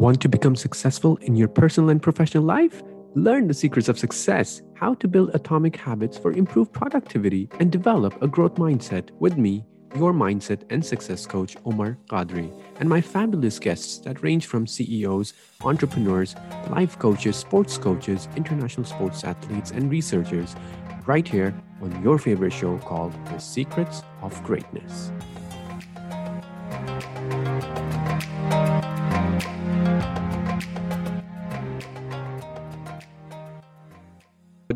Want 0.00 0.18
to 0.22 0.30
become 0.30 0.56
successful 0.56 1.18
in 1.18 1.36
your 1.36 1.46
personal 1.46 1.90
and 1.90 2.00
professional 2.00 2.42
life? 2.42 2.82
Learn 3.14 3.46
the 3.46 3.52
secrets 3.52 3.86
of 3.86 3.98
success, 3.98 4.62
how 4.74 4.94
to 4.94 5.06
build 5.06 5.28
atomic 5.34 5.76
habits 5.76 6.16
for 6.16 6.32
improved 6.32 6.72
productivity, 6.72 7.50
and 7.58 7.70
develop 7.70 8.22
a 8.22 8.26
growth 8.26 8.54
mindset 8.54 9.10
with 9.18 9.36
me, 9.36 9.62
your 9.94 10.14
mindset 10.14 10.62
and 10.70 10.82
success 10.82 11.26
coach, 11.26 11.54
Omar 11.66 11.98
Qadri, 12.08 12.50
and 12.78 12.88
my 12.88 13.02
fabulous 13.02 13.58
guests 13.58 13.98
that 13.98 14.22
range 14.22 14.46
from 14.46 14.66
CEOs, 14.66 15.34
entrepreneurs, 15.62 16.34
life 16.70 16.98
coaches, 16.98 17.36
sports 17.36 17.76
coaches, 17.76 18.26
international 18.36 18.86
sports 18.86 19.22
athletes, 19.22 19.70
and 19.70 19.90
researchers, 19.90 20.56
right 21.04 21.28
here 21.28 21.54
on 21.82 22.02
your 22.02 22.16
favorite 22.16 22.54
show 22.54 22.78
called 22.78 23.12
The 23.26 23.38
Secrets 23.38 24.02
of 24.22 24.42
Greatness. 24.44 25.12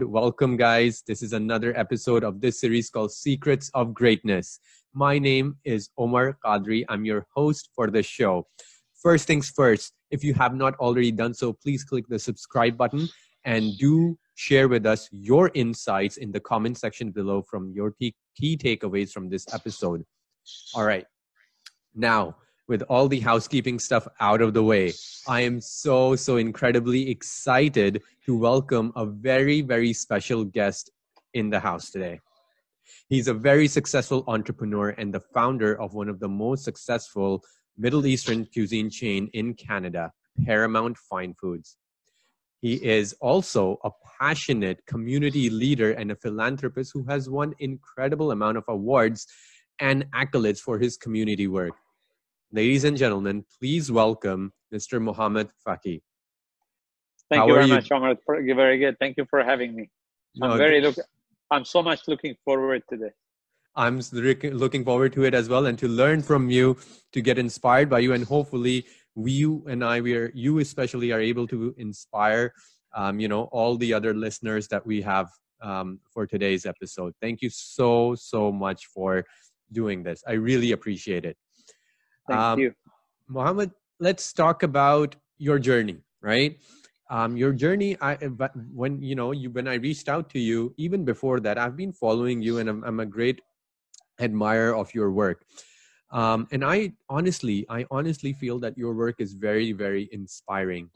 Welcome, 0.01 0.57
guys. 0.57 1.05
This 1.07 1.23
is 1.23 1.33
another 1.33 1.77
episode 1.79 2.25
of 2.25 2.41
this 2.41 2.59
series 2.59 2.91
called 2.91 3.13
Secrets 3.13 3.71
of 3.75 3.95
Greatness. 3.95 4.59
My 4.93 5.21
name 5.21 5.57
is 5.65 5.89
Omar 5.97 6.37
Qadri. 6.45 6.85
I'm 6.89 7.05
your 7.05 7.29
host 7.33 7.69
for 7.77 7.89
the 7.89 8.03
show. 8.03 8.49
First 9.01 9.29
things 9.29 9.51
first, 9.51 9.93
if 10.11 10.25
you 10.25 10.35
have 10.35 10.53
not 10.53 10.75
already 10.81 11.13
done 11.13 11.33
so, 11.33 11.53
please 11.53 11.85
click 11.85 12.07
the 12.09 12.19
subscribe 12.19 12.77
button 12.77 13.09
and 13.45 13.79
do 13.79 14.19
share 14.35 14.67
with 14.67 14.85
us 14.85 15.09
your 15.13 15.53
insights 15.55 16.17
in 16.17 16.33
the 16.33 16.41
comment 16.41 16.77
section 16.77 17.13
below 17.13 17.41
from 17.43 17.71
your 17.71 17.93
key 17.93 18.15
takeaways 18.43 19.13
from 19.13 19.29
this 19.29 19.47
episode. 19.55 20.03
All 20.75 20.85
right. 20.85 21.07
Now, 21.95 22.35
with 22.67 22.83
all 22.83 23.09
the 23.09 23.21
housekeeping 23.21 23.79
stuff 23.79 24.09
out 24.21 24.41
of 24.41 24.55
the 24.55 24.63
way, 24.63 24.93
I 25.29 25.41
am 25.43 25.61
so, 25.61 26.17
so 26.17 26.37
incredibly 26.39 27.11
excited 27.11 28.03
to 28.25 28.37
welcome 28.37 28.93
a 28.97 29.05
very, 29.05 29.61
very 29.61 29.93
special 29.93 30.45
guest 30.45 30.91
in 31.35 31.51
the 31.51 31.61
house 31.61 31.91
today. 31.91 32.21
He's 33.09 33.29
a 33.29 33.35
very 33.35 33.69
successful 33.69 34.25
entrepreneur 34.29 34.91
and 34.91 35.13
the 35.13 35.21
founder 35.21 35.81
of 35.81 35.95
one 35.95 36.09
of 36.09 36.21
the 36.21 36.29
most 36.29 36.65
successful 36.65 37.45
Middle 37.77 38.07
Eastern 38.07 38.47
cuisine 38.47 38.89
chain 38.89 39.29
in 39.35 39.55
Canada, 39.55 40.13
Paramount 40.47 40.97
Fine 40.97 41.35
Foods. 41.35 41.77
He 42.61 42.83
is 42.83 43.15
also 43.21 43.79
a 43.85 43.91
passionate 44.19 44.81
community 44.87 45.51
leader 45.51 45.93
and 45.93 46.11
a 46.11 46.17
philanthropist 46.17 46.93
who 46.95 47.05
has 47.05 47.29
won 47.29 47.55
incredible 47.59 48.31
amount 48.31 48.57
of 48.57 48.65
awards 48.69 49.27
and 49.81 50.11
accolades 50.13 50.61
for 50.61 50.79
his 50.79 50.97
community 50.97 51.47
work. 51.47 51.75
Ladies 52.53 52.85
and 52.85 52.97
gentlemen, 52.97 53.45
please 53.59 53.91
welcome 53.91 54.53
Mr. 54.73 55.01
Mohammed 55.01 55.49
Fakih. 55.67 56.03
Thank 57.31 57.41
How 57.41 57.47
you 57.49 57.55
very 57.55 57.67
you? 57.67 57.75
much, 57.75 57.91
Omar. 57.91 58.17
Very 58.27 58.79
good. 58.79 58.97
Thank 59.01 59.17
you 59.17 59.27
for 59.29 59.43
having 59.43 59.75
me. 59.75 59.91
I'm 60.43 60.59
very 60.59 60.81
look. 60.81 60.97
I'm 61.51 61.65
so 61.65 61.83
much 61.83 62.01
looking 62.07 62.37
forward 62.45 62.83
to 62.91 62.97
this. 62.97 63.13
I'm 63.77 64.01
looking 64.13 64.85
forward 64.85 65.13
to 65.15 65.25
it 65.25 65.35
as 65.35 65.49
well, 65.49 65.67
and 65.67 65.79
to 65.79 65.89
learn 65.89 66.23
from 66.23 66.49
you, 66.51 66.77
to 67.13 67.21
get 67.21 67.39
inspired 67.39 67.91
by 67.91 68.01
you, 68.01 68.13
and 68.13 68.25
hopefully, 68.25 68.87
we, 69.17 69.33
you 69.33 69.65
and 69.69 69.85
I, 69.85 70.01
we 70.01 70.15
are 70.17 70.31
you 70.35 70.59
especially 70.59 71.13
are 71.13 71.21
able 71.21 71.47
to 71.49 71.75
inspire, 71.79 72.53
um, 72.95 73.19
you 73.19 73.29
know, 73.29 73.45
all 73.53 73.77
the 73.77 73.93
other 73.93 74.15
listeners 74.15 74.69
that 74.69 74.87
we 74.87 75.03
have 75.03 75.29
um, 75.61 76.01
for 76.13 76.27
today's 76.27 76.67
episode. 76.67 77.15
Thank 77.21 77.43
you 77.43 77.51
so 77.51 78.15
so 78.15 78.53
much 78.53 78.87
for 78.87 79.25
doing 79.73 80.03
this. 80.03 80.23
I 80.27 80.33
really 80.33 80.73
appreciate 80.73 81.25
it. 81.25 81.37
Thank 82.29 82.41
um, 82.41 82.59
you, 82.61 82.75
Mohammed. 83.29 83.71
Let's 84.01 84.33
talk 84.33 84.63
about 84.63 85.17
your 85.39 85.59
journey, 85.59 85.99
right? 86.21 86.59
um, 87.11 87.37
your 87.37 87.53
journey 87.53 87.97
i 88.01 88.15
when 88.73 89.01
you 89.03 89.15
know 89.15 89.33
you 89.33 89.51
when 89.51 89.69
i 89.69 89.75
reached 89.75 90.09
out 90.09 90.31
to 90.31 90.39
you 90.39 90.75
even 90.77 91.05
before 91.05 91.41
that 91.41 91.59
i've 91.59 91.77
been 91.77 91.93
following 91.93 92.41
you 92.41 92.59
and 92.59 92.69
i'm, 92.69 92.83
I'm 92.85 93.01
a 93.01 93.07
great 93.07 93.41
admirer 94.19 94.75
of 94.75 94.95
your 94.95 95.11
work 95.11 95.45
um, 96.11 96.49
and 96.51 96.65
i 96.65 96.93
honestly 97.09 97.67
i 97.69 97.85
honestly 97.91 98.33
feel 98.33 98.59
that 98.61 98.77
your 98.79 98.95
work 98.95 99.17
is 99.19 99.35
very 99.35 99.73
very 99.73 100.09
inspiring 100.13 100.91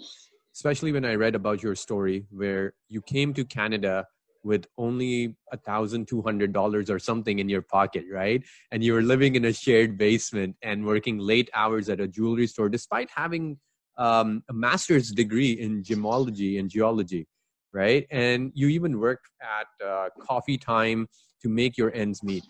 especially 0.55 0.93
when 0.93 1.05
i 1.05 1.15
read 1.15 1.35
about 1.35 1.63
your 1.63 1.75
story 1.75 2.27
where 2.31 2.73
you 2.89 3.03
came 3.03 3.35
to 3.35 3.45
canada 3.45 4.07
with 4.43 4.67
only 4.79 5.37
a 5.53 5.57
thousand 5.57 6.07
two 6.07 6.23
hundred 6.23 6.53
dollars 6.53 6.89
or 6.91 6.99
something 6.99 7.39
in 7.39 7.49
your 7.49 7.63
pocket 7.63 8.05
right 8.13 8.43
and 8.71 8.85
you 8.85 8.93
were 8.93 9.03
living 9.03 9.35
in 9.35 9.45
a 9.47 9.53
shared 9.53 9.99
basement 9.99 10.55
and 10.63 10.85
working 10.85 11.19
late 11.19 11.51
hours 11.55 11.89
at 11.89 12.01
a 12.01 12.07
jewelry 12.07 12.47
store 12.47 12.69
despite 12.69 13.09
having 13.15 13.59
um, 13.99 14.45
a 14.49 14.53
master's 14.53 15.11
degree 15.11 15.53
in 15.53 15.83
gemology 15.83 16.59
and 16.59 16.71
geology, 16.71 17.27
right? 17.73 18.07
And 18.11 18.53
you 18.55 18.69
even 18.69 18.99
worked 18.99 19.29
at 19.43 19.87
uh, 19.87 20.09
Coffee 20.21 20.57
Time 20.57 21.09
to 21.43 21.49
make 21.49 21.77
your 21.77 21.93
ends 21.93 22.23
meet. 22.23 22.45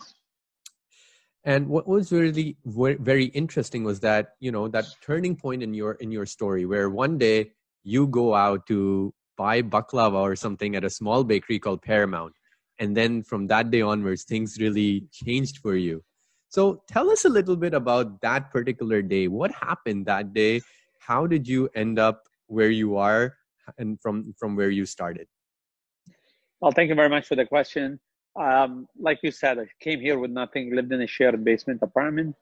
And 1.43 1.67
what 1.67 1.87
was 1.87 2.11
really 2.11 2.57
very 2.65 3.25
interesting 3.25 3.83
was 3.83 3.99
that 4.01 4.29
you 4.39 4.51
know 4.51 4.67
that 4.67 4.85
turning 5.01 5.35
point 5.35 5.63
in 5.63 5.73
your 5.73 5.93
in 5.93 6.11
your 6.11 6.25
story, 6.25 6.65
where 6.65 6.89
one 6.89 7.17
day 7.17 7.51
you 7.83 8.07
go 8.07 8.35
out 8.35 8.67
to 8.67 9.13
buy 9.39 9.61
baklava 9.61 10.21
or 10.27 10.35
something 10.35 10.75
at 10.75 10.83
a 10.83 10.89
small 10.89 11.23
bakery 11.23 11.59
called 11.59 11.81
Paramount, 11.81 12.33
and 12.79 12.97
then 12.97 13.23
from 13.23 13.47
that 13.47 13.71
day 13.71 13.81
onwards, 13.81 14.23
things 14.23 14.57
really 14.59 15.05
changed 15.11 15.59
for 15.59 15.75
you. 15.75 16.03
So 16.49 16.83
tell 16.87 17.09
us 17.09 17.25
a 17.25 17.29
little 17.29 17.55
bit 17.55 17.73
about 17.73 18.21
that 18.21 18.51
particular 18.51 19.01
day. 19.01 19.27
What 19.27 19.51
happened 19.51 20.05
that 20.07 20.33
day? 20.33 20.61
how 21.09 21.25
did 21.25 21.47
you 21.47 21.67
end 21.75 21.97
up 21.97 22.17
where 22.47 22.69
you 22.69 22.97
are 22.97 23.35
and 23.77 23.99
from 24.01 24.33
from 24.39 24.55
where 24.55 24.73
you 24.79 24.85
started 24.85 25.27
well 26.61 26.71
thank 26.71 26.89
you 26.89 26.97
very 27.01 27.11
much 27.15 27.25
for 27.25 27.35
the 27.41 27.45
question 27.45 27.99
um, 28.45 28.87
like 29.07 29.19
you 29.23 29.31
said 29.31 29.57
i 29.59 29.65
came 29.85 29.99
here 30.07 30.17
with 30.23 30.31
nothing 30.41 30.75
lived 30.79 30.91
in 30.97 31.01
a 31.01 31.07
shared 31.15 31.43
basement 31.43 31.79
apartment 31.81 32.35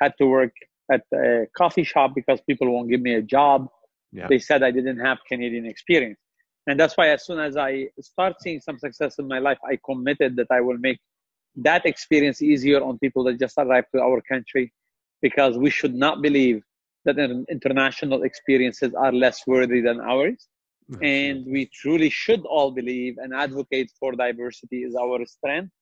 had 0.00 0.12
to 0.18 0.26
work 0.26 0.54
at 0.90 1.02
a 1.14 1.46
coffee 1.60 1.86
shop 1.92 2.12
because 2.14 2.40
people 2.50 2.66
won't 2.72 2.88
give 2.92 3.02
me 3.08 3.14
a 3.14 3.24
job 3.36 3.68
yeah. 4.12 4.26
they 4.28 4.40
said 4.48 4.62
i 4.62 4.70
didn't 4.78 5.00
have 5.08 5.18
canadian 5.28 5.66
experience 5.74 6.20
and 6.66 6.78
that's 6.78 6.96
why 6.96 7.08
as 7.08 7.24
soon 7.24 7.38
as 7.38 7.56
i 7.56 7.86
start 8.00 8.34
seeing 8.40 8.60
some 8.60 8.78
success 8.78 9.18
in 9.18 9.26
my 9.26 9.38
life 9.38 9.58
i 9.68 9.78
committed 9.84 10.36
that 10.36 10.46
i 10.50 10.60
will 10.60 10.78
make 10.78 10.98
that 11.56 11.84
experience 11.86 12.40
easier 12.42 12.82
on 12.82 12.98
people 12.98 13.24
that 13.24 13.38
just 13.38 13.54
arrived 13.58 13.88
to 13.94 14.00
our 14.00 14.20
country 14.22 14.72
because 15.20 15.56
we 15.58 15.70
should 15.70 15.94
not 15.94 16.22
believe 16.22 16.62
that 17.04 17.18
international 17.50 18.22
experiences 18.22 18.94
are 18.94 19.12
less 19.12 19.46
worthy 19.46 19.80
than 19.80 20.00
ours. 20.00 20.48
And 21.00 21.46
we 21.46 21.70
truly 21.72 22.10
should 22.10 22.44
all 22.44 22.70
believe 22.70 23.16
and 23.18 23.32
advocate 23.32 23.90
for 23.98 24.12
diversity 24.12 24.82
is 24.82 24.94
our 24.94 25.24
strength. 25.24 25.72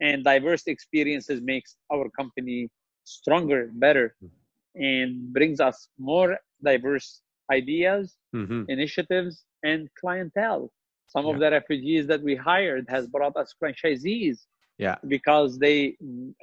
And 0.00 0.24
diverse 0.24 0.62
experiences 0.66 1.40
makes 1.42 1.76
our 1.92 2.08
company 2.10 2.70
stronger, 3.04 3.70
better, 3.74 4.16
and 4.74 5.32
brings 5.32 5.60
us 5.60 5.88
more 5.98 6.38
diverse 6.64 7.20
ideas, 7.52 8.16
mm-hmm. 8.34 8.62
initiatives, 8.68 9.44
and 9.70 9.80
clientele. 10.00 10.64
Some 11.14 11.24
yeah. 11.26 11.32
of 11.32 11.36
the 11.42 11.50
refugees 11.58 12.04
that 12.10 12.22
we 12.28 12.34
hired 12.50 12.84
has 12.94 13.04
brought 13.14 13.36
us 13.42 13.54
franchisees. 13.60 14.38
Yeah. 14.78 14.96
Because 15.16 15.50
they 15.58 15.96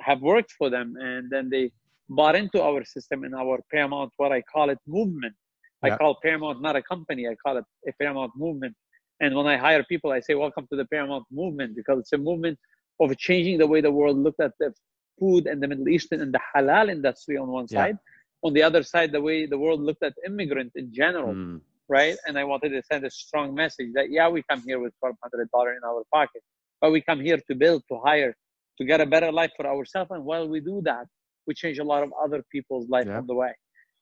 have 0.08 0.22
worked 0.34 0.54
for 0.60 0.68
them 0.76 0.88
and 1.10 1.24
then 1.34 1.46
they 1.54 1.66
bought 2.10 2.36
into 2.36 2.60
our 2.70 2.84
system 2.96 3.24
and 3.26 3.34
our 3.36 3.58
Paramount, 3.72 4.12
what 4.18 4.32
I 4.32 4.42
call 4.54 4.68
it 4.70 4.80
movement. 4.88 5.36
Yeah. 5.84 5.94
I 5.94 5.98
call 5.98 6.18
Paramount 6.26 6.58
not 6.68 6.76
a 6.76 6.84
company, 6.94 7.24
I 7.28 7.36
call 7.44 7.56
it 7.58 7.66
a 7.88 7.94
Paramount 8.00 8.32
movement. 8.36 8.76
And 9.22 9.36
when 9.38 9.48
I 9.54 9.58
hire 9.58 9.84
people, 9.84 10.12
I 10.12 10.20
say, 10.20 10.34
Welcome 10.36 10.66
to 10.72 10.76
the 10.82 10.88
Paramount 10.94 11.26
movement 11.32 11.76
because 11.76 12.00
it's 12.00 12.14
a 12.14 12.18
movement 12.18 12.58
of 13.00 13.16
changing 13.18 13.58
the 13.60 13.68
way 13.68 13.82
the 13.82 13.92
world 14.00 14.18
looked 14.18 14.42
at 14.42 14.54
the 14.60 14.74
food 15.20 15.46
and 15.46 15.62
the 15.62 15.68
Middle 15.68 15.90
Eastern 15.96 16.20
and 16.22 16.34
the 16.34 16.42
halal 16.56 16.90
industry 16.90 17.38
on 17.38 17.48
one 17.60 17.68
side. 17.68 17.98
Yeah. 18.00 18.48
On 18.48 18.54
the 18.54 18.64
other 18.64 18.84
side, 18.84 19.12
the 19.12 19.22
way 19.22 19.46
the 19.46 19.58
world 19.58 19.82
looked 19.82 20.04
at 20.04 20.14
immigrant 20.26 20.72
in 20.76 20.94
general, 20.94 21.34
mm. 21.34 21.62
Right? 21.90 22.16
And 22.26 22.38
I 22.38 22.44
wanted 22.44 22.70
to 22.70 22.82
send 22.92 23.06
a 23.06 23.12
strong 23.12 23.54
message 23.54 23.90
that, 23.94 24.10
yeah, 24.10 24.28
we 24.30 24.44
come 24.50 24.62
here 24.66 24.80
with 24.80 24.94
$1,200 25.04 25.78
in 25.78 25.84
our 25.86 26.04
pocket, 26.14 26.42
but 26.82 26.92
we 26.92 27.02
come 27.02 27.20
here 27.20 27.40
to 27.48 27.56
build, 27.56 27.84
to 27.90 28.00
hire, 28.04 28.36
to 28.78 28.86
get 28.86 29.02
a 29.02 29.06
better 29.06 29.32
life 29.32 29.52
for 29.56 29.68
ourselves. 29.68 30.12
And 30.12 30.26
while 30.26 30.48
we 30.48 30.60
do 30.60 30.82
that, 30.86 31.06
we 31.48 31.54
change 31.54 31.80
a 31.80 31.84
lot 31.84 32.04
of 32.04 32.12
other 32.24 32.44
people's 32.52 32.90
life 32.90 33.08
yeah. 33.08 33.18
on 33.18 33.28
the 33.28 33.36
way. 33.36 33.54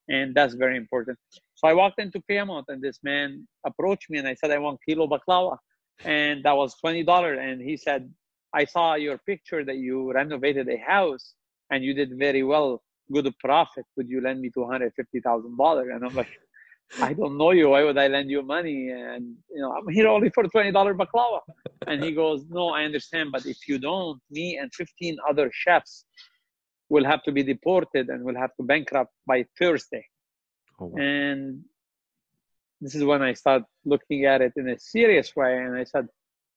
And 0.09 0.33
that's 0.35 0.53
very 0.53 0.77
important. 0.77 1.17
So 1.55 1.67
i 1.67 1.73
walked 1.73 1.99
into 1.99 2.19
Paramount 2.27 2.65
and 2.69 2.81
this 2.81 2.99
man 3.03 3.47
approached 3.65 4.09
me 4.09 4.17
and 4.17 4.27
i 4.27 4.33
said 4.33 4.51
i 4.51 4.57
want 4.57 4.79
kilo 4.87 5.07
baklava. 5.07 5.57
And 6.03 6.43
that 6.43 6.55
was 6.57 6.75
$20 6.83 7.37
and 7.37 7.61
he 7.61 7.77
said 7.77 8.11
i 8.53 8.65
saw 8.65 8.95
your 8.95 9.17
picture 9.19 9.63
that 9.63 9.77
you 9.77 10.11
renovated 10.11 10.67
a 10.69 10.77
house 10.77 11.35
and 11.69 11.83
you 11.83 11.93
did 11.93 12.17
very 12.17 12.43
well. 12.43 12.81
Good 13.13 13.33
profit. 13.39 13.85
Would 13.95 14.09
you 14.09 14.21
lend 14.21 14.41
me 14.41 14.49
$250000 14.49 15.95
and 15.95 16.05
i'm 16.05 16.15
like 16.15 16.33
I 16.99 17.13
don't 17.13 17.37
know 17.37 17.51
you. 17.51 17.69
Why 17.69 17.83
would 17.83 17.97
I 17.97 18.07
lend 18.07 18.29
you 18.29 18.41
money? 18.41 18.89
And 18.89 19.35
you 19.49 19.61
know, 19.61 19.71
I'm 19.71 19.87
here 19.89 20.07
only 20.07 20.29
for 20.29 20.43
twenty 20.43 20.71
dollar 20.71 20.93
baklava. 20.93 21.39
And 21.87 22.03
he 22.03 22.11
goes, 22.11 22.45
No, 22.49 22.69
I 22.69 22.83
understand, 22.83 23.31
but 23.31 23.45
if 23.45 23.67
you 23.67 23.79
don't, 23.79 24.21
me 24.29 24.57
and 24.57 24.73
fifteen 24.73 25.17
other 25.29 25.49
chefs 25.53 26.05
will 26.89 27.05
have 27.05 27.23
to 27.23 27.31
be 27.31 27.43
deported 27.43 28.09
and 28.09 28.23
will 28.23 28.35
have 28.35 28.53
to 28.57 28.63
bankrupt 28.63 29.13
by 29.25 29.45
Thursday. 29.57 30.05
Oh, 30.79 30.87
wow. 30.87 31.01
And 31.01 31.63
this 32.81 32.95
is 32.95 33.03
when 33.03 33.21
I 33.21 33.33
start 33.33 33.63
looking 33.85 34.25
at 34.25 34.41
it 34.41 34.53
in 34.57 34.67
a 34.67 34.77
serious 34.77 35.33
way. 35.35 35.57
And 35.57 35.77
I 35.77 35.85
said, 35.85 36.07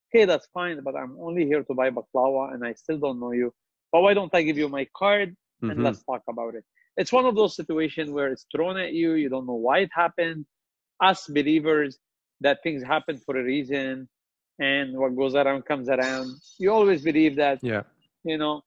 okay, 0.08 0.25
that's 0.25 0.48
fine, 0.52 0.82
but 0.82 0.96
I'm 0.96 1.16
only 1.20 1.44
here 1.46 1.62
to 1.62 1.75
buy 1.75 1.90
baklava 1.90 2.52
and 2.52 2.64
I 2.64 2.72
still 2.72 2.98
don't 2.98 3.20
know 3.20 3.32
you. 3.32 3.52
But 3.92 4.02
why 4.02 4.14
don't 4.14 4.34
I 4.34 4.42
give 4.42 4.58
you 4.58 4.69
my 4.69 4.86
card 4.96 5.36
and 5.62 5.70
mm-hmm. 5.70 5.82
let's 5.82 6.02
talk 6.02 6.22
about 6.28 6.54
it? 6.56 6.64
It's 6.96 7.12
one 7.12 7.26
of 7.26 7.35
those 7.35 7.56
situations 7.56 8.11
where 8.11 8.29
it's 8.29 8.46
thrown 8.55 8.76
at 8.79 8.93
you, 8.93 9.14
you 9.14 9.29
don't 9.29 9.46
know 9.46 9.55
why 9.55 9.81
it 9.81 9.91
happened. 9.93 10.46
Us 11.00 11.26
believers, 11.26 11.99
that 12.41 12.62
things 12.62 12.82
happen 12.82 13.19
for 13.19 13.38
a 13.38 13.43
reason 13.43 14.08
and 14.61 14.96
what 14.96 15.17
goes 15.17 15.35
around 15.35 15.64
comes 15.64 15.88
around. 15.88 16.31
You 16.58 16.73
always 16.73 17.02
believe 17.02 17.37
that, 17.37 17.58
yeah. 17.62 17.82
you 18.23 18.38
know, 18.38 18.62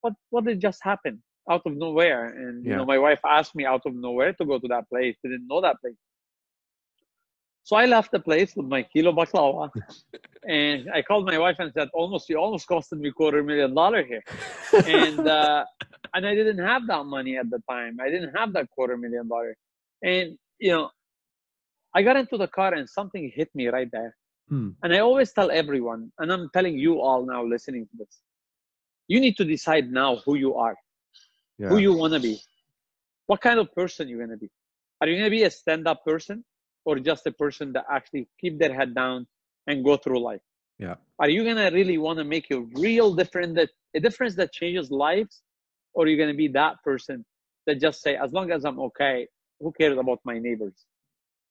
what 0.00 0.14
what 0.30 0.44
did 0.44 0.60
just 0.60 0.80
happen 0.82 1.22
out 1.50 1.62
of 1.64 1.76
nowhere? 1.76 2.26
And 2.26 2.64
yeah. 2.64 2.70
you 2.70 2.76
know, 2.78 2.84
my 2.84 2.98
wife 2.98 3.20
asked 3.24 3.54
me 3.54 3.64
out 3.64 3.82
of 3.86 3.94
nowhere 3.94 4.32
to 4.32 4.44
go 4.44 4.58
to 4.58 4.68
that 4.68 4.88
place. 4.88 5.16
Didn't 5.22 5.46
know 5.46 5.60
that 5.60 5.76
place. 5.80 5.94
So 7.64 7.76
I 7.76 7.86
left 7.86 8.10
the 8.10 8.18
place 8.18 8.56
with 8.56 8.66
my 8.66 8.82
kilo 8.82 9.12
baklava, 9.12 9.70
and 10.48 10.90
I 10.92 11.02
called 11.02 11.26
my 11.26 11.38
wife 11.38 11.56
and 11.60 11.72
said, 11.72 11.88
"Almost, 11.94 12.28
you 12.28 12.36
almost 12.36 12.68
costed 12.68 12.98
me 12.98 13.10
quarter 13.12 13.42
million 13.42 13.74
dollar 13.74 14.02
here," 14.04 14.24
and 14.86 15.20
uh, 15.20 15.64
and 16.14 16.26
I 16.26 16.34
didn't 16.34 16.58
have 16.58 16.86
that 16.88 17.04
money 17.04 17.36
at 17.36 17.50
the 17.50 17.60
time. 17.70 17.98
I 18.00 18.10
didn't 18.10 18.34
have 18.34 18.52
that 18.54 18.68
quarter 18.70 18.96
million 18.96 19.28
dollar, 19.28 19.56
and 20.02 20.36
you 20.58 20.72
know, 20.72 20.90
I 21.94 22.02
got 22.02 22.16
into 22.16 22.36
the 22.36 22.48
car 22.48 22.74
and 22.74 22.88
something 22.88 23.30
hit 23.34 23.50
me 23.54 23.68
right 23.68 23.90
there. 23.92 24.16
Hmm. 24.48 24.70
And 24.82 24.92
I 24.92 24.98
always 24.98 25.32
tell 25.32 25.50
everyone, 25.50 26.10
and 26.18 26.32
I'm 26.32 26.50
telling 26.52 26.76
you 26.78 27.00
all 27.00 27.24
now 27.24 27.44
listening 27.44 27.86
to 27.86 27.96
this, 27.98 28.22
you 29.06 29.20
need 29.20 29.36
to 29.36 29.44
decide 29.44 29.90
now 29.90 30.16
who 30.24 30.34
you 30.34 30.56
are, 30.56 30.76
yeah. 31.58 31.68
who 31.68 31.78
you 31.78 31.92
want 31.92 32.12
to 32.14 32.20
be, 32.20 32.40
what 33.26 33.40
kind 33.40 33.60
of 33.60 33.72
person 33.72 34.08
you're 34.08 34.18
going 34.18 34.30
to 34.30 34.36
be. 34.36 34.50
Are 35.00 35.08
you 35.08 35.14
going 35.14 35.24
to 35.24 35.30
be 35.30 35.44
a 35.44 35.50
stand-up 35.50 36.04
person? 36.04 36.44
Or 36.84 36.98
just 36.98 37.26
a 37.26 37.32
person 37.32 37.72
that 37.72 37.86
actually 37.90 38.28
keep 38.40 38.58
their 38.58 38.74
head 38.74 38.94
down 38.94 39.26
and 39.66 39.84
go 39.84 39.96
through 39.96 40.20
life? 40.20 40.40
Yeah. 40.78 40.96
Are 41.18 41.28
you 41.28 41.44
gonna 41.44 41.70
really 41.70 41.98
want 41.98 42.18
to 42.18 42.24
make 42.24 42.50
a 42.50 42.60
real 42.74 43.14
difference 43.14 43.54
that 43.56 43.70
a 43.94 44.00
difference 44.00 44.34
that 44.36 44.52
changes 44.52 44.90
lives, 44.90 45.42
or 45.94 46.04
are 46.04 46.08
you 46.08 46.16
gonna 46.16 46.34
be 46.34 46.48
that 46.48 46.82
person 46.82 47.24
that 47.66 47.80
just 47.80 48.02
say, 48.02 48.16
as 48.16 48.32
long 48.32 48.50
as 48.50 48.64
I'm 48.64 48.80
okay, 48.80 49.28
who 49.60 49.72
cares 49.72 49.98
about 49.98 50.20
my 50.24 50.38
neighbors? 50.38 50.86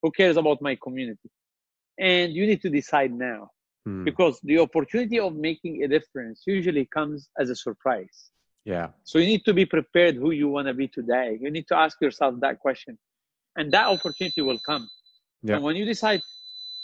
Who 0.01 0.11
cares 0.11 0.37
about 0.37 0.61
my 0.61 0.75
community? 0.75 1.29
And 1.99 2.33
you 2.33 2.45
need 2.45 2.61
to 2.63 2.69
decide 2.69 3.13
now. 3.13 3.51
Hmm. 3.85 4.03
Because 4.03 4.39
the 4.43 4.59
opportunity 4.59 5.19
of 5.19 5.35
making 5.35 5.83
a 5.83 5.87
difference 5.87 6.43
usually 6.45 6.85
comes 6.85 7.29
as 7.39 7.49
a 7.49 7.55
surprise. 7.55 8.31
Yeah. 8.65 8.89
So 9.03 9.17
you 9.19 9.25
need 9.25 9.45
to 9.45 9.53
be 9.53 9.65
prepared 9.65 10.15
who 10.15 10.31
you 10.31 10.47
want 10.49 10.67
to 10.67 10.73
be 10.73 10.87
today. 10.87 11.37
You 11.41 11.49
need 11.49 11.67
to 11.69 11.77
ask 11.77 11.99
yourself 12.01 12.35
that 12.41 12.59
question. 12.59 12.97
And 13.55 13.71
that 13.71 13.87
opportunity 13.87 14.41
will 14.41 14.59
come. 14.59 14.87
Yeah. 15.43 15.55
And 15.55 15.63
when 15.63 15.75
you 15.75 15.85
decide, 15.85 16.21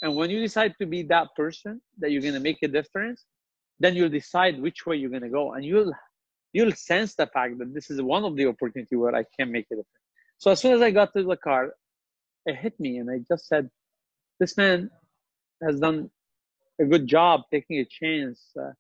and 0.01 0.15
when 0.15 0.29
you 0.29 0.39
decide 0.39 0.75
to 0.79 0.85
be 0.85 1.03
that 1.03 1.29
person 1.35 1.81
that 1.99 2.11
you're 2.11 2.21
gonna 2.21 2.39
make 2.39 2.61
a 2.63 2.67
difference, 2.67 3.25
then 3.79 3.95
you'll 3.95 4.09
decide 4.09 4.61
which 4.61 4.85
way 4.85 4.95
you're 4.95 5.09
gonna 5.09 5.29
go, 5.29 5.53
and 5.53 5.63
you'll 5.63 5.93
you'll 6.53 6.71
sense 6.71 7.15
the 7.15 7.27
fact 7.27 7.57
that 7.59 7.73
this 7.73 7.89
is 7.89 8.01
one 8.01 8.23
of 8.23 8.35
the 8.35 8.47
opportunity 8.47 8.95
where 8.95 9.15
I 9.15 9.23
can 9.37 9.51
make 9.51 9.65
a 9.67 9.75
difference. 9.75 10.05
So 10.39 10.51
as 10.51 10.59
soon 10.59 10.73
as 10.73 10.81
I 10.81 10.91
got 10.91 11.13
to 11.13 11.23
the 11.23 11.37
car, 11.37 11.73
it 12.45 12.55
hit 12.55 12.79
me, 12.79 12.97
and 12.97 13.09
I 13.09 13.19
just 13.27 13.47
said, 13.47 13.69
"This 14.39 14.57
man 14.57 14.89
has 15.63 15.79
done 15.79 16.09
a 16.79 16.85
good 16.85 17.07
job 17.07 17.43
taking 17.51 17.79
a 17.79 17.85
chance, 17.85 18.39
uh, 18.59 18.71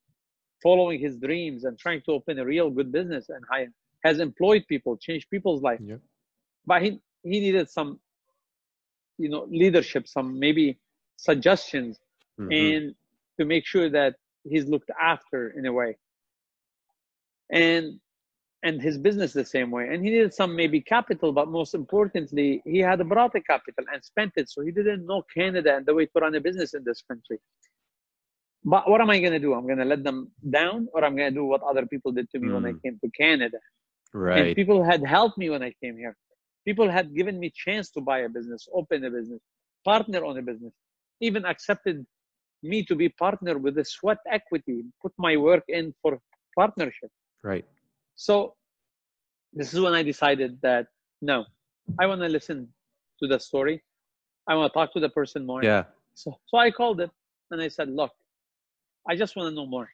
following 0.61 0.99
his 0.99 1.17
dreams, 1.17 1.63
and 1.65 1.77
trying 1.77 2.01
to 2.03 2.11
open 2.11 2.39
a 2.39 2.45
real 2.45 2.69
good 2.69 2.91
business, 2.91 3.29
and 3.29 3.43
has 4.03 4.19
employed 4.19 4.63
people, 4.67 4.97
changed 4.97 5.29
people's 5.29 5.61
life. 5.61 5.79
Yeah. 5.83 5.97
But 6.65 6.81
he 6.83 6.99
he 7.23 7.39
needed 7.39 7.69
some 7.69 7.99
you 9.17 9.29
know 9.29 9.47
leadership 9.49 10.07
some 10.07 10.39
maybe 10.39 10.77
suggestions 11.17 11.99
mm-hmm. 12.39 12.51
and 12.51 12.95
to 13.39 13.45
make 13.45 13.65
sure 13.65 13.89
that 13.89 14.15
he's 14.43 14.65
looked 14.65 14.91
after 15.01 15.49
in 15.57 15.65
a 15.65 15.73
way 15.73 15.97
and 17.51 17.99
and 18.63 18.81
his 18.81 18.97
business 18.97 19.33
the 19.33 19.45
same 19.45 19.69
way 19.71 19.87
and 19.87 20.03
he 20.03 20.09
needed 20.09 20.33
some 20.33 20.55
maybe 20.55 20.81
capital 20.81 21.31
but 21.31 21.47
most 21.47 21.73
importantly 21.73 22.61
he 22.65 22.79
had 22.79 23.07
brought 23.07 23.31
the 23.33 23.41
capital 23.41 23.85
and 23.93 24.03
spent 24.03 24.31
it 24.35 24.49
so 24.49 24.61
he 24.61 24.71
didn't 24.71 25.05
know 25.05 25.23
canada 25.33 25.77
and 25.77 25.85
the 25.85 25.93
way 25.93 26.05
to 26.05 26.19
run 26.19 26.35
a 26.35 26.41
business 26.41 26.73
in 26.73 26.83
this 26.83 27.01
country 27.09 27.39
but 28.63 28.89
what 28.89 28.99
am 28.99 29.09
i 29.09 29.19
going 29.19 29.31
to 29.31 29.39
do 29.39 29.53
i'm 29.53 29.65
going 29.65 29.77
to 29.77 29.85
let 29.85 30.03
them 30.03 30.31
down 30.49 30.87
or 30.93 31.03
i'm 31.05 31.15
going 31.15 31.31
to 31.31 31.39
do 31.39 31.45
what 31.45 31.61
other 31.61 31.85
people 31.85 32.11
did 32.11 32.29
to 32.31 32.39
me 32.39 32.47
mm. 32.47 32.55
when 32.55 32.65
i 32.65 32.71
mm. 32.71 32.81
came 32.83 32.97
to 33.03 33.09
canada 33.11 33.59
right 34.13 34.47
and 34.47 34.55
people 34.55 34.83
had 34.83 35.05
helped 35.05 35.37
me 35.37 35.49
when 35.49 35.61
i 35.61 35.71
came 35.81 35.95
here 35.95 36.15
People 36.67 36.89
had 36.97 37.15
given 37.15 37.39
me 37.39 37.49
chance 37.65 37.89
to 37.91 38.01
buy 38.01 38.19
a 38.27 38.29
business, 38.37 38.67
open 38.73 39.05
a 39.05 39.09
business, 39.09 39.41
partner 39.85 40.25
on 40.25 40.37
a 40.37 40.41
business, 40.41 40.73
even 41.21 41.45
accepted 41.45 42.05
me 42.61 42.83
to 42.83 42.95
be 42.95 43.07
partner 43.09 43.57
with 43.57 43.75
the 43.75 43.85
sweat 43.85 44.17
equity, 44.29 44.83
put 45.01 45.13
my 45.17 45.37
work 45.37 45.63
in 45.69 45.93
for 46.01 46.19
partnership. 46.55 47.09
Right. 47.43 47.65
So 48.15 48.55
this 49.53 49.73
is 49.73 49.79
when 49.79 49.93
I 49.93 50.03
decided 50.03 50.59
that 50.61 50.87
no, 51.21 51.45
I 51.99 52.05
want 52.05 52.21
to 52.21 52.27
listen 52.27 52.67
to 53.19 53.27
the 53.27 53.39
story. 53.39 53.81
I 54.47 54.55
want 54.55 54.71
to 54.71 54.77
talk 54.77 54.93
to 54.93 54.99
the 54.99 55.09
person 55.09 55.45
more. 55.45 55.63
Yeah. 55.63 55.83
So 56.15 56.37
so 56.47 56.57
I 56.57 56.69
called 56.71 56.99
him 56.99 57.11
and 57.51 57.61
I 57.61 57.69
said, 57.69 57.89
look, 57.89 58.11
I 59.09 59.15
just 59.15 59.35
want 59.35 59.49
to 59.49 59.55
know 59.55 59.65
more. 59.65 59.89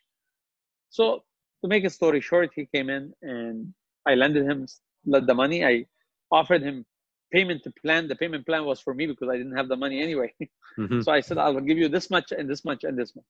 So 0.89 1.23
to 1.61 1.67
make 1.67 1.83
a 1.85 1.89
story 1.89 2.21
short, 2.21 2.49
he 2.55 2.65
came 2.73 2.89
in 2.89 3.13
and 3.21 3.73
I 4.07 4.15
lended 4.15 4.45
him 4.49 4.65
the 5.05 5.33
money. 5.33 5.65
I 5.65 5.85
offered 6.33 6.63
him 6.63 6.85
payment 7.31 7.63
to 7.63 7.71
plan. 7.81 8.07
The 8.07 8.15
payment 8.15 8.45
plan 8.45 8.63
was 8.65 8.79
for 8.79 8.93
me 8.93 9.05
because 9.07 9.29
I 9.33 9.37
didn't 9.37 9.57
have 9.59 9.67
the 9.67 9.79
money 9.85 10.01
anyway. 10.01 10.33
Mm-hmm. 10.79 11.01
so 11.01 11.11
I 11.11 11.21
said, 11.21 11.37
I'll 11.37 11.61
give 11.61 11.77
you 11.77 11.87
this 11.87 12.09
much 12.09 12.31
and 12.31 12.49
this 12.49 12.65
much 12.65 12.83
and 12.83 12.97
this 12.97 13.15
much. 13.15 13.25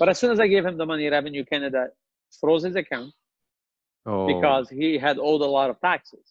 But 0.00 0.08
as 0.08 0.18
soon 0.18 0.32
as 0.32 0.40
I 0.40 0.48
gave 0.48 0.66
him 0.66 0.76
the 0.76 0.84
money, 0.84 1.06
Revenue 1.08 1.44
Canada 1.44 1.90
froze 2.40 2.64
his 2.64 2.74
account 2.74 3.12
oh. 4.04 4.26
because 4.26 4.68
he 4.68 4.98
had 4.98 5.16
owed 5.16 5.42
a 5.42 5.46
lot 5.58 5.70
of 5.70 5.80
taxes. 5.80 6.26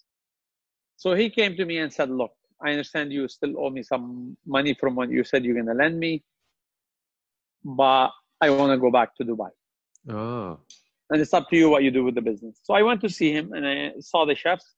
So 0.98 1.16
he 1.16 1.30
came 1.30 1.56
to 1.56 1.64
me 1.64 1.78
and 1.78 1.94
said, 1.94 2.10
Look, 2.10 2.34
I 2.62 2.72
understand 2.72 3.14
you 3.14 3.30
still 3.30 3.54
owe 3.58 3.70
me 3.70 3.82
some 3.82 4.36
money 4.46 4.74
from 4.74 4.96
what 4.96 5.10
you 5.10 5.24
said 5.24 5.46
you're 5.46 5.54
going 5.54 5.68
to 5.68 5.74
lend 5.74 5.98
me, 5.98 6.22
but 7.64 8.10
I 8.42 8.50
want 8.50 8.74
to 8.74 8.78
go 8.78 8.92
back 8.92 9.16
to 9.16 9.24
Dubai. 9.24 9.52
Oh. 10.10 10.60
And 11.10 11.22
it's 11.22 11.34
up 11.34 11.50
to 11.52 11.56
you 11.56 11.70
what 11.70 11.84
you 11.84 11.92
do 11.92 12.04
with 12.04 12.16
the 12.16 12.22
business. 12.22 12.60
So 12.64 12.74
I 12.74 12.82
went 12.82 13.00
to 13.06 13.10
see 13.10 13.32
him 13.32 13.54
and 13.54 13.66
I 13.66 13.94
saw 14.02 14.26
the 14.26 14.36
chefs 14.36 14.76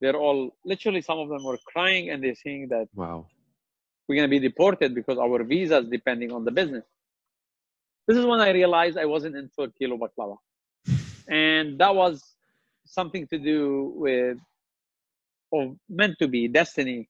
they're 0.00 0.16
all 0.16 0.54
literally 0.64 1.02
some 1.02 1.18
of 1.18 1.28
them 1.28 1.42
were 1.44 1.58
crying 1.66 2.10
and 2.10 2.22
they're 2.22 2.34
saying 2.34 2.68
that 2.68 2.88
wow. 2.94 3.26
we're 4.06 4.16
going 4.16 4.28
to 4.28 4.36
be 4.38 4.38
deported 4.38 4.94
because 4.94 5.18
our 5.18 5.42
visas 5.44 5.86
depending 5.90 6.32
on 6.32 6.44
the 6.44 6.50
business. 6.50 6.84
This 8.06 8.16
is 8.16 8.26
when 8.26 8.40
i 8.40 8.50
realized 8.50 8.98
i 8.98 9.04
wasn't 9.04 9.36
in 9.36 9.48
for 9.54 9.68
kilo 9.68 9.96
baklava. 9.96 10.36
And 11.28 11.78
that 11.78 11.94
was 11.94 12.14
something 12.84 13.26
to 13.28 13.38
do 13.38 13.92
with 13.94 14.38
or 15.52 15.76
meant 15.88 16.16
to 16.18 16.28
be 16.28 16.48
destiny 16.48 17.08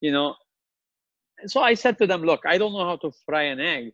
you 0.00 0.12
know? 0.12 0.36
So 1.46 1.60
i 1.60 1.74
said 1.74 1.98
to 1.98 2.06
them 2.06 2.22
look 2.22 2.42
i 2.46 2.58
don't 2.58 2.72
know 2.72 2.86
how 2.90 2.96
to 2.96 3.10
fry 3.24 3.44
an 3.54 3.60
egg 3.60 3.92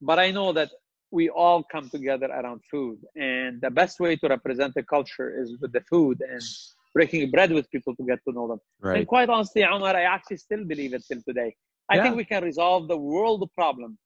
but 0.00 0.18
i 0.18 0.30
know 0.30 0.52
that 0.52 0.70
we 1.12 1.28
all 1.28 1.62
come 1.62 1.88
together 1.90 2.26
around 2.26 2.62
food. 2.70 2.98
And 3.14 3.60
the 3.60 3.70
best 3.70 4.00
way 4.00 4.16
to 4.16 4.28
represent 4.28 4.74
the 4.74 4.82
culture 4.82 5.30
is 5.40 5.56
with 5.60 5.72
the 5.72 5.82
food 5.82 6.22
and 6.28 6.42
breaking 6.94 7.30
bread 7.30 7.50
with 7.52 7.70
people 7.70 7.94
to 7.96 8.04
get 8.04 8.18
to 8.26 8.32
know 8.34 8.48
them. 8.48 8.58
Right. 8.80 8.98
And 8.98 9.06
quite 9.06 9.28
honestly, 9.28 9.64
Omar, 9.64 9.96
I 9.96 10.02
actually 10.02 10.38
still 10.38 10.64
believe 10.64 10.94
it 10.94 11.02
till 11.08 11.22
today. 11.26 11.54
I 11.90 11.96
yeah. 11.96 12.02
think 12.02 12.16
we 12.16 12.24
can 12.24 12.42
resolve 12.44 12.88
the 12.88 12.96
world 12.96 13.48
problem 13.54 13.98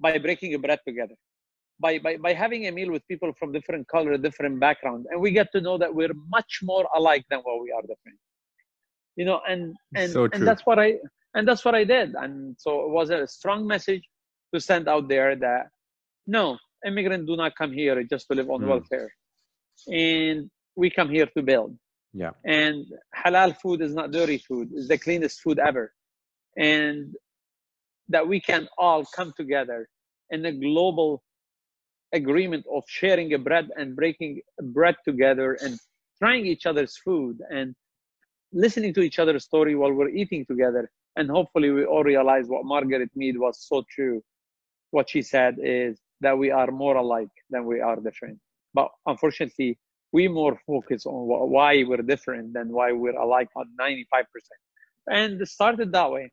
by 0.00 0.18
breaking 0.18 0.58
bread 0.60 0.80
together, 0.86 1.14
by, 1.78 1.98
by, 1.98 2.16
by 2.16 2.32
having 2.32 2.66
a 2.66 2.72
meal 2.72 2.90
with 2.90 3.06
people 3.08 3.32
from 3.38 3.52
different 3.52 3.86
color, 3.88 4.16
different 4.16 4.58
background, 4.58 5.06
and 5.10 5.20
we 5.20 5.30
get 5.30 5.48
to 5.52 5.60
know 5.60 5.78
that 5.78 5.94
we're 5.94 6.14
much 6.28 6.60
more 6.62 6.86
alike 6.94 7.24
than 7.30 7.40
what 7.40 7.62
we 7.62 7.70
are 7.72 7.82
different. 7.82 8.18
You 9.16 9.26
know, 9.26 9.40
and 9.48 9.74
and, 9.94 10.10
so 10.10 10.28
and 10.32 10.46
that's 10.46 10.64
what 10.64 10.78
I 10.78 10.94
and 11.34 11.46
that's 11.46 11.64
what 11.64 11.74
I 11.74 11.84
did. 11.84 12.14
And 12.14 12.56
so 12.58 12.84
it 12.84 12.90
was 12.90 13.10
a 13.10 13.26
strong 13.26 13.66
message 13.66 14.02
to 14.54 14.60
send 14.60 14.88
out 14.88 15.08
there 15.08 15.36
that 15.36 15.68
no, 16.26 16.58
immigrants 16.86 17.26
do 17.26 17.36
not 17.36 17.52
come 17.56 17.72
here 17.72 18.02
just 18.04 18.26
to 18.28 18.34
live 18.34 18.50
on 18.50 18.62
mm. 18.62 18.68
welfare. 18.68 19.10
And 19.88 20.50
we 20.76 20.90
come 20.90 21.10
here 21.10 21.28
to 21.36 21.42
build. 21.42 21.76
Yeah. 22.12 22.30
And 22.44 22.86
halal 23.14 23.56
food 23.56 23.82
is 23.82 23.94
not 23.94 24.10
dirty 24.10 24.38
food. 24.38 24.70
It's 24.74 24.88
the 24.88 24.98
cleanest 24.98 25.40
food 25.40 25.58
ever. 25.58 25.92
And 26.56 27.14
that 28.08 28.26
we 28.26 28.40
can 28.40 28.68
all 28.76 29.04
come 29.04 29.32
together 29.36 29.88
in 30.30 30.44
a 30.44 30.52
global 30.52 31.22
agreement 32.12 32.64
of 32.72 32.82
sharing 32.88 33.32
a 33.34 33.38
bread 33.38 33.68
and 33.76 33.94
breaking 33.94 34.40
bread 34.60 34.96
together 35.04 35.56
and 35.62 35.78
trying 36.18 36.46
each 36.46 36.66
other's 36.66 36.96
food 37.04 37.38
and 37.50 37.74
listening 38.52 38.92
to 38.94 39.00
each 39.00 39.18
other's 39.18 39.44
story 39.44 39.76
while 39.76 39.92
we're 39.92 40.08
eating 40.08 40.44
together. 40.44 40.90
And 41.16 41.30
hopefully 41.30 41.70
we 41.70 41.84
all 41.84 42.02
realize 42.02 42.46
what 42.48 42.64
Margaret 42.64 43.10
Mead 43.14 43.38
was 43.38 43.64
so 43.68 43.84
true. 43.88 44.22
What 44.90 45.08
she 45.08 45.22
said 45.22 45.56
is 45.62 46.00
that 46.20 46.36
we 46.36 46.50
are 46.50 46.70
more 46.72 46.96
alike 46.96 47.30
than 47.50 47.64
we 47.64 47.80
are 47.80 47.96
different. 47.96 48.38
But 48.74 48.88
unfortunately, 49.06 49.78
we 50.12 50.28
more 50.28 50.58
focus 50.66 51.06
on 51.06 51.50
why 51.50 51.84
we're 51.84 52.02
different 52.02 52.52
than 52.52 52.72
why 52.72 52.92
we're 52.92 53.18
alike 53.18 53.48
on 53.56 53.66
95%. 53.80 54.02
And 55.10 55.40
it 55.40 55.48
started 55.48 55.92
that 55.92 56.10
way. 56.10 56.30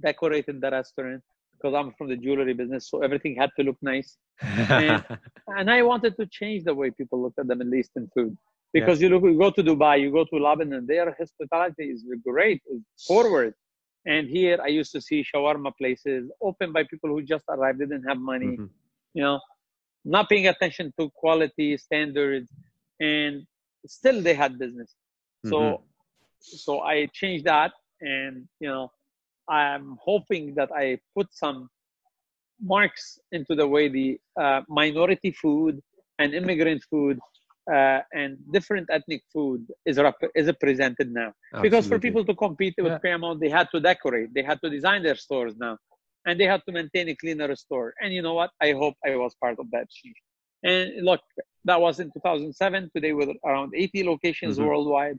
decorated 0.00 0.60
the 0.60 0.70
restaurant 0.70 1.22
because 1.54 1.74
I'm 1.74 1.92
from 1.98 2.08
the 2.08 2.16
jewelry 2.16 2.54
business, 2.54 2.88
so 2.88 3.02
everything 3.02 3.34
had 3.34 3.50
to 3.58 3.64
look 3.64 3.76
nice. 3.82 4.16
and, 4.40 5.04
and, 5.58 5.68
I 5.68 5.82
wanted 5.82 6.16
to 6.20 6.26
change 6.26 6.62
the 6.64 6.74
way 6.74 6.90
people 6.90 7.20
look 7.20 7.34
at 7.36 7.48
the 7.48 7.56
Middle 7.56 7.74
Eastern 7.74 8.08
food 8.14 8.36
because 8.72 9.00
yeah. 9.00 9.08
you 9.08 9.14
look, 9.14 9.24
you 9.24 9.36
go 9.36 9.50
to 9.50 9.62
Dubai, 9.62 10.00
you 10.00 10.12
go 10.12 10.24
to 10.24 10.36
Lebanon, 10.36 10.86
their 10.86 11.12
hospitality 11.18 11.84
is 11.84 12.04
great, 12.24 12.62
forward. 13.06 13.54
And 14.06 14.28
here, 14.28 14.58
I 14.62 14.68
used 14.68 14.92
to 14.92 15.00
see 15.00 15.24
shawarma 15.24 15.72
places 15.76 16.30
open 16.40 16.72
by 16.72 16.84
people 16.84 17.10
who 17.10 17.22
just 17.22 17.44
arrived, 17.48 17.80
didn't 17.80 18.04
have 18.04 18.18
money, 18.18 18.46
mm-hmm. 18.46 18.66
you 19.14 19.22
know, 19.22 19.40
not 20.04 20.28
paying 20.28 20.46
attention 20.46 20.92
to 20.98 21.10
quality 21.14 21.76
standards, 21.76 22.50
and 23.00 23.44
still 23.86 24.22
they 24.22 24.34
had 24.34 24.58
business. 24.58 24.94
Mm-hmm. 25.44 25.50
So, 25.50 25.82
so 26.40 26.80
I 26.80 27.06
changed 27.12 27.44
that, 27.44 27.72
and 28.00 28.48
you 28.60 28.68
know, 28.68 28.90
I'm 29.48 29.96
hoping 30.00 30.54
that 30.56 30.70
I 30.74 30.98
put 31.16 31.28
some 31.32 31.68
marks 32.60 33.18
into 33.32 33.54
the 33.54 33.66
way 33.66 33.88
the 33.88 34.20
uh, 34.40 34.62
minority 34.68 35.30
food 35.30 35.80
and 36.18 36.34
immigrant 36.34 36.82
food 36.90 37.18
uh, 37.72 38.00
and 38.12 38.38
different 38.52 38.88
ethnic 38.90 39.22
food 39.32 39.66
is 39.84 39.98
rep- 39.98 40.30
is 40.34 40.50
presented 40.60 41.12
now. 41.12 41.32
Absolutely. 41.52 41.68
Because 41.68 41.86
for 41.86 41.98
people 41.98 42.24
to 42.24 42.34
compete 42.34 42.74
with 42.78 42.92
yeah. 42.92 42.98
Paramount, 42.98 43.40
they 43.40 43.48
had 43.48 43.68
to 43.72 43.80
decorate, 43.80 44.32
they 44.34 44.42
had 44.42 44.58
to 44.62 44.70
design 44.70 45.02
their 45.02 45.16
stores 45.16 45.54
now, 45.58 45.76
and 46.28 46.38
they 46.38 46.44
had 46.44 46.62
to 46.66 46.72
maintain 46.72 47.08
a 47.08 47.16
cleaner 47.16 47.54
store. 47.56 47.94
And 48.00 48.12
you 48.12 48.22
know 48.22 48.34
what? 48.34 48.50
I 48.60 48.72
hope 48.72 48.94
I 49.04 49.16
was 49.16 49.34
part 49.42 49.58
of 49.58 49.66
that 49.72 49.86
change. 49.90 50.16
And 50.62 51.04
look, 51.04 51.20
that 51.64 51.80
was 51.80 52.00
in 52.00 52.10
2007. 52.12 52.90
Today, 52.94 53.12
with 53.12 53.30
around 53.44 53.72
80 53.74 54.04
locations 54.04 54.56
mm-hmm. 54.56 54.68
worldwide, 54.68 55.18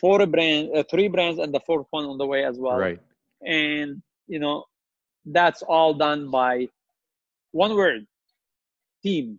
four 0.00 0.26
brand, 0.26 0.70
uh, 0.76 0.84
three 0.90 1.08
brands, 1.08 1.38
and 1.38 1.52
the 1.54 1.60
fourth 1.60 1.86
one 1.90 2.04
on 2.04 2.18
the 2.18 2.26
way 2.26 2.44
as 2.44 2.56
well. 2.58 2.78
Right 2.78 3.00
and 3.44 4.02
you 4.26 4.38
know 4.38 4.64
that's 5.26 5.62
all 5.62 5.94
done 5.94 6.30
by 6.30 6.68
one 7.52 7.74
word 7.74 8.06
team 9.02 9.38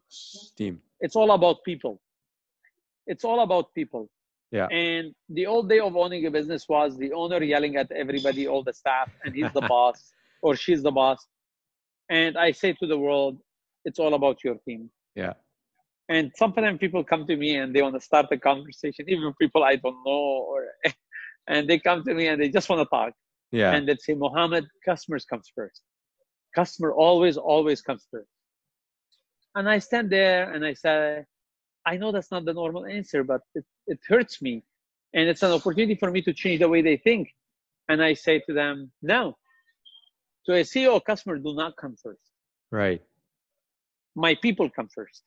team 0.58 0.82
it's 1.00 1.16
all 1.16 1.32
about 1.32 1.64
people 1.64 2.02
it's 3.06 3.24
all 3.24 3.42
about 3.42 3.74
people 3.74 4.10
yeah 4.52 4.68
and 4.68 5.14
the 5.30 5.46
old 5.46 5.70
day 5.70 5.80
of 5.80 5.96
owning 5.96 6.26
a 6.26 6.32
business 6.32 6.68
was 6.68 6.98
the 6.98 7.14
owner 7.14 7.44
yelling 7.44 7.76
at 7.76 7.92
everybody 7.92 8.48
all 8.48 8.64
the 8.64 8.74
staff 8.74 9.10
and 9.24 9.36
he's 9.36 9.52
the 9.54 9.62
boss 9.74 10.14
or 10.42 10.56
she's 10.56 10.82
the 10.84 10.92
boss 10.92 11.28
and 12.10 12.38
i 12.38 12.52
say 12.52 12.74
to 12.74 12.88
the 12.88 12.98
world 12.98 13.38
it's 13.86 14.00
all 14.00 14.14
about 14.14 14.44
your 14.44 14.56
team 14.68 14.90
yeah 15.16 15.34
and 16.10 16.32
sometimes 16.36 16.78
people 16.80 17.04
come 17.04 17.26
to 17.26 17.36
me 17.36 17.56
and 17.56 17.76
they 17.76 17.82
want 17.82 17.96
to 17.96 18.02
start 18.02 18.26
a 18.32 18.38
conversation 18.38 19.06
even 19.08 19.34
people 19.40 19.64
i 19.64 19.76
don't 19.76 19.98
know 20.06 20.24
or 20.52 20.66
and 21.48 21.70
they 21.70 21.80
come 21.80 22.04
to 22.04 22.14
me 22.14 22.28
and 22.28 22.42
they 22.42 22.50
just 22.50 22.70
want 22.70 22.82
to 22.82 22.90
talk 22.96 23.14
yeah. 23.52 23.74
And 23.74 23.86
let's 23.86 24.06
say 24.06 24.14
Mohammed, 24.14 24.66
customers 24.84 25.26
comes 25.26 25.52
first. 25.54 25.82
Customer 26.56 26.94
always, 26.94 27.38
always 27.38 27.82
comes 27.82 28.08
first. 28.10 28.30
And 29.56 29.70
I 29.70 29.80
stand 29.80 30.10
there 30.10 30.52
and 30.52 30.66
I 30.66 30.74
say, 30.74 31.24
I 31.86 31.98
know 31.98 32.12
that's 32.12 32.32
not 32.32 32.46
the 32.46 32.54
normal 32.54 32.86
answer, 32.86 33.24
but 33.24 33.42
it, 33.54 33.66
it 33.88 34.00
hurts 34.08 34.42
me. 34.42 34.64
And 35.14 35.28
it's 35.28 35.44
an 35.44 35.52
opportunity 35.52 35.96
for 35.96 36.10
me 36.12 36.22
to 36.22 36.34
change 36.34 36.62
the 36.62 36.70
way 36.70 36.82
they 36.82 36.98
think. 36.98 37.30
And 37.90 38.02
I 38.02 38.14
say 38.14 38.40
to 38.48 38.54
them, 38.54 38.92
no. 39.02 39.38
To 40.46 40.54
a 40.54 40.62
CEO, 40.62 41.04
customer 41.04 41.38
do 41.38 41.54
not 41.54 41.76
come 41.78 41.96
first. 42.02 42.32
Right. 42.72 43.02
My 44.16 44.36
people 44.36 44.70
come 44.70 44.88
first. 44.88 45.24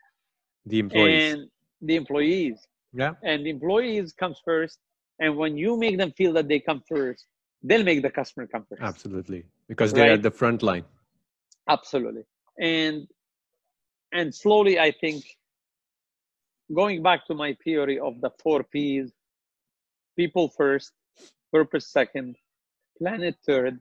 The 0.67 0.79
employees. 0.79 1.33
And 1.33 1.51
the 1.83 1.97
employees. 1.97 2.67
Yeah. 2.93 3.13
And 3.23 3.47
the 3.47 3.51
employees 3.51 4.13
comes 4.13 4.41
first. 4.45 4.79
And 5.21 5.37
when 5.37 5.57
you 5.57 5.77
make 5.77 5.99
them 5.99 6.13
feel 6.13 6.33
that 6.35 6.49
they 6.49 6.61
come 6.61 6.83
first, 6.89 7.27
they'll 7.63 7.85
make 7.85 8.03
the 8.03 8.11
customer 8.11 8.47
come 8.47 8.67
first. 8.69 8.83
Absolutely, 8.83 9.45
because 9.69 9.93
they're 9.93 10.11
right? 10.11 10.19
at 10.19 10.23
the 10.23 10.31
front 10.31 10.63
line. 10.63 10.85
Absolutely, 11.69 12.25
and 12.61 13.09
and 14.13 14.35
slowly, 14.35 14.79
I 14.79 14.93
think, 14.93 15.25
going 16.73 17.03
back 17.03 17.27
to 17.27 17.35
my 17.35 17.57
theory 17.65 17.99
of 17.99 18.21
the 18.21 18.31
four 18.43 18.65
P's: 18.65 19.13
people 20.17 20.49
first, 20.49 20.93
purpose 21.53 21.87
second, 21.89 22.37
planet 22.99 23.37
third, 23.47 23.81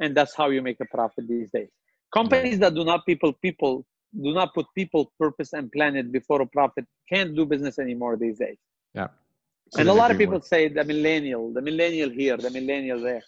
and 0.00 0.16
that's 0.16 0.34
how 0.34 0.48
you 0.50 0.62
make 0.62 0.78
a 0.80 0.86
profit 0.86 1.28
these 1.28 1.48
days. 1.52 1.68
Companies 2.12 2.58
that 2.58 2.74
do 2.74 2.84
not 2.84 3.06
people 3.06 3.32
people 3.34 3.86
do 4.12 4.34
not 4.34 4.52
put 4.54 4.66
people, 4.74 5.12
purpose, 5.20 5.52
and 5.52 5.70
planet 5.70 6.10
before 6.10 6.42
a 6.42 6.46
profit 6.46 6.84
can't 7.08 7.36
do 7.36 7.46
business 7.46 7.78
anymore 7.78 8.16
these 8.16 8.38
days. 8.38 8.58
Yeah 8.92 9.08
and 9.78 9.88
a 9.88 9.92
lot 9.92 10.10
of 10.10 10.18
people 10.18 10.40
say 10.40 10.68
the 10.68 10.84
millennial, 10.84 11.52
the 11.52 11.62
millennial 11.62 12.10
here, 12.10 12.36
the 12.36 12.50
millennial 12.50 13.00
there. 13.00 13.22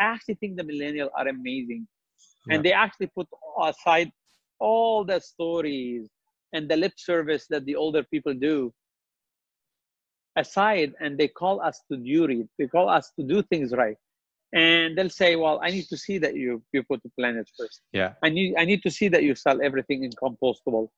I 0.00 0.04
actually 0.04 0.34
think 0.34 0.56
the 0.56 0.64
millennial 0.64 1.10
are 1.16 1.28
amazing. 1.28 1.86
Yeah. 2.46 2.54
And 2.56 2.64
they 2.64 2.72
actually 2.72 3.08
put 3.08 3.28
aside 3.62 4.10
all 4.58 5.04
the 5.04 5.20
stories 5.20 6.08
and 6.52 6.68
the 6.68 6.76
lip 6.76 6.94
service 6.96 7.46
that 7.50 7.64
the 7.66 7.76
older 7.76 8.02
people 8.04 8.34
do 8.34 8.72
aside 10.36 10.92
and 11.00 11.16
they 11.16 11.28
call 11.28 11.60
us 11.60 11.80
to 11.90 11.96
duty. 11.96 12.48
They 12.58 12.66
call 12.66 12.88
us 12.88 13.12
to 13.18 13.26
do 13.26 13.42
things 13.42 13.72
right. 13.72 13.96
And 14.52 14.96
they'll 14.96 15.10
say, 15.10 15.36
Well, 15.36 15.60
I 15.62 15.70
need 15.70 15.88
to 15.88 15.96
see 15.96 16.18
that 16.18 16.34
you 16.34 16.62
you 16.72 16.82
put 16.82 17.02
the 17.02 17.10
planet 17.18 17.48
first. 17.58 17.82
Yeah. 17.92 18.14
I 18.22 18.28
need 18.28 18.54
I 18.56 18.64
need 18.64 18.82
to 18.82 18.90
see 18.90 19.08
that 19.08 19.22
you 19.22 19.34
sell 19.34 19.60
everything 19.62 20.04
in 20.04 20.10
compostable 20.12 20.88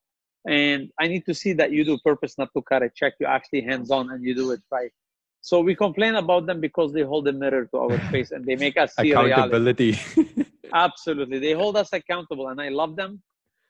and 0.46 0.90
i 1.00 1.08
need 1.08 1.24
to 1.26 1.34
see 1.34 1.52
that 1.52 1.72
you 1.72 1.84
do 1.84 1.98
purpose 1.98 2.36
not 2.38 2.48
to 2.54 2.62
cut 2.62 2.82
a 2.82 2.90
check 2.94 3.14
you 3.20 3.26
actually 3.26 3.60
hands 3.60 3.90
on 3.90 4.10
and 4.10 4.24
you 4.24 4.34
do 4.34 4.50
it 4.52 4.60
right 4.70 4.92
so 5.40 5.60
we 5.60 5.74
complain 5.74 6.14
about 6.16 6.46
them 6.46 6.60
because 6.60 6.92
they 6.92 7.02
hold 7.02 7.26
a 7.28 7.32
mirror 7.32 7.64
to 7.66 7.76
our 7.78 7.98
face 8.12 8.30
and 8.30 8.44
they 8.44 8.56
make 8.56 8.76
us 8.76 8.94
see 9.00 9.12
accountability 9.12 9.98
absolutely 10.74 11.38
they 11.38 11.52
hold 11.52 11.76
us 11.76 11.92
accountable 11.92 12.48
and 12.48 12.60
i 12.60 12.68
love 12.68 12.94
them 12.96 13.20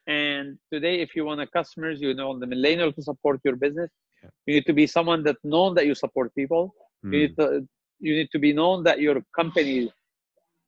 and 0.07 0.59
today 0.73 1.01
if 1.01 1.15
you 1.17 1.25
want 1.25 1.41
a 1.41 1.47
customers 1.47 2.01
you 2.01 2.13
know 2.15 2.39
the 2.39 2.47
millennial 2.47 2.93
to 2.93 3.03
support 3.03 3.41
your 3.45 3.57
business 3.57 3.91
yeah. 4.23 4.31
you 4.47 4.55
need 4.55 4.67
to 4.67 4.73
be 4.73 4.87
someone 4.87 5.23
that 5.23 5.37
known 5.45 5.75
that 5.75 5.87
you 5.87 5.95
support 5.95 6.35
people 6.35 6.75
mm. 7.05 7.13
you 7.13 7.19
need 7.21 7.35
hmm. 7.37 7.43
to 7.43 7.69
you 8.01 8.15
need 8.15 8.31
to 8.33 8.39
be 8.39 8.53
known 8.53 8.85
that 8.85 9.01
your 9.01 9.23
company 9.35 9.93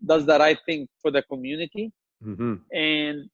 does 0.04 0.26
the 0.26 0.38
right 0.38 0.58
thing 0.66 0.88
for 1.02 1.10
the 1.10 1.22
community 1.22 1.92
mm-hmm. 2.24 2.54
and 2.72 3.28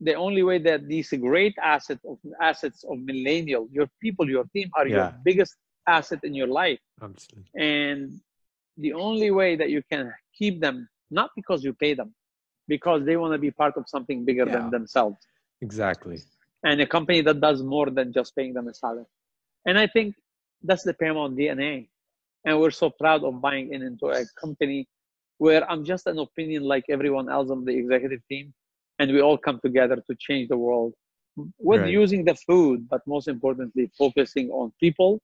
the 0.00 0.14
only 0.14 0.42
way 0.42 0.58
that 0.58 0.86
these 0.86 1.10
great 1.10 1.54
assets 1.62 2.04
of 2.04 2.18
assets 2.40 2.84
of 2.84 2.98
millennial, 3.00 3.68
your 3.72 3.88
people, 4.00 4.28
your 4.28 4.44
team 4.54 4.70
are 4.76 4.86
yeah. 4.86 4.96
your 4.96 5.14
biggest 5.24 5.56
asset 5.86 6.20
in 6.22 6.34
your 6.34 6.46
life. 6.46 6.78
Absolutely. 7.02 7.50
And 7.56 8.20
the 8.76 8.92
only 8.92 9.30
way 9.30 9.56
that 9.56 9.70
you 9.70 9.82
can 9.90 10.12
keep 10.36 10.60
them, 10.60 10.88
not 11.10 11.30
because 11.34 11.64
you 11.64 11.72
pay 11.72 11.94
them, 11.94 12.14
because 12.68 13.04
they 13.04 13.16
want 13.16 13.32
to 13.32 13.38
be 13.38 13.50
part 13.50 13.76
of 13.76 13.88
something 13.88 14.24
bigger 14.24 14.46
yeah. 14.46 14.52
than 14.52 14.70
themselves. 14.70 15.16
Exactly. 15.60 16.20
And 16.62 16.80
a 16.80 16.86
company 16.86 17.20
that 17.22 17.40
does 17.40 17.62
more 17.62 17.90
than 17.90 18.12
just 18.12 18.36
paying 18.36 18.54
them 18.54 18.68
a 18.68 18.74
salary. 18.74 19.06
And 19.66 19.78
I 19.78 19.86
think 19.86 20.14
that's 20.62 20.84
the 20.84 20.94
Paramount 20.94 21.36
DNA. 21.36 21.88
And 22.44 22.60
we're 22.60 22.70
so 22.70 22.90
proud 22.90 23.24
of 23.24 23.40
buying 23.40 23.72
in 23.72 23.82
into 23.82 24.06
a 24.06 24.24
company 24.40 24.86
where 25.38 25.68
I'm 25.70 25.84
just 25.84 26.06
an 26.06 26.18
opinion 26.18 26.62
like 26.64 26.84
everyone 26.88 27.28
else 27.28 27.50
on 27.50 27.64
the 27.64 27.72
executive 27.72 28.20
team 28.28 28.52
and 28.98 29.12
we 29.12 29.20
all 29.20 29.38
come 29.38 29.60
together 29.64 29.96
to 29.96 30.16
change 30.18 30.48
the 30.48 30.56
world 30.56 30.92
with 31.58 31.82
right. 31.82 31.90
using 31.90 32.24
the 32.24 32.34
food, 32.34 32.88
but 32.88 33.00
most 33.06 33.28
importantly, 33.28 33.90
focusing 33.96 34.50
on 34.50 34.72
people, 34.80 35.20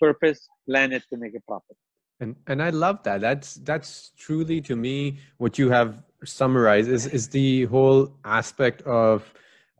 purpose, 0.00 0.48
planet 0.66 1.02
to 1.10 1.18
make 1.18 1.34
a 1.36 1.40
profit. 1.46 1.76
And 2.20 2.34
and 2.46 2.62
I 2.62 2.70
love 2.70 3.02
that. 3.02 3.20
That's 3.20 3.56
that's 3.56 4.12
truly 4.16 4.62
to 4.62 4.74
me 4.74 5.18
what 5.36 5.58
you 5.58 5.68
have 5.68 6.02
summarized 6.24 6.88
is 6.88 7.06
is 7.06 7.28
the 7.28 7.66
whole 7.66 8.16
aspect 8.24 8.80
of 8.82 9.34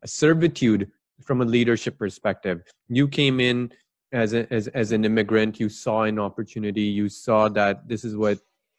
servitude 0.04 0.90
from 1.22 1.40
a 1.40 1.46
leadership 1.46 1.98
perspective. 1.98 2.62
You 2.88 3.08
came 3.08 3.40
in 3.40 3.72
as 4.16 4.32
a, 4.32 4.52
as 4.52 4.68
as 4.68 4.92
an 4.92 5.04
immigrant. 5.04 5.60
You 5.60 5.68
saw 5.68 6.02
an 6.02 6.18
opportunity. 6.18 6.82
You 6.82 7.08
saw 7.08 7.48
that 7.50 7.88
this 7.88 8.04
is 8.04 8.16
what 8.16 8.38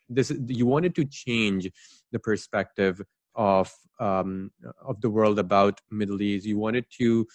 this 0.10 0.32
you 0.48 0.66
wanted 0.66 0.96
to 0.96 1.06
change 1.06 1.70
the 2.12 2.20
perspective 2.20 3.02
of 3.36 3.72
um, 4.00 4.52
of 4.86 5.02
the 5.02 5.10
world 5.10 5.40
about 5.40 5.82
Middle 5.92 6.22
East. 6.22 6.46
You 6.46 6.58
wanted 6.58 6.86
to 7.00 7.28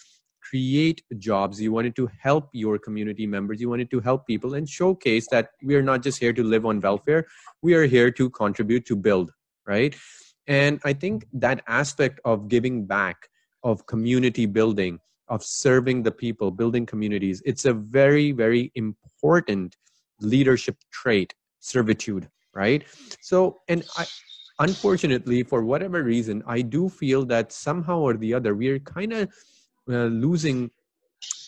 create 0.49 1.03
jobs. 1.17 1.61
You 1.61 1.71
wanted 1.71 1.95
to 1.95 2.09
help 2.21 2.49
your 2.53 2.77
community 2.77 3.25
members. 3.25 3.61
You 3.61 3.69
wanted 3.69 3.89
to 3.91 4.01
help 4.01 4.27
people 4.27 4.55
and 4.55 4.67
showcase 4.67 5.27
that 5.31 5.51
we 5.63 5.75
are 5.75 5.81
not 5.81 6.03
just 6.03 6.19
here 6.19 6.33
to 6.33 6.43
live 6.43 6.65
on 6.65 6.81
welfare. 6.81 7.25
We 7.61 7.73
are 7.75 7.85
here 7.85 8.11
to 8.11 8.29
contribute 8.29 8.85
to 8.87 8.95
build, 8.95 9.31
right? 9.65 9.95
And 10.45 10.81
I 10.83 10.91
think 10.91 11.25
that 11.33 11.63
aspect 11.67 12.19
of 12.25 12.49
giving 12.49 12.85
back, 12.85 13.29
of 13.63 13.85
community 13.85 14.45
building, 14.45 14.99
of 15.33 15.43
serving 15.43 16.03
the 16.03 16.11
people, 16.11 16.51
building 16.51 16.85
communities, 16.85 17.41
it's 17.43 17.65
a 17.65 17.73
very, 17.73 18.31
very 18.31 18.71
important 18.75 19.75
leadership 20.21 20.77
trait, 20.91 21.33
servitude, 21.59 22.29
right? 22.53 22.83
So, 23.21 23.61
and 23.67 23.83
I, 23.97 24.05
unfortunately, 24.59 25.41
for 25.41 25.63
whatever 25.63 26.03
reason, 26.03 26.43
I 26.45 26.61
do 26.61 26.87
feel 26.87 27.25
that 27.33 27.51
somehow 27.51 27.99
or 27.99 28.13
the 28.13 28.31
other, 28.37 28.53
we 28.53 28.67
are 28.69 28.79
kind 28.79 29.11
of 29.13 29.29
uh, 29.89 30.05
losing 30.25 30.69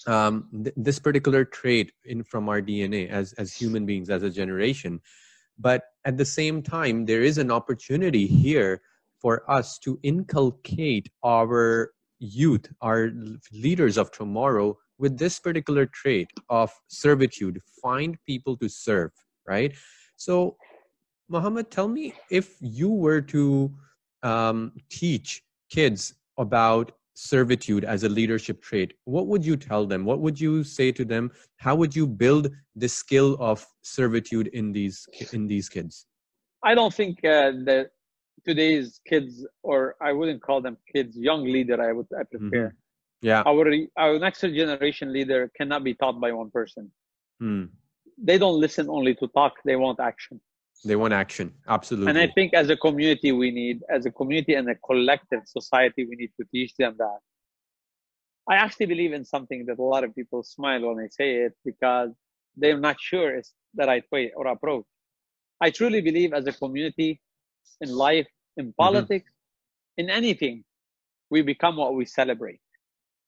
um, 0.07 0.49
th- 0.63 0.75
this 0.75 0.99
particular 0.99 1.45
trait 1.45 1.91
in 2.05 2.23
from 2.23 2.49
our 2.49 2.61
DNA 2.61 3.09
as 3.09 3.33
as 3.33 3.53
human 3.53 3.85
beings, 3.85 4.09
as 4.09 4.23
a 4.23 4.29
generation. 4.41 4.99
but 5.57 5.81
at 6.03 6.17
the 6.17 6.25
same 6.25 6.61
time 6.61 7.05
there 7.09 7.23
is 7.23 7.37
an 7.37 7.49
opportunity 7.49 8.25
here 8.27 8.81
for 9.21 9.49
us 9.49 9.79
to 9.79 9.91
inculcate 10.03 11.07
our 11.23 11.94
youth 12.19 12.67
our 12.81 13.11
leaders 13.51 13.97
of 13.97 14.11
tomorrow 14.11 14.77
with 14.97 15.17
this 15.17 15.39
particular 15.39 15.85
trait 15.85 16.29
of 16.49 16.71
servitude 16.87 17.59
find 17.81 18.17
people 18.25 18.55
to 18.57 18.69
serve 18.69 19.11
right 19.47 19.73
so 20.15 20.55
Mohammed, 21.27 21.71
tell 21.71 21.87
me 21.87 22.13
if 22.29 22.55
you 22.61 22.89
were 22.89 23.21
to 23.21 23.73
um, 24.23 24.71
teach 24.89 25.43
kids 25.69 26.13
about 26.37 26.91
servitude 27.15 27.85
as 27.85 28.03
a 28.03 28.09
leadership 28.09 28.61
trait, 28.61 28.93
what 29.05 29.27
would 29.27 29.45
you 29.45 29.55
tell 29.55 29.85
them? 29.85 30.05
What 30.05 30.19
would 30.19 30.39
you 30.39 30.63
say 30.63 30.91
to 30.91 31.05
them? 31.05 31.31
How 31.57 31.75
would 31.75 31.95
you 31.95 32.05
build 32.05 32.51
the 32.75 32.87
skill 32.87 33.37
of 33.39 33.65
servitude 33.81 34.47
in 34.47 34.71
these 34.71 35.07
in 35.31 35.47
these 35.47 35.69
kids? 35.69 36.05
I 36.63 36.75
don't 36.75 36.93
think 36.93 37.19
uh, 37.23 37.53
that 37.65 37.91
today's 38.43 38.99
kids, 39.07 39.45
or 39.63 39.95
I 40.01 40.11
wouldn't 40.11 40.41
call 40.41 40.61
them 40.61 40.77
kids, 40.93 41.17
young 41.17 41.43
leader. 41.43 41.81
I 41.81 41.91
would 41.93 42.07
I 42.17 42.23
prefer. 42.23 42.67
Mm-hmm. 42.67 42.75
Yeah. 43.21 43.43
Our 43.45 43.65
our 43.97 44.19
next 44.19 44.41
generation 44.41 45.11
leader 45.11 45.51
cannot 45.57 45.83
be 45.83 45.93
taught 45.93 46.19
by 46.19 46.31
one 46.31 46.51
person. 46.51 46.91
Mm. 47.41 47.69
They 48.17 48.37
don't 48.37 48.59
listen 48.59 48.89
only 48.89 49.15
to 49.15 49.27
talk; 49.27 49.53
they 49.65 49.75
want 49.75 49.99
action. 49.99 50.39
They 50.83 50.95
want 50.95 51.13
action. 51.13 51.53
Absolutely. 51.67 52.09
And 52.09 52.19
I 52.19 52.27
think 52.27 52.53
as 52.53 52.69
a 52.69 52.77
community, 52.77 53.31
we 53.31 53.49
need, 53.49 53.81
as 53.89 54.05
a 54.05 54.11
community 54.11 54.53
and 54.53 54.69
a 54.69 54.75
collective 54.75 55.41
society, 55.45 56.05
we 56.05 56.15
need 56.15 56.31
to 56.39 56.45
teach 56.51 56.75
them 56.77 56.95
that. 56.99 57.19
I 58.47 58.55
actually 58.57 58.85
believe 58.85 59.13
in 59.13 59.25
something 59.25 59.65
that 59.65 59.79
a 59.79 59.81
lot 59.81 60.03
of 60.03 60.13
people 60.13 60.43
smile 60.43 60.81
when 60.81 61.03
I 61.03 61.07
say 61.07 61.37
it 61.45 61.53
because 61.65 62.11
they're 62.55 62.79
not 62.79 62.97
sure 62.99 63.35
it's 63.35 63.53
the 63.73 63.87
right 63.87 64.03
way 64.11 64.31
or 64.35 64.47
approach. 64.47 64.85
I 65.59 65.71
truly 65.71 66.01
believe 66.01 66.33
as 66.33 66.45
a 66.45 66.53
community 66.53 67.21
in 67.81 67.89
life, 67.91 68.27
in 68.57 68.65
mm-hmm. 68.65 68.83
politics, 68.83 69.29
mm-hmm. 69.29 70.01
in 70.01 70.09
anything, 70.09 70.63
we 71.29 71.41
become 71.41 71.77
what 71.77 71.95
we 71.95 72.05
celebrate. 72.05 72.59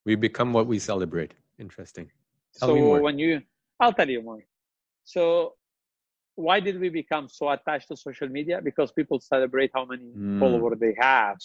We 0.06 0.16
become 0.16 0.54
what 0.54 0.68
we 0.68 0.80
celebrate. 0.80 1.34
Interesting. 1.60 2.12
Tell 2.58 2.70
so 2.70 3.02
when 3.02 3.20
you, 3.20 3.42
I'll 3.80 3.94
tell 3.94 4.10
you 4.10 4.22
more. 4.22 4.44
So 5.04 5.54
why 6.36 6.60
did 6.60 6.80
we 6.80 6.90
become 6.90 7.28
so 7.30 7.50
attached 7.50 7.88
to 7.90 7.98
social 7.98 8.30
media? 8.30 8.62
Because 8.64 8.92
people 8.92 9.20
celebrate 9.20 9.72
how 9.74 9.86
many 9.86 10.04
mm. 10.04 10.40
followers 10.40 10.78
they 10.80 10.96
have, 11.00 11.38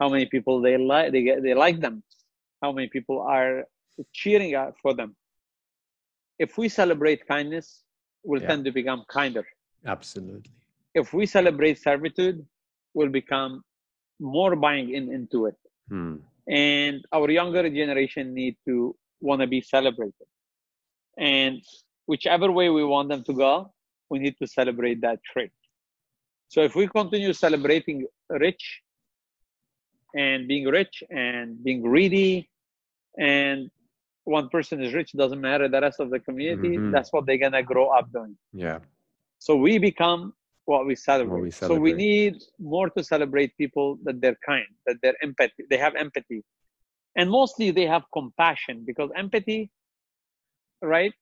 how 0.00 0.08
many 0.08 0.26
people 0.26 0.60
they 0.60 0.76
like, 0.76 1.12
they 1.12 1.22
get, 1.22 1.42
they 1.42 1.54
like 1.54 1.80
them, 1.80 2.02
how 2.62 2.72
many 2.72 2.88
people 2.88 3.20
are 3.20 3.64
cheering 4.12 4.54
for 4.82 4.94
them. 4.94 5.16
If 6.38 6.58
we 6.58 6.68
celebrate 6.68 7.26
kindness, 7.26 7.82
we'll 8.24 8.42
yeah. 8.42 8.48
tend 8.48 8.64
to 8.64 8.72
become 8.72 9.04
kinder. 9.08 9.46
Absolutely. 9.86 10.52
If 11.00 11.12
we 11.12 11.26
celebrate 11.26 11.76
servitude, 11.88 12.38
we'll 12.94 13.14
become 13.22 13.62
more 14.18 14.56
buying 14.56 14.88
in 14.98 15.04
into 15.12 15.46
it. 15.50 15.58
Hmm. 15.90 16.16
And 16.48 17.04
our 17.12 17.28
younger 17.30 17.68
generation 17.68 18.32
need 18.32 18.56
to 18.66 18.96
want 19.20 19.40
to 19.42 19.46
be 19.46 19.60
celebrated. 19.60 20.28
And 21.18 21.60
whichever 22.06 22.50
way 22.50 22.68
we 22.70 22.84
want 22.84 23.08
them 23.10 23.22
to 23.24 23.34
go, 23.44 23.72
we 24.10 24.18
need 24.24 24.36
to 24.40 24.46
celebrate 24.46 25.00
that 25.02 25.18
trait. 25.30 25.52
So 26.48 26.62
if 26.62 26.74
we 26.74 26.86
continue 26.86 27.32
celebrating 27.32 28.06
rich 28.30 28.64
and 30.14 30.48
being 30.48 30.66
rich 30.66 31.02
and 31.10 31.62
being 31.62 31.82
greedy 31.82 32.48
and 33.18 33.70
one 34.24 34.48
person 34.48 34.82
is 34.82 34.94
rich 34.94 35.12
doesn't 35.12 35.40
matter 35.40 35.68
the 35.68 35.80
rest 35.80 36.00
of 36.00 36.10
the 36.10 36.20
community 36.20 36.76
mm-hmm. 36.76 36.90
that's 36.90 37.12
what 37.12 37.26
they're 37.26 37.38
gonna 37.38 37.62
grow 37.62 37.88
up 37.88 38.10
doing 38.12 38.36
yeah 38.52 38.78
so 39.38 39.54
we 39.56 39.78
become 39.78 40.32
what 40.66 40.86
we 40.86 40.94
celebrate. 40.94 41.32
What 41.32 41.42
we 41.42 41.50
celebrate. 41.50 41.76
so 41.76 41.80
we 41.80 41.92
need 41.92 42.34
more 42.58 42.90
to 42.90 43.02
celebrate 43.02 43.56
people 43.56 43.98
that 44.04 44.20
they're 44.20 44.38
kind 44.44 44.66
that 44.86 44.96
they're 45.02 45.20
empathy 45.22 45.64
they 45.70 45.78
have 45.78 45.94
empathy 45.94 46.44
and 47.16 47.30
mostly 47.30 47.70
they 47.70 47.86
have 47.86 48.02
compassion 48.12 48.84
because 48.86 49.10
empathy 49.16 49.70
right 50.82 51.14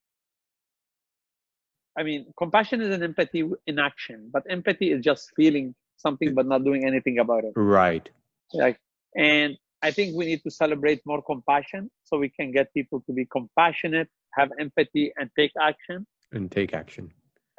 I 1.97 2.03
mean, 2.03 2.25
compassion 2.37 2.81
is 2.81 2.93
an 2.93 3.03
empathy 3.03 3.49
in 3.67 3.79
action, 3.79 4.29
but 4.31 4.43
empathy 4.49 4.91
is 4.91 5.03
just 5.03 5.31
feeling 5.35 5.73
something 5.97 6.33
but 6.33 6.45
not 6.45 6.63
doing 6.63 6.85
anything 6.85 7.19
about 7.19 7.45
it. 7.45 7.53
Right. 7.55 8.09
Like, 8.53 8.79
and 9.15 9.57
I 9.81 9.91
think 9.91 10.15
we 10.15 10.25
need 10.25 10.43
to 10.43 10.51
celebrate 10.51 11.01
more 11.05 11.21
compassion 11.21 11.89
so 12.03 12.17
we 12.17 12.29
can 12.29 12.51
get 12.51 12.73
people 12.73 13.01
to 13.07 13.13
be 13.13 13.25
compassionate, 13.25 14.09
have 14.33 14.49
empathy, 14.59 15.13
and 15.17 15.29
take 15.37 15.51
action. 15.61 16.05
And 16.33 16.51
take 16.51 16.73
action. 16.73 17.13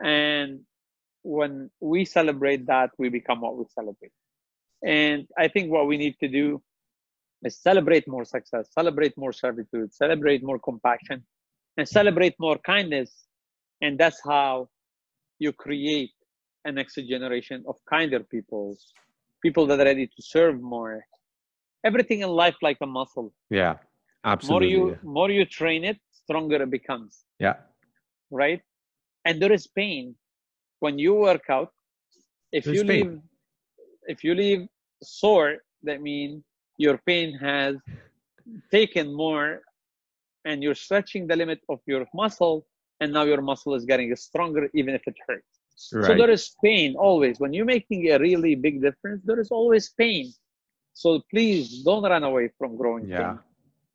And 0.05 0.61
when 1.27 1.71
we 1.81 2.05
celebrate 2.05 2.67
that, 2.67 2.91
we 2.99 3.09
become 3.09 3.41
what 3.41 3.57
we 3.57 3.65
celebrate. 3.75 4.13
And 4.85 5.27
I 5.37 5.49
think 5.49 5.71
what 5.71 5.87
we 5.87 5.97
need 5.97 6.17
to 6.21 6.29
do 6.29 6.63
is 7.43 7.59
celebrate 7.59 8.07
more 8.07 8.25
success, 8.25 8.69
celebrate 8.73 9.15
more 9.17 9.33
servitude, 9.33 9.93
celebrate 9.93 10.43
more 10.43 10.59
compassion, 10.59 11.25
and 11.77 11.89
celebrate 11.89 12.35
more 12.39 12.59
kindness. 12.59 13.11
And 13.83 13.99
that's 13.99 14.21
how 14.25 14.69
you 15.39 15.53
create 15.53 16.13
a 16.65 16.73
next 16.73 16.95
generation 16.95 17.65
of 17.69 17.77
kinder 17.89 18.21
people 18.21 18.77
people 19.43 19.67
that 19.67 19.79
are 19.79 19.85
ready 19.85 20.07
to 20.07 20.21
serve 20.21 20.61
more. 20.61 21.05
Everything 21.85 22.21
in 22.21 22.31
life 22.31 22.57
like 22.63 22.79
a 22.81 22.87
muscle. 22.87 23.33
Yeah 23.51 23.77
absolutely. 24.27 24.77
More 24.77 24.89
you 24.91 24.99
more 25.03 25.31
you 25.31 25.45
train 25.45 25.85
it 25.85 25.99
stronger 26.11 26.63
it 26.63 26.71
becomes. 26.71 27.25
Yeah. 27.39 27.57
Right? 28.31 28.61
And 29.25 29.41
there 29.41 29.53
is 29.53 29.67
pain 29.67 30.15
when 30.81 30.99
you 30.99 31.15
work 31.15 31.49
out 31.49 31.73
if 32.53 32.65
There's 32.65 32.79
you 32.79 32.85
pain. 32.85 33.09
leave 33.09 33.21
if 34.07 34.23
you 34.25 34.35
leave 34.35 34.69
sore 35.03 35.57
that 35.83 36.01
means 36.01 36.43
your 36.79 36.99
pain 37.07 37.35
has 37.39 37.77
taken 38.71 39.13
more 39.15 39.63
and 40.45 40.63
you're 40.63 40.75
stretching 40.75 41.27
the 41.27 41.37
limit 41.37 41.61
of 41.69 41.81
your 41.87 42.07
muscle 42.15 42.67
and 43.01 43.13
now 43.13 43.25
your 43.25 43.43
muscle 43.43 43.75
is 43.75 43.85
getting 43.85 44.15
stronger 44.17 44.69
even 44.75 44.95
if 44.95 45.03
it 45.07 45.17
hurts. 45.27 45.57
Right. 45.93 46.07
So 46.07 46.15
there 46.15 46.31
is 46.31 46.55
pain 46.63 46.95
always. 46.97 47.39
When 47.39 47.53
you're 47.53 47.67
making 47.67 48.11
a 48.11 48.19
really 48.19 48.55
big 48.55 48.81
difference, 48.81 49.23
there 49.25 49.41
is 49.41 49.51
always 49.51 49.91
pain. 49.91 50.33
So 50.95 51.23
please 51.31 51.83
don't 51.83 52.03
run 52.03 52.25
away 52.25 52.51
from 52.57 52.77
growing 52.77 53.09
yeah. 53.09 53.19
pain. 53.19 53.39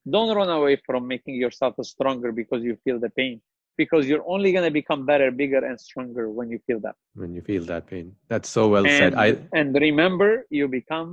Don't 0.09 0.35
run 0.35 0.49
away 0.49 0.81
from 0.85 1.07
making 1.07 1.35
yourself 1.35 1.75
stronger 1.83 2.31
because 2.31 2.63
you 2.63 2.77
feel 2.83 2.99
the 2.99 3.09
pain. 3.09 3.41
Because 3.83 4.03
you're 4.09 4.27
only 4.35 4.49
going 4.55 4.67
to 4.71 4.75
become 4.81 5.01
better, 5.11 5.27
bigger, 5.41 5.61
and 5.69 5.77
stronger 5.87 6.25
when 6.37 6.47
you 6.53 6.59
feel 6.67 6.79
that. 6.85 6.95
When 7.21 7.31
you 7.35 7.41
feel 7.51 7.63
that 7.71 7.83
pain. 7.91 8.07
That's 8.31 8.49
so 8.57 8.63
well 8.73 8.85
and, 8.85 8.99
said. 9.01 9.13
I 9.25 9.27
and 9.59 9.67
remember, 9.87 10.29
you 10.57 10.67
become 10.81 11.09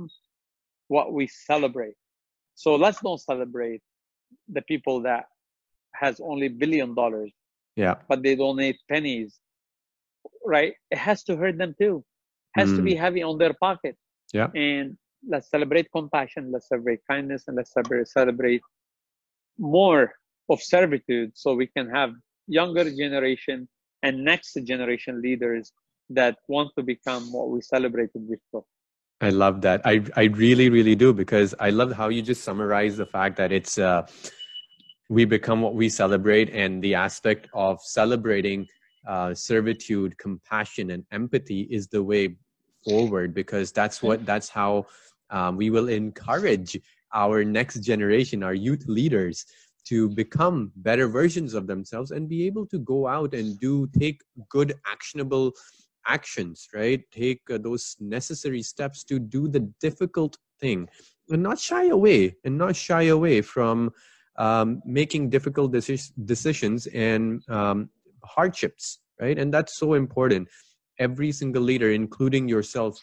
what 0.95 1.07
we 1.17 1.25
celebrate. 1.27 1.97
So 2.63 2.69
let's 2.83 2.99
don't 3.05 3.21
celebrate 3.31 3.81
the 4.55 4.63
people 4.71 4.97
that 5.09 5.25
has 6.01 6.19
only 6.31 6.47
billion 6.47 6.93
dollars 6.93 7.31
yeah 7.75 7.95
but 8.07 8.23
they 8.23 8.35
donate 8.35 8.77
pennies 8.91 9.39
right 10.45 10.73
it 10.91 10.97
has 10.97 11.23
to 11.23 11.35
hurt 11.35 11.57
them 11.57 11.73
too 11.81 11.95
it 12.55 12.59
has 12.61 12.69
mm. 12.69 12.77
to 12.77 12.81
be 12.81 12.93
mm. 12.93 12.99
heavy 12.99 13.21
on 13.29 13.37
their 13.37 13.55
pocket 13.65 13.95
yeah 14.33 14.49
and 14.53 14.97
let's 15.27 15.49
celebrate 15.49 15.87
compassion 15.91 16.51
let's 16.53 16.67
celebrate 16.67 16.99
kindness 17.09 17.43
and 17.47 17.57
let's 17.57 17.73
celebrate, 17.73 18.07
celebrate 18.07 18.61
more 19.57 20.13
of 20.49 20.61
servitude 20.61 21.31
so 21.35 21.53
we 21.53 21.67
can 21.67 21.89
have 21.89 22.11
younger 22.49 22.85
generation 22.91 23.67
and 24.03 24.23
next 24.23 24.53
generation 24.65 25.21
leaders 25.21 25.71
that 26.09 26.37
want 26.47 26.71
to 26.77 26.83
become 26.83 27.31
what 27.31 27.49
we 27.49 27.61
celebrate 27.61 28.11
celebrated 28.11 28.29
before. 28.29 28.65
I 29.21 29.29
love 29.29 29.61
that. 29.61 29.81
I 29.85 30.03
i 30.15 30.23
really 30.45 30.69
really 30.69 30.95
do 30.95 31.13
because 31.13 31.53
i 31.59 31.69
love 31.69 31.91
how 31.91 32.07
you 32.15 32.21
just 32.21 32.43
summarize 32.43 32.95
the 32.97 33.05
fact 33.05 33.35
that 33.37 33.51
it's 33.51 33.77
uh 33.77 34.01
we 35.09 35.25
become 35.25 35.61
what 35.61 35.75
we 35.75 35.89
celebrate 35.89 36.49
and 36.51 36.81
the 36.83 36.95
aspect 36.95 37.47
of 37.53 37.81
celebrating 37.81 38.67
uh, 39.07 39.33
servitude 39.33 40.17
compassion 40.17 40.91
and 40.91 41.03
empathy 41.11 41.61
is 41.71 41.87
the 41.87 42.01
way 42.01 42.35
forward 42.87 43.33
because 43.33 43.71
that's 43.71 44.03
what 44.03 44.25
that's 44.25 44.49
how 44.49 44.85
um, 45.31 45.57
we 45.57 45.69
will 45.69 45.89
encourage 45.89 46.79
our 47.13 47.43
next 47.43 47.79
generation 47.79 48.43
our 48.43 48.53
youth 48.53 48.85
leaders 48.87 49.45
to 49.85 50.09
become 50.09 50.71
better 50.77 51.07
versions 51.07 51.53
of 51.53 51.67
themselves 51.67 52.11
and 52.11 52.29
be 52.29 52.45
able 52.45 52.65
to 52.65 52.79
go 52.79 53.07
out 53.07 53.33
and 53.33 53.59
do 53.59 53.87
take 53.99 54.21
good 54.49 54.73
actionable 54.85 55.51
actions 56.07 56.67
right 56.73 57.03
take 57.11 57.41
uh, 57.51 57.57
those 57.57 57.95
necessary 57.99 58.61
steps 58.61 59.03
to 59.03 59.19
do 59.19 59.47
the 59.47 59.59
difficult 59.81 60.37
thing 60.59 60.87
and 61.29 61.43
not 61.43 61.59
shy 61.59 61.85
away 61.85 62.35
and 62.43 62.57
not 62.57 62.75
shy 62.75 63.03
away 63.03 63.41
from 63.41 63.91
um, 64.39 64.81
making 64.85 65.29
difficult 65.29 65.71
deci- 65.71 66.11
decisions 66.25 66.87
and 66.87 67.47
um, 67.49 67.89
hardships, 68.23 68.99
right? 69.19 69.37
And 69.37 69.53
that's 69.53 69.77
so 69.77 69.93
important. 69.93 70.47
Every 70.97 71.31
single 71.31 71.61
leader, 71.61 71.91
including 71.91 72.47
yourself, 72.47 72.99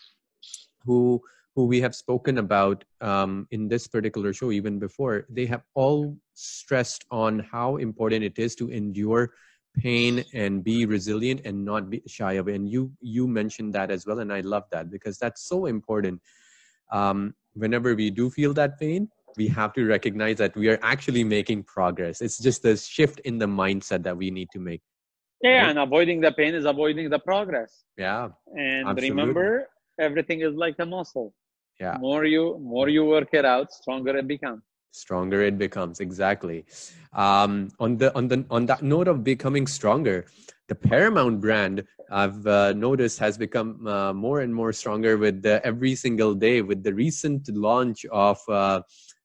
who 0.84 1.20
who 1.57 1.64
we 1.64 1.81
have 1.81 1.95
spoken 1.95 2.37
about 2.37 2.85
um, 3.01 3.49
in 3.51 3.66
this 3.66 3.88
particular 3.88 4.35
show, 4.35 4.53
even 4.53 4.79
before, 4.79 5.27
they 5.31 5.47
have 5.47 5.62
all 5.75 6.14
stressed 6.35 7.07
on 7.11 7.38
how 7.38 7.79
important 7.79 8.23
it 8.23 8.38
is 8.38 8.55
to 8.55 8.71
endure 8.71 9.33
pain 9.75 10.23
and 10.35 10.62
be 10.62 10.85
resilient 10.85 11.40
and 11.47 11.64
not 11.64 11.88
be 11.88 12.03
shy 12.07 12.35
of 12.35 12.49
it. 12.49 12.55
And 12.57 12.69
you 12.69 12.92
you 13.01 13.27
mentioned 13.27 13.73
that 13.73 13.90
as 13.90 14.07
well, 14.07 14.19
and 14.19 14.31
I 14.31 14.40
love 14.40 14.64
that 14.71 14.90
because 14.90 15.19
that's 15.19 15.49
so 15.49 15.64
important. 15.64 16.21
Um, 16.92 17.35
whenever 17.55 17.95
we 17.95 18.11
do 18.11 18.29
feel 18.29 18.53
that 18.53 18.79
pain, 18.79 19.09
we 19.38 19.49
have 19.49 19.73
to 19.75 19.87
recognize 19.87 20.37
that 20.37 20.55
we 20.57 20.69
are 20.69 20.79
actually 20.83 21.25
making 21.25 21.62
progress. 21.62 22.21
It's 22.21 22.38
just 22.38 22.62
the 22.62 22.77
shift 22.77 23.21
in 23.21 23.38
the 23.38 23.47
mindset 23.47 24.03
that 24.03 24.16
we 24.16 24.31
need 24.31 24.51
to 24.53 24.59
make. 24.59 24.83
Yeah, 25.42 25.62
right? 25.62 25.71
and 25.71 25.79
avoiding 25.79 26.21
the 26.21 26.33
pain 26.33 26.55
is 26.55 26.66
avoiding 26.66 27.09
the 27.09 27.19
progress. 27.19 27.85
Yeah. 27.97 28.29
And 28.57 28.88
absolutely. 28.88 29.11
remember, 29.11 29.69
everything 29.99 30.40
is 30.40 30.55
like 30.55 30.77
a 30.79 30.87
muscle. 30.87 31.35
Yeah. 31.80 31.96
More 31.98 32.24
you 32.24 32.58
more 32.60 32.88
you 32.88 33.04
work 33.04 33.28
it 33.32 33.44
out, 33.44 33.72
stronger 33.72 34.16
it 34.16 34.26
becomes. 34.26 34.62
Stronger 34.92 35.42
it 35.42 35.58
becomes 35.58 36.00
exactly. 36.00 36.64
Um, 37.12 37.68
on 37.78 37.98
the 37.98 38.14
on 38.14 38.28
the 38.28 38.44
on 38.50 38.66
that 38.66 38.82
note 38.82 39.08
of 39.08 39.22
becoming 39.24 39.66
stronger 39.66 40.26
the 40.68 40.74
paramount 40.74 41.40
brand 41.40 41.84
i've 42.10 42.46
uh, 42.46 42.72
noticed 42.72 43.18
has 43.18 43.38
become 43.38 43.86
uh, 43.86 44.12
more 44.12 44.40
and 44.40 44.54
more 44.54 44.72
stronger 44.72 45.16
with 45.16 45.42
the, 45.42 45.64
every 45.64 45.94
single 45.94 46.34
day 46.34 46.62
with 46.62 46.82
the 46.82 46.92
recent 46.92 47.48
launch 47.48 48.04
of 48.06 48.38
uh, 48.48 48.80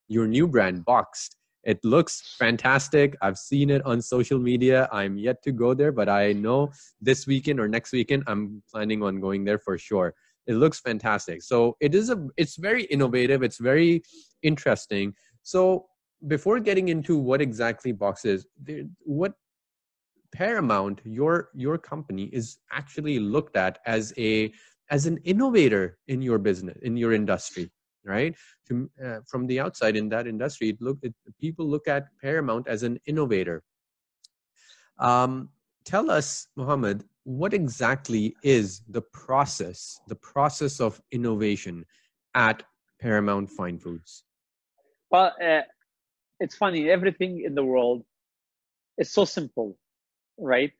your 0.07 0.27
new 0.27 0.47
brand 0.47 0.83
boxed. 0.85 1.37
It 1.63 1.79
looks 1.85 2.35
fantastic. 2.39 3.15
I've 3.21 3.37
seen 3.37 3.69
it 3.69 3.85
on 3.85 4.01
social 4.01 4.39
media. 4.39 4.89
I'm 4.91 5.17
yet 5.19 5.43
to 5.43 5.51
go 5.51 5.73
there 5.73 5.91
but 5.91 6.09
i 6.09 6.33
know 6.33 6.71
this 6.99 7.27
weekend 7.27 7.59
or 7.59 7.67
next 7.67 7.91
weekend 7.91 8.23
i'm 8.27 8.63
planning 8.71 9.03
on 9.03 9.19
going 9.21 9.45
there 9.45 9.59
for 9.59 9.77
sure 9.77 10.13
it 10.47 10.55
looks 10.55 10.79
fantastic. 10.79 11.41
So 11.43 11.77
it 11.79 11.93
is 11.95 12.09
a 12.09 12.27
it's 12.37 12.55
very 12.55 12.83
innovative. 12.83 13.43
It's 13.43 13.57
very 13.57 14.03
interesting. 14.43 15.13
So 15.43 15.87
before 16.27 16.59
getting 16.59 16.89
into 16.89 17.17
what 17.17 17.41
exactly 17.41 17.91
Box 17.91 18.25
is, 18.25 18.45
what 18.99 19.33
Paramount, 20.33 21.01
your 21.03 21.49
your 21.53 21.77
company, 21.77 22.25
is 22.33 22.59
actually 22.71 23.19
looked 23.19 23.55
at 23.55 23.79
as 23.85 24.13
a 24.17 24.51
as 24.89 25.05
an 25.05 25.17
innovator 25.23 25.97
in 26.07 26.21
your 26.21 26.37
business 26.37 26.77
in 26.81 26.97
your 26.97 27.13
industry 27.13 27.71
right? 28.03 28.35
To, 28.67 28.89
uh, 29.03 29.19
from 29.27 29.47
the 29.47 29.59
outside 29.59 29.95
in 29.95 30.09
that 30.09 30.27
industry 30.27 30.69
it 30.69 30.81
look 30.81 30.97
it, 31.01 31.13
people 31.39 31.67
look 31.67 31.87
at 31.87 32.05
paramount 32.21 32.67
as 32.67 32.83
an 32.83 32.99
innovator. 33.05 33.63
Um, 34.99 35.49
tell 35.85 36.11
us 36.11 36.47
mohammed 36.55 37.03
what 37.23 37.53
exactly 37.53 38.35
is 38.43 38.81
the 38.89 39.01
process 39.01 39.99
the 40.07 40.15
process 40.15 40.79
of 40.79 41.01
innovation 41.11 41.85
at 42.33 42.63
paramount 42.99 43.49
fine 43.49 43.77
foods 43.77 44.23
well, 45.11 45.35
uh, 45.43 45.61
it's 46.39 46.55
funny. 46.55 46.89
Everything 46.89 47.43
in 47.45 47.53
the 47.53 47.63
world 47.63 48.03
is 48.97 49.11
so 49.11 49.25
simple, 49.25 49.77
right? 50.37 50.71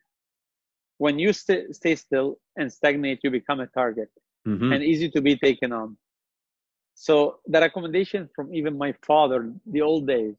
When 0.98 1.20
you 1.20 1.34
st- 1.34 1.76
stay 1.76 1.96
still 1.96 2.40
and 2.58 2.72
stagnate, 2.72 3.20
you 3.24 3.30
become 3.30 3.60
a 3.60 3.68
target 3.68 4.10
mm-hmm. 4.48 4.72
and 4.72 4.84
easy 4.84 5.10
to 5.12 5.22
be 5.22 5.36
taken 5.36 5.74
on. 5.74 5.98
So 6.96 7.40
the 7.46 7.60
recommendation 7.60 8.30
from 8.36 8.54
even 8.54 8.78
my 8.78 8.94
father, 9.06 9.52
the 9.66 9.82
old 9.82 10.08
days, 10.08 10.36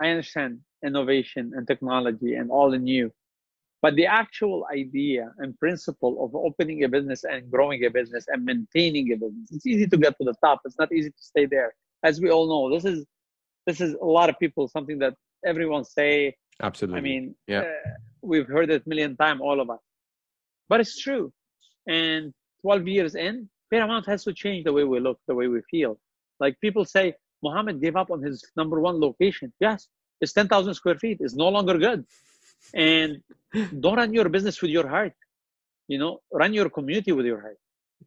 I 0.00 0.08
understand 0.08 0.60
innovation 0.84 1.52
and 1.54 1.66
technology 1.66 2.34
and 2.34 2.50
all 2.50 2.70
the 2.70 2.78
new, 2.78 3.12
but 3.82 3.96
the 3.96 4.06
actual 4.06 4.66
idea 4.70 5.32
and 5.38 5.58
principle 5.58 6.22
of 6.24 6.34
opening 6.34 6.84
a 6.84 6.88
business 6.88 7.24
and 7.24 7.50
growing 7.50 7.84
a 7.84 7.90
business 7.90 8.26
and 8.28 8.44
maintaining 8.44 9.12
a 9.12 9.16
business, 9.16 9.50
it's 9.52 9.66
easy 9.66 9.86
to 9.86 9.96
get 9.96 10.16
to 10.18 10.24
the 10.24 10.34
top. 10.44 10.60
It's 10.64 10.78
not 10.78 10.92
easy 10.92 11.10
to 11.10 11.22
stay 11.22 11.46
there. 11.46 11.74
As 12.02 12.20
we 12.20 12.30
all 12.30 12.46
know, 12.48 12.74
this 12.74 12.84
is 12.84 13.06
this 13.66 13.80
is 13.80 13.94
a 13.94 14.04
lot 14.04 14.28
of 14.28 14.38
people 14.38 14.68
something 14.68 14.98
that 14.98 15.14
everyone 15.44 15.84
say. 15.84 16.36
Absolutely. 16.62 16.98
i 16.98 17.00
mean 17.00 17.34
yeah. 17.46 17.60
uh, 17.60 17.90
we've 18.20 18.46
heard 18.46 18.68
it 18.70 18.82
a 18.84 18.88
million 18.88 19.16
times 19.16 19.40
all 19.42 19.60
of 19.60 19.70
us. 19.70 19.80
But 20.68 20.80
it's 20.80 21.00
true. 21.00 21.32
And 21.88 22.34
12 22.60 22.86
years 22.86 23.14
in 23.14 23.48
paramount 23.72 24.06
has 24.06 24.24
to 24.24 24.34
change 24.34 24.64
the 24.64 24.72
way 24.72 24.84
we 24.84 25.00
look 25.00 25.18
the 25.26 25.34
way 25.34 25.46
we 25.48 25.62
feel. 25.70 25.98
Like 26.38 26.60
people 26.60 26.84
say 26.84 27.14
Mohammed 27.42 27.80
gave 27.80 27.96
up 27.96 28.10
on 28.10 28.20
his 28.22 28.44
number 28.56 28.78
one 28.80 29.00
location. 29.00 29.52
Yes 29.58 29.88
it's 30.20 30.32
10000 30.32 30.74
square 30.74 30.96
feet. 30.96 31.18
It's 31.20 31.34
no 31.34 31.48
longer 31.48 31.78
good 31.78 32.04
and 32.74 33.22
don't 33.80 33.96
run 33.96 34.12
your 34.12 34.28
business 34.28 34.60
with 34.62 34.70
your 34.70 34.88
heart 34.88 35.14
you 35.88 35.98
know 35.98 36.20
run 36.32 36.52
your 36.52 36.68
community 36.70 37.12
with 37.12 37.26
your 37.26 37.40
heart 37.40 37.58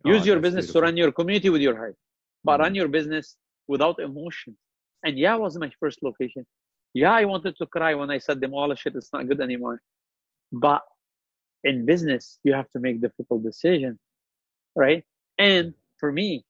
use 0.06 0.22
oh, 0.22 0.26
your 0.26 0.40
business 0.40 0.66
beautiful. 0.66 0.82
to 0.82 0.86
run 0.88 0.98
your 0.98 1.12
community 1.12 1.50
with 1.50 1.62
your 1.62 1.78
heart 1.78 1.96
but 2.44 2.54
mm-hmm. 2.54 2.64
run 2.64 2.76
your 2.76 2.88
business 2.88 3.36
without 3.68 4.00
emotion 4.00 4.56
and 5.04 5.20
yeah, 5.20 5.36
it 5.36 5.42
was 5.42 5.58
my 5.58 5.72
first 5.80 6.02
location. 6.02 6.46
Yeah, 6.94 7.12
I 7.12 7.26
wanted 7.26 7.58
to 7.58 7.66
cry 7.66 7.94
when 7.94 8.10
I 8.10 8.20
said 8.20 8.40
demolish 8.40 8.86
it. 8.86 8.96
It's 8.96 9.12
not 9.12 9.28
good 9.28 9.42
anymore. 9.42 9.82
But 10.52 10.82
in 11.64 11.86
business, 11.86 12.40
you 12.44 12.54
have 12.54 12.70
to 12.72 12.80
make 12.80 13.02
difficult 13.02 13.44
decisions, 13.44 14.00
right? 14.76 15.04
And 15.38 15.74
for 15.98 16.12
me, 16.12 16.46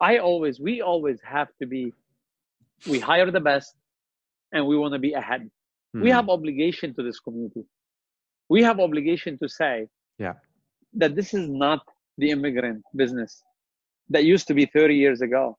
I 0.00 0.18
always, 0.18 0.58
we 0.60 0.80
always 0.80 1.20
have 1.22 1.48
to 1.60 1.66
be, 1.66 1.92
we 2.88 2.98
hire 2.98 3.30
the 3.30 3.40
best 3.40 3.74
and 4.52 4.66
we 4.66 4.76
want 4.76 4.94
to 4.94 4.98
be 4.98 5.12
ahead. 5.12 5.50
Mm-hmm. 5.94 6.04
We 6.04 6.10
have 6.10 6.28
obligation 6.28 6.94
to 6.94 7.02
this 7.02 7.18
community. 7.20 7.64
We 8.48 8.62
have 8.62 8.80
obligation 8.80 9.38
to 9.38 9.48
say 9.48 9.88
yeah. 10.18 10.34
that 10.94 11.14
this 11.14 11.34
is 11.34 11.48
not 11.48 11.80
the 12.18 12.30
immigrant 12.30 12.82
business 12.96 13.42
that 14.10 14.24
used 14.24 14.46
to 14.48 14.54
be 14.54 14.66
30 14.66 14.94
years 14.94 15.20
ago 15.20 15.58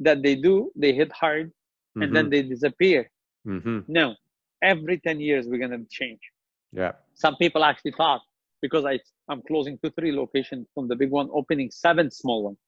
that 0.00 0.22
they 0.22 0.34
do, 0.34 0.70
they 0.74 0.92
hit 0.92 1.12
hard 1.12 1.52
and 1.94 2.04
mm-hmm. 2.04 2.14
then 2.14 2.30
they 2.30 2.42
disappear. 2.42 3.10
Mm-hmm. 3.46 3.80
No, 3.86 4.14
every 4.62 4.98
10 4.98 5.20
years 5.20 5.46
we're 5.46 5.58
going 5.58 5.70
to 5.70 5.84
change. 5.90 6.20
Yeah. 6.72 6.92
Some 7.14 7.36
people 7.36 7.64
actually 7.64 7.92
thought 7.92 8.22
because 8.60 8.84
I, 8.84 8.98
I'm 9.28 9.42
closing 9.42 9.78
two, 9.82 9.90
three 9.90 10.12
locations 10.12 10.66
from 10.74 10.88
the 10.88 10.96
big 10.96 11.10
one, 11.10 11.28
opening 11.32 11.70
seven 11.70 12.10
small 12.10 12.44
ones 12.44 12.58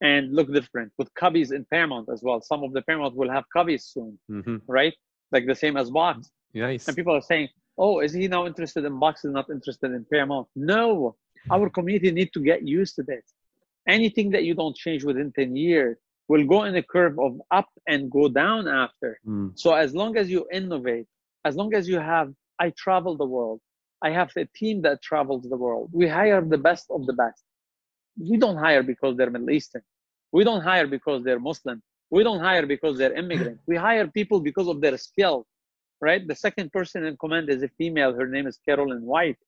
and 0.00 0.34
look 0.34 0.52
different 0.52 0.92
with 0.98 1.08
cubbies 1.14 1.52
in 1.52 1.64
Paramount 1.70 2.08
as 2.12 2.20
well. 2.22 2.40
Some 2.42 2.62
of 2.62 2.72
the 2.72 2.82
Paramount 2.82 3.16
will 3.16 3.30
have 3.30 3.44
cubbies 3.56 3.82
soon, 3.82 4.18
mm-hmm. 4.30 4.56
right? 4.66 4.94
Like 5.32 5.46
the 5.46 5.54
same 5.54 5.76
as 5.76 5.90
Box. 5.90 6.30
Nice. 6.54 6.86
And 6.86 6.96
people 6.96 7.14
are 7.14 7.22
saying, 7.22 7.48
oh, 7.76 8.00
is 8.00 8.12
he 8.12 8.28
now 8.28 8.46
interested 8.46 8.84
in 8.84 8.98
Box? 8.98 9.24
Is 9.24 9.32
not 9.32 9.50
interested 9.50 9.92
in 9.92 10.06
Paramount? 10.10 10.48
No, 10.54 11.16
our 11.50 11.68
community 11.68 12.10
need 12.12 12.32
to 12.32 12.40
get 12.40 12.66
used 12.66 12.94
to 12.96 13.02
this. 13.02 13.24
Anything 13.86 14.30
that 14.30 14.44
you 14.44 14.54
don't 14.54 14.76
change 14.76 15.04
within 15.04 15.32
10 15.32 15.56
years, 15.56 15.98
will 16.28 16.44
go 16.44 16.64
in 16.64 16.74
a 16.76 16.82
curve 16.82 17.18
of 17.18 17.40
up 17.50 17.68
and 17.86 18.10
go 18.10 18.28
down 18.28 18.66
after. 18.66 19.18
Mm. 19.26 19.58
So 19.58 19.74
as 19.74 19.94
long 19.94 20.16
as 20.16 20.30
you 20.30 20.46
innovate, 20.52 21.06
as 21.44 21.56
long 21.56 21.74
as 21.74 21.88
you 21.88 21.98
have, 21.98 22.32
I 22.58 22.70
travel 22.70 23.16
the 23.16 23.26
world. 23.26 23.60
I 24.02 24.10
have 24.10 24.30
a 24.36 24.46
team 24.56 24.82
that 24.82 25.02
travels 25.02 25.44
the 25.48 25.56
world. 25.56 25.90
We 25.92 26.08
hire 26.08 26.42
the 26.42 26.58
best 26.58 26.86
of 26.90 27.06
the 27.06 27.12
best. 27.12 27.42
We 28.18 28.36
don't 28.36 28.56
hire 28.56 28.82
because 28.82 29.16
they're 29.16 29.30
Middle 29.30 29.50
Eastern. 29.50 29.82
We 30.32 30.44
don't 30.44 30.62
hire 30.62 30.86
because 30.86 31.24
they're 31.24 31.40
Muslim. 31.40 31.82
We 32.10 32.22
don't 32.22 32.40
hire 32.40 32.66
because 32.66 32.98
they're 32.98 33.14
immigrant. 33.14 33.60
We 33.66 33.76
hire 33.76 34.06
people 34.06 34.40
because 34.40 34.68
of 34.68 34.80
their 34.80 34.96
skill, 34.98 35.46
right? 36.08 36.22
The 36.32 36.38
second 36.46 36.68
person 36.78 36.98
in 37.08 37.16
command 37.24 37.46
is 37.54 37.62
a 37.68 37.70
female. 37.80 38.12
Her 38.20 38.28
name 38.36 38.46
is 38.50 38.56
Carolyn 38.66 39.02
White. 39.12 39.38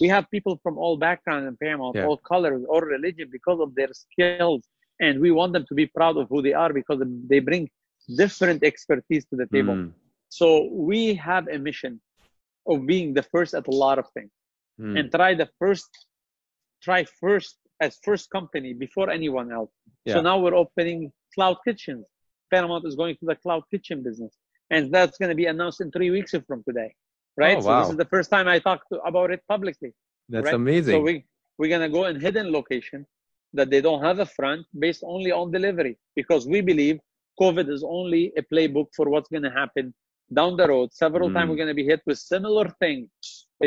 We 0.00 0.08
have 0.14 0.24
people 0.36 0.54
from 0.64 0.74
all 0.82 0.96
backgrounds 1.08 1.46
and 1.48 1.56
Paramount, 1.64 1.96
yeah. 1.96 2.06
all 2.06 2.18
colors, 2.32 2.62
all 2.70 2.80
religion 2.96 3.28
because 3.38 3.60
of 3.66 3.74
their 3.78 3.92
skills 4.04 4.62
and 5.00 5.20
we 5.20 5.30
want 5.30 5.52
them 5.52 5.64
to 5.68 5.74
be 5.74 5.86
proud 5.86 6.16
of 6.16 6.28
who 6.28 6.42
they 6.42 6.52
are 6.52 6.72
because 6.72 7.02
they 7.28 7.40
bring 7.40 7.68
different 8.16 8.62
expertise 8.64 9.24
to 9.26 9.36
the 9.36 9.46
table. 9.46 9.74
Mm. 9.74 9.92
So 10.28 10.68
we 10.72 11.14
have 11.14 11.48
a 11.48 11.58
mission 11.58 12.00
of 12.66 12.86
being 12.86 13.14
the 13.14 13.22
first 13.22 13.54
at 13.54 13.66
a 13.68 13.76
lot 13.84 13.98
of 13.98 14.06
things 14.14 14.30
mm. 14.80 14.98
and 14.98 15.10
try 15.10 15.34
the 15.34 15.48
first, 15.58 15.90
try 16.82 17.04
first 17.20 17.56
as 17.80 17.98
first 18.02 18.30
company 18.30 18.72
before 18.72 19.10
anyone 19.10 19.52
else. 19.52 19.70
Yeah. 20.04 20.14
So 20.14 20.20
now 20.22 20.38
we're 20.38 20.54
opening 20.54 21.12
cloud 21.34 21.58
kitchens. 21.66 22.04
Paramount 22.52 22.86
is 22.86 22.94
going 22.94 23.16
to 23.16 23.26
the 23.26 23.36
cloud 23.36 23.64
kitchen 23.70 24.02
business, 24.02 24.32
and 24.70 24.92
that's 24.92 25.18
going 25.18 25.28
to 25.28 25.34
be 25.34 25.46
announced 25.46 25.80
in 25.80 25.90
three 25.90 26.10
weeks 26.10 26.34
from 26.46 26.62
today, 26.64 26.94
right? 27.36 27.58
Oh, 27.58 27.64
wow. 27.64 27.82
So 27.82 27.88
this 27.88 27.90
is 27.92 27.96
the 27.98 28.10
first 28.16 28.30
time 28.30 28.48
I 28.48 28.58
talked 28.58 28.86
to, 28.92 29.00
about 29.00 29.30
it 29.30 29.40
publicly. 29.48 29.92
That's 30.28 30.46
right? 30.46 30.54
amazing. 30.54 30.94
So 30.94 31.00
we 31.00 31.24
we're 31.58 31.70
gonna 31.70 31.88
go 31.88 32.04
in 32.06 32.20
hidden 32.20 32.52
location 32.52 33.06
that 33.54 33.70
they 33.70 33.80
don't 33.80 34.02
have 34.02 34.18
a 34.18 34.26
front 34.26 34.66
based 34.78 35.02
only 35.04 35.32
on 35.32 35.50
delivery 35.50 35.96
because 36.14 36.46
we 36.46 36.60
believe 36.60 36.98
COVID 37.40 37.70
is 37.70 37.84
only 37.86 38.32
a 38.36 38.42
playbook 38.42 38.88
for 38.94 39.08
what's 39.08 39.28
going 39.28 39.42
to 39.42 39.50
happen 39.50 39.94
down 40.32 40.56
the 40.56 40.66
road. 40.66 40.92
Several 40.92 41.28
mm. 41.28 41.34
times 41.34 41.50
we're 41.50 41.56
going 41.56 41.68
to 41.68 41.74
be 41.74 41.84
hit 41.84 42.00
with 42.06 42.18
similar 42.18 42.68
things 42.80 43.08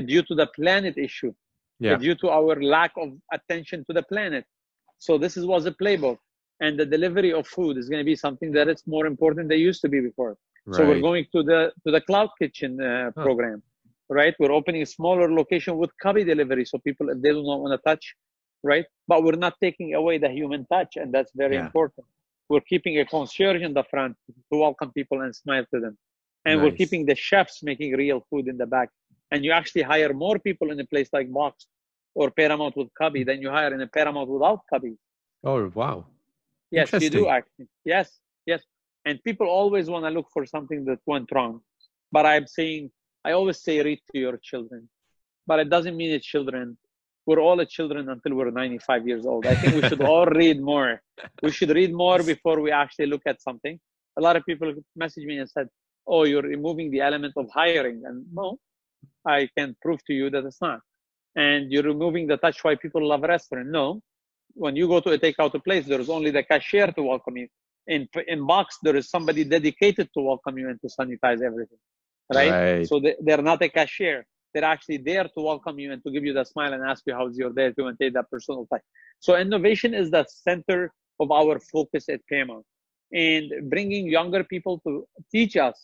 due 0.05 0.23
to 0.23 0.35
the 0.35 0.47
planet 0.47 0.97
issue, 0.97 1.33
yeah. 1.79 1.95
due 1.95 2.15
to 2.15 2.29
our 2.29 2.61
lack 2.61 2.91
of 2.97 3.09
attention 3.31 3.85
to 3.85 3.93
the 3.93 4.03
planet. 4.03 4.45
So 4.97 5.17
this 5.17 5.37
is, 5.37 5.45
was 5.45 5.65
a 5.65 5.71
playbook. 5.71 6.17
And 6.61 6.77
the 6.77 6.85
delivery 6.85 7.31
of 7.31 7.47
food 7.47 7.77
is 7.77 7.87
going 7.87 8.01
to 8.01 8.05
be 8.05 8.17
something 8.17 8.51
that 8.51 8.67
is 8.67 8.83
more 8.85 9.05
important 9.05 9.47
than 9.47 9.57
it 9.57 9.61
used 9.61 9.81
to 9.81 9.89
be 9.89 10.01
before. 10.01 10.35
Right. 10.65 10.77
So 10.77 10.87
we're 10.87 11.01
going 11.01 11.25
to 11.33 11.43
the 11.43 11.71
to 11.85 11.91
the 11.91 12.01
cloud 12.01 12.29
kitchen 12.39 12.81
uh, 12.81 13.11
huh. 13.15 13.23
program, 13.23 13.61
right? 14.09 14.35
We're 14.39 14.51
opening 14.51 14.81
a 14.81 14.85
smaller 14.85 15.31
location 15.31 15.77
with 15.77 15.91
cubby 16.01 16.23
delivery, 16.23 16.65
so 16.65 16.77
people 16.79 17.07
they 17.07 17.31
do 17.37 17.43
not 17.43 17.59
want 17.61 17.73
to 17.79 17.89
touch 17.89 18.15
right? 18.61 18.85
But 19.07 19.23
we're 19.23 19.41
not 19.47 19.55
taking 19.61 19.93
away 19.93 20.17
the 20.17 20.29
human 20.29 20.65
touch, 20.65 20.97
and 20.97 21.13
that's 21.13 21.31
very 21.33 21.55
yeah. 21.55 21.65
important. 21.65 22.05
We're 22.49 22.67
keeping 22.73 22.99
a 22.99 23.05
concierge 23.05 23.61
in 23.61 23.73
the 23.73 23.85
front 23.89 24.17
to 24.51 24.59
welcome 24.59 24.91
people 24.91 25.21
and 25.21 25.33
smile 25.33 25.65
to 25.73 25.79
them, 25.79 25.97
and 26.45 26.59
nice. 26.59 26.63
we're 26.65 26.75
keeping 26.75 27.05
the 27.05 27.15
chefs 27.15 27.63
making 27.63 27.93
real 27.95 28.19
food 28.29 28.49
in 28.49 28.57
the 28.57 28.65
back 28.65 28.89
and 29.31 29.45
you 29.45 29.51
actually 29.51 29.83
hire 29.83 30.13
more 30.13 30.39
people 30.39 30.71
in 30.71 30.79
a 30.79 30.85
place 30.85 31.09
like 31.13 31.31
Box 31.31 31.67
or 32.15 32.31
Paramount 32.31 32.75
with 32.75 32.89
Cubby 32.97 33.23
than 33.23 33.41
you 33.41 33.49
hire 33.49 33.73
in 33.73 33.81
a 33.81 33.87
Paramount 33.87 34.29
without 34.29 34.61
Cubby. 34.71 34.95
Oh 35.43 35.71
wow! 35.73 36.05
Yes, 36.71 36.91
you 36.93 37.09
do 37.09 37.27
actually. 37.27 37.67
Yes, 37.85 38.19
yes. 38.45 38.61
And 39.09 39.23
people 39.23 39.47
always 39.47 39.89
want 39.89 40.05
to 40.05 40.11
look 40.11 40.27
for 40.31 40.45
something 40.45 40.85
that 40.85 40.99
went 41.13 41.29
wrong. 41.35 41.61
But 42.11 42.27
I'm 42.27 42.45
saying, 42.45 42.91
I 43.25 43.31
always 43.31 43.59
say, 43.65 43.75
read 43.87 44.01
to 44.11 44.19
your 44.25 44.37
children. 44.49 44.87
But 45.47 45.57
it 45.63 45.69
doesn't 45.75 45.97
mean 45.97 46.11
it's 46.11 46.27
children. 46.33 46.77
We're 47.25 47.39
all 47.39 47.59
children 47.65 48.07
until 48.07 48.35
we're 48.35 48.51
95 48.51 49.07
years 49.07 49.25
old. 49.25 49.47
I 49.47 49.55
think 49.55 49.73
we 49.81 49.89
should 49.89 50.03
all 50.03 50.27
read 50.41 50.61
more. 50.61 51.01
We 51.41 51.49
should 51.49 51.71
read 51.79 51.91
more 51.91 52.19
before 52.21 52.59
we 52.65 52.71
actually 52.71 53.07
look 53.07 53.23
at 53.25 53.41
something. 53.41 53.79
A 54.19 54.21
lot 54.21 54.35
of 54.35 54.45
people 54.45 54.71
messaged 55.03 55.25
me 55.31 55.37
and 55.39 55.49
said, 55.49 55.67
"Oh, 56.05 56.23
you're 56.31 56.47
removing 56.55 56.91
the 56.91 57.01
element 57.09 57.33
of 57.41 57.47
hiring," 57.61 57.97
and 58.07 58.17
no, 58.39 58.47
I 59.37 59.39
can 59.57 59.75
prove 59.83 60.01
to 60.07 60.13
you 60.19 60.29
that 60.33 60.45
it's 60.49 60.61
not. 60.67 60.81
And 61.47 61.71
you're 61.71 61.89
removing 61.93 62.27
the 62.27 62.37
touch 62.37 62.63
why 62.63 62.75
people 62.75 63.03
love 63.13 63.23
restaurant. 63.35 63.69
No, 63.79 63.85
when 64.65 64.75
you 64.75 64.87
go 64.93 64.99
to 65.05 65.11
a 65.17 65.19
takeout 65.25 65.55
place, 65.63 65.85
there's 65.91 66.11
only 66.17 66.31
the 66.37 66.43
cashier 66.51 66.87
to 66.97 67.03
welcome 67.13 67.37
you. 67.37 67.47
In 67.95 68.01
in 68.33 68.39
box, 68.45 68.77
there 68.85 68.95
is 68.95 69.09
somebody 69.15 69.43
dedicated 69.43 70.07
to 70.15 70.19
welcome 70.31 70.55
you 70.59 70.67
and 70.71 70.79
to 70.83 70.87
sanitize 70.97 71.41
everything, 71.49 71.81
right? 72.33 72.51
right. 72.51 72.87
So 72.87 72.99
they, 72.99 73.15
they're 73.25 73.47
not 73.51 73.61
a 73.67 73.69
cashier. 73.77 74.19
They're 74.53 74.69
actually 74.75 74.99
there 75.09 75.25
to 75.35 75.41
welcome 75.51 75.77
you 75.83 75.91
and 75.93 76.01
to 76.05 76.09
give 76.15 76.23
you 76.27 76.33
the 76.39 76.45
smile 76.53 76.73
and 76.73 76.83
ask 76.91 77.03
you 77.07 77.13
how's 77.19 77.35
your 77.37 77.51
day 77.59 77.71
to 77.77 77.85
and 77.87 77.97
take 77.99 78.13
that 78.13 78.29
personal 78.33 78.67
time. 78.71 78.85
So 79.19 79.35
innovation 79.45 79.93
is 80.01 80.07
the 80.11 80.25
center 80.47 80.91
of 81.19 81.31
our 81.39 81.59
focus 81.73 82.03
at 82.09 82.21
Paramount, 82.29 82.65
and 83.11 83.45
bringing 83.73 84.07
younger 84.17 84.43
people 84.43 84.75
to 84.85 84.91
teach 85.33 85.57
us 85.57 85.77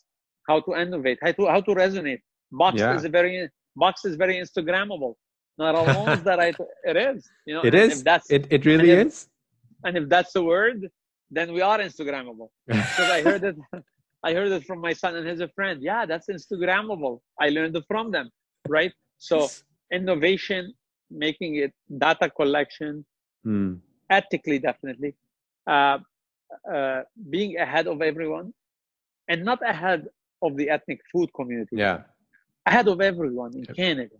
how 0.47 0.57
to 0.61 0.75
innovate, 0.75 1.19
how 1.23 1.33
to 1.39 1.43
how 1.53 1.61
to 1.61 1.73
resonate. 1.83 2.21
Box 2.51 2.79
yeah. 2.79 2.95
is 2.95 3.05
very 3.19 3.49
box 3.75 4.05
is 4.05 4.15
very 4.15 4.35
Instagrammable 4.43 5.15
not 5.57 5.75
almost 5.75 6.23
that 6.23 6.39
I 6.39 6.53
it 6.83 6.97
is. 6.97 7.29
You 7.45 7.55
know, 7.55 7.61
it 7.63 7.73
is. 7.73 8.03
That's 8.03 8.29
it. 8.29 8.47
It 8.49 8.65
really 8.65 8.91
and 8.91 9.01
if, 9.01 9.07
is. 9.07 9.27
And 9.83 9.97
if 9.97 10.09
that's 10.09 10.33
the 10.33 10.43
word, 10.43 10.89
then 11.31 11.53
we 11.53 11.61
are 11.61 11.79
Instagrammable. 11.79 12.49
Because 12.67 13.09
I 13.17 13.21
heard 13.21 13.43
it. 13.43 13.55
I 14.23 14.33
heard 14.33 14.51
it 14.51 14.65
from 14.65 14.79
my 14.79 14.93
son 14.93 15.15
and 15.15 15.27
his 15.27 15.41
friend. 15.53 15.81
Yeah, 15.83 16.05
that's 16.05 16.27
Instagrammable. 16.27 17.19
I 17.39 17.49
learned 17.49 17.75
it 17.75 17.85
from 17.88 18.11
them. 18.11 18.29
Right. 18.67 18.93
So 19.17 19.47
innovation, 19.91 20.73
making 21.11 21.57
it 21.57 21.73
data 21.97 22.29
collection, 22.29 23.05
mm. 23.45 23.79
ethically 24.09 24.59
definitely, 24.59 25.13
uh, 25.67 25.99
uh, 26.71 27.01
being 27.29 27.57
ahead 27.57 27.88
of 27.88 28.01
everyone, 28.01 28.53
and 29.27 29.45
not 29.45 29.59
ahead 29.67 30.07
of 30.41 30.57
the 30.57 30.69
ethnic 30.69 31.01
food 31.11 31.29
community. 31.35 31.75
Yeah. 31.77 32.01
Ahead 32.65 32.88
of 32.88 32.99
everyone 32.99 33.51
in 33.55 33.65
Canada 33.65 34.15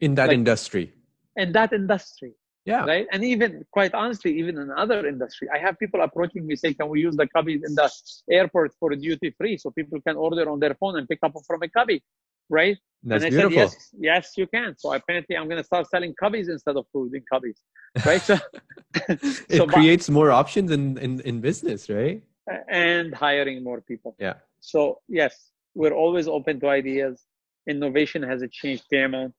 in 0.00 0.14
that 0.14 0.28
like, 0.28 0.34
industry 0.34 0.92
in 1.36 1.52
that 1.52 1.72
industry 1.72 2.34
yeah. 2.68 2.84
Right? 2.84 3.06
And 3.12 3.24
even 3.24 3.64
quite 3.76 3.92
honestly 3.94 4.32
even 4.40 4.54
in 4.62 4.68
other 4.84 5.00
industry 5.12 5.46
i 5.56 5.58
have 5.64 5.74
people 5.82 6.00
approaching 6.08 6.42
me 6.48 6.54
saying 6.60 6.74
can 6.80 6.88
we 6.94 6.98
use 7.08 7.16
the 7.22 7.26
cubbies 7.34 7.62
in 7.68 7.72
the 7.80 7.88
airport 8.38 8.70
for 8.78 8.88
duty 9.06 9.30
free 9.38 9.56
so 9.62 9.70
people 9.70 9.98
can 10.06 10.16
order 10.16 10.44
on 10.52 10.58
their 10.64 10.74
phone 10.80 10.94
and 10.98 11.08
pick 11.08 11.20
up 11.22 11.34
from 11.46 11.62
a 11.62 11.68
cubby? 11.68 11.98
Right? 12.50 12.78
That's 13.02 13.24
and 13.24 13.34
I 13.34 13.36
beautiful. 13.36 13.68
said 13.68 13.78
yes 14.08 14.28
yes 14.28 14.32
you 14.40 14.46
can. 14.54 14.70
So 14.82 14.86
apparently 14.98 15.34
i'm 15.36 15.48
going 15.52 15.62
to 15.64 15.68
start 15.72 15.84
selling 15.94 16.12
cubbies 16.22 16.48
instead 16.56 16.76
of 16.80 16.84
food 16.92 17.10
in 17.18 17.22
cubbies. 17.32 17.58
Right? 18.08 18.22
So 18.28 18.36
it 19.08 19.58
so, 19.60 19.66
creates 19.66 20.06
but, 20.08 20.18
more 20.18 20.30
options 20.42 20.70
in, 20.76 20.82
in 21.06 21.12
in 21.30 21.34
business 21.48 21.80
right? 21.98 22.20
And 22.68 23.08
hiring 23.26 23.58
more 23.68 23.80
people. 23.90 24.12
Yeah. 24.26 24.36
So 24.60 24.78
yes 25.20 25.32
we're 25.78 25.96
always 26.04 26.26
open 26.36 26.54
to 26.62 26.68
ideas. 26.80 27.14
Innovation 27.74 28.22
has 28.30 28.38
a 28.48 28.48
changed 28.60 28.84
paramount 28.92 29.34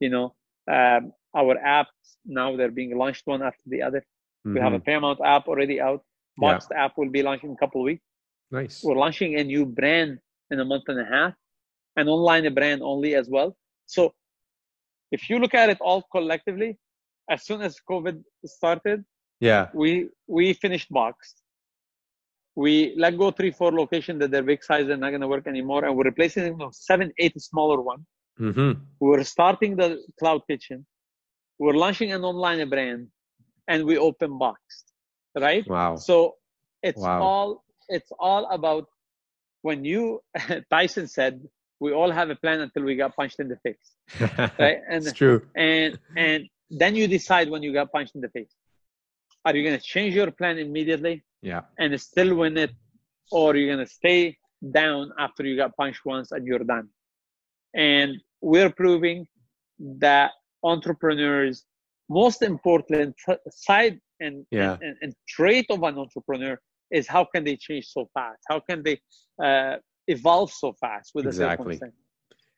you 0.00 0.08
know, 0.08 0.34
um, 0.70 1.12
our 1.34 1.56
apps 1.56 1.86
now 2.26 2.56
they're 2.56 2.70
being 2.70 2.96
launched 2.96 3.26
one 3.26 3.42
after 3.42 3.62
the 3.66 3.82
other. 3.82 4.00
Mm-hmm. 4.00 4.54
We 4.54 4.60
have 4.60 4.72
a 4.72 4.76
mm-hmm. 4.76 4.84
Paramount 4.84 5.20
app 5.24 5.48
already 5.48 5.80
out. 5.80 6.02
Boxed 6.36 6.68
yeah. 6.70 6.84
app 6.84 6.92
will 6.96 7.10
be 7.10 7.22
launching 7.22 7.50
in 7.50 7.56
a 7.56 7.58
couple 7.58 7.80
of 7.82 7.84
weeks. 7.84 8.02
Nice. 8.50 8.82
We're 8.82 8.96
launching 8.96 9.38
a 9.38 9.44
new 9.44 9.66
brand 9.66 10.18
in 10.50 10.60
a 10.60 10.64
month 10.64 10.84
and 10.88 11.00
a 11.00 11.04
half, 11.04 11.34
an 11.96 12.08
online 12.08 12.52
brand 12.54 12.82
only 12.82 13.14
as 13.14 13.28
well. 13.28 13.56
So 13.86 14.14
if 15.12 15.28
you 15.28 15.38
look 15.38 15.54
at 15.54 15.68
it 15.68 15.78
all 15.80 16.02
collectively, 16.10 16.78
as 17.28 17.44
soon 17.44 17.60
as 17.62 17.76
COVID 17.88 18.22
started, 18.44 19.04
yeah, 19.40 19.68
we 19.72 20.08
we 20.26 20.52
finished 20.52 20.88
boxed. 20.90 21.42
We 22.56 22.94
let 22.96 23.16
go 23.16 23.30
three, 23.30 23.52
four 23.52 23.72
locations 23.72 24.18
that 24.20 24.30
they're 24.30 24.42
big 24.42 24.62
size 24.64 24.88
and 24.88 25.00
not 25.00 25.10
gonna 25.10 25.28
work 25.28 25.46
anymore, 25.46 25.84
and 25.84 25.96
we're 25.96 26.04
replacing 26.04 26.44
them 26.44 26.58
with 26.58 26.74
seven, 26.74 27.12
eight 27.18 27.40
smaller 27.40 27.80
ones. 27.80 28.04
Mm-hmm. 28.38 28.82
We're 28.98 29.24
starting 29.24 29.76
the 29.76 30.02
cloud 30.18 30.42
kitchen. 30.48 30.86
We're 31.60 31.74
launching 31.74 32.10
an 32.12 32.24
online 32.24 32.66
brand, 32.70 33.08
and 33.68 33.84
we 33.84 33.98
open 33.98 34.38
boxed, 34.38 34.86
right? 35.38 35.64
Wow. 35.68 35.96
So 35.96 36.36
it's 36.82 37.02
wow. 37.02 37.20
all 37.22 37.64
it's 37.90 38.10
all 38.18 38.46
about 38.50 38.86
when 39.60 39.84
you 39.84 40.22
Tyson 40.70 41.06
said 41.06 41.42
we 41.78 41.92
all 41.92 42.10
have 42.10 42.30
a 42.30 42.34
plan 42.34 42.60
until 42.60 42.84
we 42.84 42.96
got 42.96 43.14
punched 43.14 43.40
in 43.40 43.48
the 43.48 43.58
face, 43.66 43.88
right? 44.58 44.78
And 44.88 45.06
it's 45.06 45.12
true. 45.12 45.42
And 45.54 45.98
and 46.16 46.48
then 46.70 46.94
you 46.94 47.06
decide 47.06 47.50
when 47.50 47.62
you 47.62 47.74
got 47.74 47.92
punched 47.92 48.14
in 48.14 48.22
the 48.22 48.30
face. 48.30 48.54
Are 49.44 49.54
you 49.54 49.62
gonna 49.62 49.84
change 49.94 50.14
your 50.14 50.30
plan 50.30 50.56
immediately? 50.58 51.24
Yeah. 51.42 51.62
And 51.78 51.88
still 52.00 52.36
win 52.36 52.56
it, 52.56 52.70
or 53.30 53.54
you're 53.54 53.70
gonna 53.74 53.92
stay 54.00 54.38
down 54.80 55.12
after 55.18 55.44
you 55.44 55.56
got 55.58 55.76
punched 55.76 56.06
once 56.06 56.32
and 56.32 56.46
you're 56.46 56.66
done. 56.74 56.88
And 57.74 58.16
we're 58.40 58.70
proving 58.70 59.26
that 60.06 60.30
entrepreneurs 60.62 61.64
most 62.10 62.42
important 62.42 63.14
side 63.50 64.00
and, 64.18 64.44
yeah. 64.50 64.76
and, 64.82 64.96
and, 65.00 65.14
trait 65.28 65.64
of 65.70 65.82
an 65.84 65.96
entrepreneur 65.96 66.58
is 66.90 67.06
how 67.06 67.24
can 67.24 67.44
they 67.44 67.56
change 67.56 67.86
so 67.86 68.08
fast? 68.12 68.40
How 68.48 68.60
can 68.60 68.82
they 68.82 69.00
uh, 69.42 69.76
evolve 70.08 70.50
so 70.52 70.74
fast 70.80 71.12
with 71.14 71.26
exactly. 71.26 71.80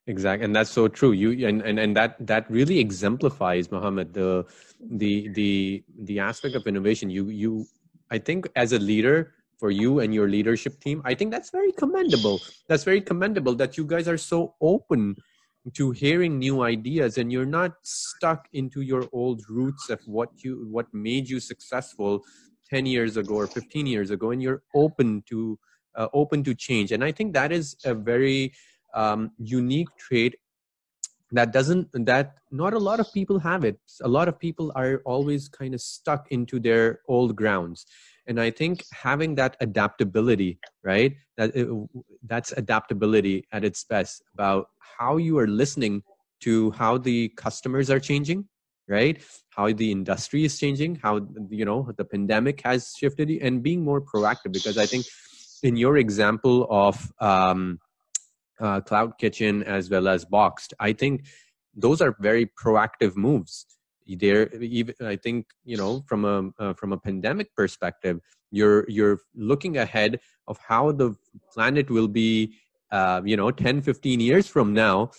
exactly 0.07 0.45
and 0.47 0.57
that's 0.57 0.71
so 0.71 0.89
true. 0.89 1.13
You 1.13 1.47
and, 1.47 1.61
and 1.63 1.79
and 1.79 1.95
that 1.95 2.17
that 2.27 2.51
really 2.51 2.79
exemplifies 2.79 3.71
Mohammed 3.71 4.15
the 4.15 4.47
the 4.81 5.29
the 5.29 5.85
the 6.05 6.19
aspect 6.19 6.55
of 6.55 6.67
innovation. 6.67 7.11
You 7.11 7.29
you 7.29 7.67
i 8.11 8.19
think 8.19 8.49
as 8.57 8.73
a 8.73 8.79
leader 8.79 9.35
for 9.59 9.71
you 9.71 10.01
and 10.01 10.13
your 10.13 10.29
leadership 10.29 10.81
team 10.81 11.03
i 11.05 11.15
think 11.15 11.31
that's 11.31 11.51
very 11.51 11.73
commendable. 11.73 12.41
That's 12.69 12.85
very 12.85 13.03
commendable 13.03 13.55
that 13.57 13.77
you 13.77 13.85
guys 13.85 14.09
are 14.09 14.19
so 14.19 14.55
open 14.61 15.17
to 15.75 15.93
hearing 15.93 16.39
new 16.39 16.63
ideas 16.63 17.19
and 17.19 17.31
you're 17.31 17.47
not 17.47 17.73
stuck 17.83 18.49
into 18.53 18.81
your 18.81 19.09
old 19.13 19.43
roots 19.49 19.91
of 19.91 20.01
what 20.07 20.31
you 20.43 20.67
what 20.71 20.87
made 20.93 21.29
you 21.29 21.39
successful 21.39 22.21
10 22.69 22.87
years 22.87 23.17
ago 23.17 23.35
or 23.35 23.47
15 23.47 23.87
years 23.87 24.11
ago 24.11 24.31
and 24.33 24.43
you're 24.43 24.63
open 24.75 25.23
to 25.29 25.59
uh, 25.95 26.09
open 26.15 26.43
to 26.43 26.55
change. 26.55 26.91
And 26.91 27.05
i 27.05 27.13
think 27.13 27.33
that 27.35 27.53
is 27.53 27.77
a 27.85 27.95
very 27.95 28.53
um, 28.95 29.31
unique 29.39 29.89
trait 29.99 30.35
that 31.33 31.53
doesn't 31.53 31.89
that 32.07 32.35
not 32.51 32.75
a 32.75 32.79
lot 32.79 33.01
of 33.01 33.11
people 33.13 33.39
have 33.39 33.65
it. 33.65 33.79
A 34.03 34.09
lot 34.09 34.29
of 34.29 34.39
people 34.39 34.71
are 34.75 35.01
always 35.07 35.49
kind 35.49 35.75
of 35.75 35.81
stuck 35.81 36.31
into 36.31 36.61
their 36.61 37.01
old 37.09 37.35
grounds 37.37 37.87
and 38.27 38.41
i 38.41 38.51
think 38.51 38.85
having 38.93 39.35
that 39.35 39.57
adaptability 39.61 40.59
right 40.83 41.17
that 41.37 41.55
it, 41.57 41.69
that's 42.27 42.53
adaptability 42.53 43.47
at 43.53 43.65
its 43.65 43.85
best 43.85 44.23
about 44.35 44.69
how 44.99 45.17
you 45.17 45.39
are 45.39 45.49
listening 45.49 46.03
to 46.41 46.71
how 46.73 46.99
the 46.99 47.29
customers 47.31 47.91
are 47.91 48.01
changing 48.01 48.49
right? 48.89 49.23
How 49.51 49.73
the 49.73 49.91
industry 49.91 50.45
is 50.45 50.59
changing 50.59 50.97
how 50.97 51.27
you 51.51 51.65
know 51.65 51.91
the 51.97 52.05
pandemic 52.05 52.61
has 52.63 52.95
shifted 52.97 53.31
and 53.31 53.63
being 53.63 53.83
more 53.83 54.01
proactive 54.01 54.53
because 54.53 54.79
i 54.79 54.87
think 54.87 55.07
in 55.63 55.77
your 55.77 55.97
example 55.97 56.67
of 56.71 57.13
um, 57.21 57.79
uh, 58.61 58.81
cloud 58.81 59.19
kitchen 59.19 59.63
as 59.65 59.91
well 59.91 60.09
as 60.09 60.25
boxed 60.25 60.75
i 60.81 60.93
think 60.93 61.25
those 61.75 62.01
are 62.01 62.17
very 62.21 62.47
proactive 62.63 63.17
moves 63.17 63.67
there 64.07 64.49
even 64.57 64.95
i 65.05 65.17
think 65.17 65.47
you 65.65 65.77
know 65.77 66.03
from 66.07 66.25
a 66.25 66.51
uh, 66.63 66.75
from 66.75 66.93
a 66.93 66.99
pandemic 66.99 67.55
perspective 67.55 68.21
you're 68.51 68.85
you're 68.89 69.19
looking 69.35 69.79
ahead 69.79 70.21
of 70.49 70.59
how 70.59 70.93
the 70.93 71.15
planet 71.53 71.91
will 71.91 72.09
be 72.09 72.55
uh, 72.91 73.21
you 73.25 73.37
know 73.37 73.51
10 73.51 73.83
15 73.83 74.21
years 74.21 74.47
from 74.47 74.73
now 74.75 75.11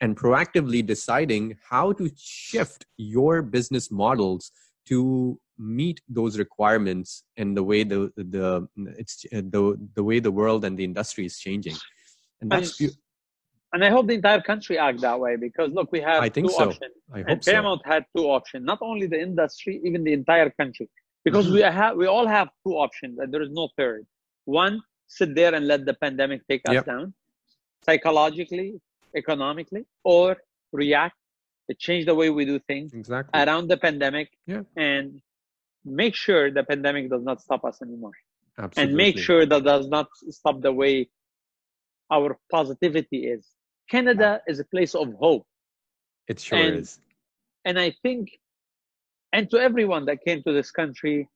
and 0.00 0.16
proactively 0.16 0.84
deciding 0.84 1.56
how 1.70 1.92
to 1.92 2.10
shift 2.16 2.86
your 2.96 3.40
business 3.40 3.90
models 3.90 4.50
to 4.86 5.38
meet 5.58 6.00
those 6.08 6.38
requirements 6.38 7.22
and 7.36 7.56
the 7.56 7.62
way 7.62 7.84
the 7.84 8.12
the 8.16 8.66
it's 8.98 9.24
the 9.30 9.78
the 9.94 10.02
way 10.02 10.18
the 10.18 10.30
world 10.30 10.64
and 10.64 10.76
the 10.76 10.84
industry 10.84 11.24
is 11.24 11.38
changing. 11.38 11.76
And 12.40 12.50
that's 12.50 12.80
and 13.72 13.84
I 13.84 13.90
hope 13.90 14.06
the 14.06 14.14
entire 14.14 14.40
country 14.40 14.78
act 14.78 15.00
that 15.00 15.18
way 15.18 15.36
because 15.36 15.70
look, 15.72 15.90
we 15.92 16.00
have 16.00 16.22
I 16.22 16.28
think 16.28 16.48
two 16.48 16.54
so. 16.54 16.68
options. 16.68 16.94
I 17.12 17.18
hope 17.18 17.28
and 17.28 17.42
Paramount 17.42 17.82
so. 17.84 17.90
had 17.90 18.04
two 18.16 18.24
options, 18.24 18.66
not 18.66 18.78
only 18.82 19.06
the 19.06 19.20
industry, 19.20 19.80
even 19.84 20.04
the 20.04 20.12
entire 20.12 20.50
country. 20.50 20.88
Because 21.24 21.46
mm-hmm. 21.46 21.54
we 21.54 21.60
have 21.62 21.96
we 21.96 22.06
all 22.06 22.26
have 22.26 22.48
two 22.66 22.74
options 22.74 23.18
and 23.18 23.32
there 23.32 23.42
is 23.42 23.50
no 23.50 23.68
third. 23.76 24.04
One, 24.44 24.82
sit 25.06 25.34
there 25.34 25.54
and 25.54 25.66
let 25.66 25.86
the 25.86 25.94
pandemic 25.94 26.46
take 26.48 26.62
us 26.68 26.74
yep. 26.74 26.86
down 26.86 27.14
psychologically, 27.84 28.80
economically, 29.16 29.84
or 30.04 30.36
react, 30.72 31.16
change 31.78 32.06
the 32.06 32.14
way 32.14 32.28
we 32.28 32.44
do 32.44 32.58
things 32.58 32.92
exactly 32.92 33.40
around 33.40 33.68
the 33.68 33.76
pandemic, 33.76 34.28
yeah. 34.46 34.62
and 34.76 35.20
make 35.84 36.14
sure 36.14 36.50
the 36.50 36.62
pandemic 36.64 37.08
does 37.08 37.22
not 37.22 37.40
stop 37.40 37.64
us 37.64 37.80
anymore. 37.80 38.12
Absolutely. 38.58 38.82
And 38.82 38.96
make 38.96 39.18
sure 39.18 39.46
that 39.46 39.64
does 39.64 39.88
not 39.88 40.08
stop 40.28 40.60
the 40.60 40.72
way 40.72 41.08
our 42.10 42.38
positivity 42.50 43.26
is. 43.26 43.46
Canada 43.90 44.40
is 44.46 44.60
a 44.60 44.64
place 44.64 44.94
of 44.94 45.12
hope. 45.14 45.46
It 46.28 46.40
sure 46.40 46.58
and, 46.58 46.78
is. 46.78 46.98
And 47.64 47.78
I 47.78 47.94
think, 48.02 48.30
and 49.32 49.50
to 49.50 49.58
everyone 49.58 50.06
that 50.06 50.24
came 50.24 50.42
to 50.44 50.52
this 50.52 50.70
country, 50.70 51.28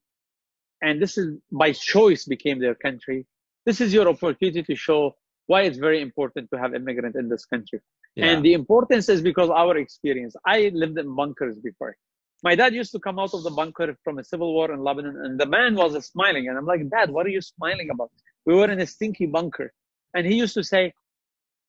and 0.82 1.00
this 1.00 1.18
is 1.18 1.38
by 1.50 1.72
choice 1.72 2.24
became 2.24 2.58
their 2.60 2.74
country, 2.74 3.26
this 3.64 3.80
is 3.80 3.92
your 3.92 4.08
opportunity 4.08 4.62
to 4.62 4.76
show 4.76 5.16
why 5.46 5.62
it's 5.62 5.78
very 5.78 6.00
important 6.00 6.50
to 6.50 6.58
have 6.58 6.74
immigrant 6.74 7.16
in 7.16 7.28
this 7.28 7.44
country. 7.44 7.80
Yeah. 8.14 8.26
And 8.26 8.44
the 8.44 8.54
importance 8.54 9.08
is 9.08 9.20
because 9.20 9.50
our 9.50 9.76
experience. 9.76 10.34
I 10.44 10.70
lived 10.74 10.98
in 10.98 11.14
bunkers 11.14 11.56
before. 11.58 11.96
My 12.42 12.54
dad 12.54 12.74
used 12.74 12.92
to 12.92 12.98
come 12.98 13.18
out 13.18 13.34
of 13.34 13.42
the 13.42 13.50
bunker 13.50 13.96
from 14.04 14.18
a 14.18 14.24
civil 14.24 14.52
war 14.52 14.70
in 14.72 14.80
Lebanon, 14.82 15.24
and 15.24 15.38
the 15.38 15.46
man 15.46 15.74
was 15.74 15.92
smiling. 16.06 16.48
And 16.48 16.56
I'm 16.58 16.66
like, 16.66 16.88
Dad, 16.90 17.10
what 17.10 17.26
are 17.26 17.30
you 17.30 17.40
smiling 17.40 17.90
about? 17.90 18.10
We 18.44 18.54
were 18.54 18.70
in 18.70 18.80
a 18.80 18.86
stinky 18.86 19.26
bunker. 19.26 19.72
And 20.14 20.26
he 20.26 20.34
used 20.34 20.54
to 20.54 20.64
say, 20.64 20.92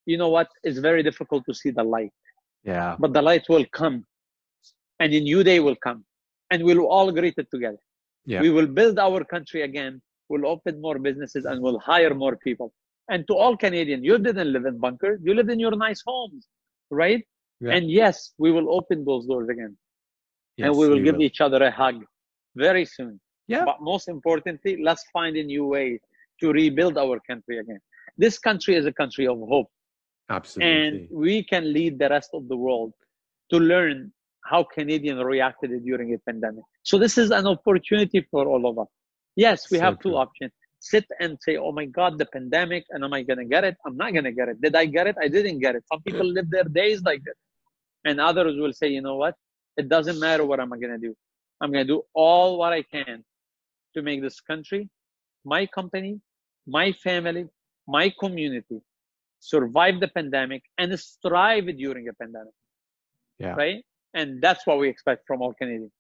You 0.07 0.17
know 0.17 0.29
what? 0.29 0.47
It's 0.63 0.79
very 0.89 1.03
difficult 1.03 1.43
to 1.47 1.53
see 1.53 1.71
the 1.79 1.83
light. 1.83 2.15
Yeah. 2.63 2.95
But 2.97 3.11
the 3.13 3.21
light 3.21 3.45
will 3.53 3.65
come, 3.81 3.97
and 5.01 5.13
a 5.13 5.21
new 5.29 5.43
day 5.43 5.59
will 5.59 5.79
come, 5.87 6.05
and 6.51 6.63
we'll 6.63 6.85
all 6.95 7.11
greet 7.11 7.35
it 7.37 7.47
together. 7.53 7.81
Yeah. 8.25 8.41
We 8.41 8.49
will 8.49 8.67
build 8.67 8.97
our 8.99 9.23
country 9.23 9.61
again. 9.69 10.01
We'll 10.29 10.47
open 10.47 10.81
more 10.81 10.99
businesses 10.99 11.45
and 11.45 11.61
we'll 11.61 11.79
hire 11.79 12.13
more 12.13 12.35
people. 12.47 12.73
And 13.09 13.25
to 13.27 13.33
all 13.35 13.55
Canadians, 13.55 14.03
you 14.03 14.17
didn't 14.17 14.51
live 14.51 14.65
in 14.65 14.77
bunkers. 14.77 15.21
You 15.23 15.33
lived 15.33 15.49
in 15.49 15.59
your 15.59 15.75
nice 15.87 16.01
homes, 16.05 16.45
right? 16.91 17.23
Yeah. 17.61 17.75
And 17.75 17.89
yes, 17.89 18.33
we 18.37 18.51
will 18.51 18.69
open 18.77 19.05
those 19.05 19.25
doors 19.25 19.47
again. 19.47 19.77
Yes, 20.57 20.67
and 20.67 20.77
we 20.77 20.89
will 20.89 21.01
give 21.01 21.21
each 21.21 21.39
other 21.39 21.63
a 21.63 21.71
hug 21.71 22.03
very 22.55 22.83
soon. 22.83 23.19
Yeah. 23.47 23.63
But 23.63 23.77
most 23.81 24.09
importantly, 24.09 24.73
let's 24.83 25.05
find 25.13 25.37
a 25.37 25.43
new 25.43 25.65
way 25.65 25.99
to 26.41 26.51
rebuild 26.51 26.97
our 26.97 27.17
country 27.29 27.59
again. 27.59 27.79
This 28.17 28.37
country 28.37 28.75
is 28.75 28.85
a 28.85 28.91
country 28.91 29.25
of 29.27 29.37
hope. 29.39 29.69
Absolutely. 30.29 30.87
And 30.87 31.07
we 31.11 31.43
can 31.43 31.71
lead 31.71 31.99
the 31.99 32.09
rest 32.09 32.31
of 32.33 32.47
the 32.47 32.57
world 32.57 32.93
to 33.51 33.57
learn 33.59 34.11
how 34.43 34.63
Canadians 34.63 35.23
reacted 35.23 35.71
during 35.83 36.13
a 36.13 36.19
pandemic. 36.19 36.63
So 36.83 36.97
this 36.97 37.17
is 37.17 37.31
an 37.31 37.47
opportunity 37.47 38.25
for 38.31 38.47
all 38.47 38.69
of 38.69 38.79
us. 38.79 38.87
Yes, 39.35 39.69
we 39.71 39.77
So 39.77 39.83
have 39.83 39.99
two 39.99 40.15
options. 40.15 40.51
Sit 40.79 41.05
and 41.19 41.37
say, 41.41 41.57
oh 41.57 41.71
my 41.71 41.85
God, 41.85 42.17
the 42.17 42.25
pandemic, 42.25 42.85
and 42.91 43.03
am 43.03 43.13
I 43.13 43.23
going 43.23 43.39
to 43.39 43.45
get 43.45 43.63
it? 43.63 43.75
I'm 43.85 43.97
not 43.97 44.13
going 44.13 44.25
to 44.25 44.31
get 44.31 44.47
it. 44.49 44.61
Did 44.61 44.75
I 44.75 44.85
get 44.85 45.07
it? 45.07 45.15
I 45.21 45.27
didn't 45.27 45.59
get 45.59 45.75
it. 45.75 45.83
Some 45.91 46.01
people 46.01 46.25
live 46.25 46.49
their 46.49 46.63
days 46.63 47.01
like 47.03 47.23
this. 47.23 47.35
And 48.05 48.19
others 48.21 48.55
will 48.57 48.73
say, 48.73 48.87
you 48.89 49.01
know 49.01 49.15
what? 49.15 49.35
It 49.75 49.89
doesn't 49.89 50.19
matter 50.19 50.45
what 50.45 50.59
I'm 50.59 50.69
going 50.69 50.81
to 50.81 50.97
do. 50.97 51.15
I'm 51.61 51.71
going 51.71 51.85
to 51.85 51.93
do 51.93 52.03
all 52.13 52.57
what 52.57 52.73
I 52.73 52.83
can 52.83 53.23
to 53.95 54.01
make 54.01 54.21
this 54.21 54.39
country, 54.39 54.89
my 55.43 55.65
company, 55.65 56.21
my 56.67 56.91
family, 56.91 57.47
my 57.87 58.13
community 58.19 58.81
survive 59.39 60.00
the 60.00 60.08
pandemic 60.10 60.63
and 60.78 60.97
strive 61.00 61.65
during 61.78 62.08
a 62.08 62.13
pandemic. 62.13 62.54
Yeah. 63.39 63.54
Right? 63.54 63.84
And 64.13 64.41
that's 64.41 64.65
what 64.65 64.80
we 64.80 64.89
expect 64.89 65.23
from 65.28 65.41
all 65.41 65.54
Canadians. 65.54 65.91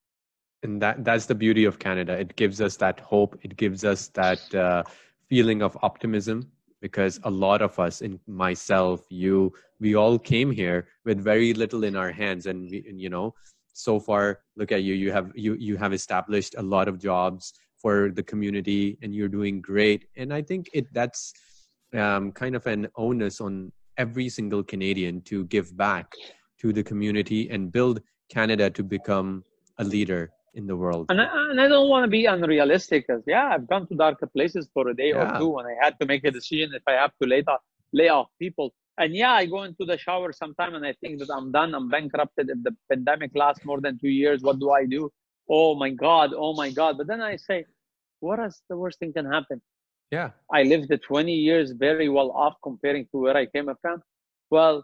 and 0.63 0.81
that 0.81 1.03
that's 1.03 1.25
the 1.25 1.35
beauty 1.35 1.65
of 1.65 1.79
canada 1.79 2.13
it 2.13 2.35
gives 2.35 2.61
us 2.61 2.77
that 2.77 2.99
hope 2.99 3.37
it 3.43 3.55
gives 3.57 3.83
us 3.83 4.07
that 4.09 4.55
uh, 4.55 4.83
feeling 5.29 5.61
of 5.61 5.77
optimism 5.83 6.49
because 6.81 7.19
a 7.23 7.29
lot 7.29 7.61
of 7.61 7.77
us 7.79 8.01
in 8.01 8.19
myself 8.27 9.05
you 9.09 9.53
we 9.79 9.95
all 9.95 10.17
came 10.17 10.51
here 10.51 10.87
with 11.05 11.19
very 11.19 11.53
little 11.53 11.83
in 11.83 11.95
our 11.95 12.11
hands 12.11 12.45
and, 12.45 12.69
we, 12.71 12.85
and 12.87 12.99
you 12.99 13.09
know 13.09 13.33
so 13.73 13.99
far 13.99 14.39
look 14.55 14.71
at 14.71 14.83
you 14.83 14.93
you 14.93 15.11
have 15.11 15.31
you 15.35 15.53
you 15.55 15.77
have 15.77 15.93
established 15.93 16.55
a 16.57 16.61
lot 16.61 16.87
of 16.87 16.97
jobs 16.97 17.53
for 17.77 18.09
the 18.09 18.23
community 18.23 18.97
and 19.01 19.13
you're 19.13 19.27
doing 19.27 19.61
great 19.61 20.05
and 20.15 20.33
i 20.33 20.41
think 20.41 20.69
it 20.73 20.85
that's 20.93 21.33
um, 21.95 22.31
kind 22.31 22.55
of 22.55 22.65
an 22.67 22.87
onus 22.95 23.39
on 23.41 23.71
every 23.97 24.29
single 24.29 24.63
canadian 24.63 25.21
to 25.21 25.45
give 25.45 25.75
back 25.75 26.11
to 26.59 26.73
the 26.73 26.83
community 26.83 27.49
and 27.49 27.71
build 27.71 28.01
canada 28.29 28.69
to 28.69 28.83
become 28.83 29.43
a 29.79 29.83
leader 29.83 30.31
in 30.53 30.65
the 30.65 30.75
world. 30.75 31.05
And 31.09 31.21
I, 31.21 31.27
and 31.51 31.61
I 31.61 31.67
don't 31.67 31.87
want 31.87 32.03
to 32.03 32.09
be 32.09 32.25
unrealistic 32.25 33.05
because, 33.07 33.23
yeah, 33.27 33.49
I've 33.53 33.67
gone 33.67 33.87
to 33.87 33.95
darker 33.95 34.25
places 34.27 34.67
for 34.73 34.87
a 34.89 34.95
day 34.95 35.09
Yeah. 35.09 35.35
or 35.35 35.39
two 35.39 35.49
when 35.49 35.65
I 35.67 35.75
had 35.81 35.99
to 35.99 36.05
make 36.05 36.23
a 36.25 36.31
decision 36.31 36.73
if 36.73 36.81
I 36.87 36.93
have 36.93 37.11
to 37.21 37.27
lay 37.27 37.43
off, 37.43 37.61
lay 37.93 38.09
off 38.09 38.27
people. 38.39 38.73
And 38.97 39.15
yeah, 39.15 39.33
I 39.33 39.45
go 39.45 39.63
into 39.63 39.85
the 39.85 39.97
shower 39.97 40.33
sometime 40.33 40.73
and 40.73 40.83
I 40.85 40.93
think 41.01 41.19
that 41.19 41.29
I'm 41.31 41.51
done. 41.51 41.75
I'm 41.75 41.89
bankrupted. 41.89 42.49
If 42.49 42.63
the 42.63 42.75
pandemic 42.91 43.31
lasts 43.35 43.63
more 43.63 43.79
than 43.79 43.99
two 43.99 44.09
years, 44.09 44.41
what 44.41 44.59
do 44.59 44.71
I 44.71 44.85
do? 44.85 45.11
Oh 45.47 45.75
my 45.75 45.91
God. 45.91 46.33
Oh 46.35 46.53
my 46.55 46.71
God. 46.71 46.97
But 46.97 47.05
then 47.07 47.21
I 47.21 47.35
say, 47.35 47.65
what 48.19 48.39
is 48.39 48.59
the 48.69 48.77
worst 48.77 48.97
thing 48.99 49.13
can 49.13 49.25
happen? 49.25 49.61
Yeah, 50.11 50.29
I 50.53 50.63
lived 50.63 50.87
the 50.89 50.97
20 50.97 51.33
years 51.33 51.71
very 51.71 52.07
well 52.09 52.31
off 52.31 52.55
comparing 52.63 53.05
to 53.11 53.17
where 53.21 53.35
I 53.35 53.45
came 53.45 53.69
from. 53.81 54.01
Well, 54.49 54.83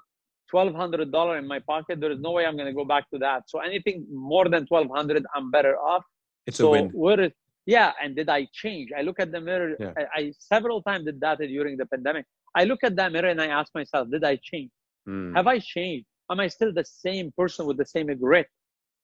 $1,200 0.54 1.40
in 1.40 1.48
my 1.48 1.60
pocket, 1.60 2.00
there 2.00 2.12
is 2.12 2.20
no 2.20 2.32
way 2.32 2.46
I'm 2.46 2.56
going 2.56 2.68
to 2.68 2.74
go 2.74 2.86
back 2.86 3.10
to 3.12 3.18
that. 3.20 3.44
So 3.50 3.60
anything 3.60 4.06
more 4.12 4.46
than 4.50 4.66
1200 4.68 5.26
I'm 5.36 5.50
better 5.50 5.78
off. 5.78 6.04
it's 6.46 6.58
so 6.58 6.68
a 6.68 6.72
win. 6.72 6.90
where 6.90 7.20
is, 7.20 7.32
yeah, 7.66 7.94
and 8.04 8.16
did 8.16 8.30
I 8.30 8.48
change? 8.54 8.90
I 8.98 9.02
look 9.02 9.20
at 9.20 9.32
the 9.32 9.40
mirror. 9.40 9.76
Yeah. 9.80 9.94
I, 9.98 10.04
I 10.20 10.34
several 10.38 10.82
times 10.82 11.06
did 11.06 11.20
that 11.22 11.40
during 11.40 11.78
the 11.78 11.86
pandemic. 11.86 12.26
I 12.56 12.66
look 12.66 12.84
at 12.84 12.96
that 12.98 13.12
mirror 13.12 13.30
and 13.30 13.42
I 13.42 13.48
ask 13.48 13.74
myself, 13.74 14.10
did 14.12 14.24
I 14.24 14.38
change? 14.44 14.70
Mm, 15.08 15.36
Have 15.36 15.48
I 15.48 15.60
changed? 15.60 16.06
Am 16.30 16.40
I 16.40 16.48
still 16.48 16.74
the 16.74 16.86
same 16.86 17.32
person 17.38 17.66
with 17.66 17.78
the 17.78 17.86
same 17.86 18.08
grit? 18.18 18.48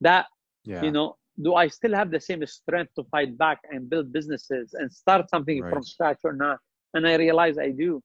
That 0.02 0.26
yeah, 0.66 0.84
you 0.84 0.92
know, 0.92 1.16
do 1.42 1.56
I 1.56 1.68
still 1.68 1.94
have 1.94 2.12
the 2.12 2.20
same 2.20 2.46
strength 2.46 2.94
to 2.96 3.04
fight 3.12 3.38
back 3.38 3.60
and 3.72 3.90
build 3.90 4.12
businesses 4.12 4.74
and 4.74 4.92
start 4.92 5.30
something 5.30 5.64
Right. 5.64 5.70
from 5.70 5.84
scratch 5.84 6.20
or 6.24 6.34
not? 6.34 6.60
And 6.94 7.08
I 7.08 7.16
realize 7.16 7.58
I 7.58 7.70
do, 7.72 8.02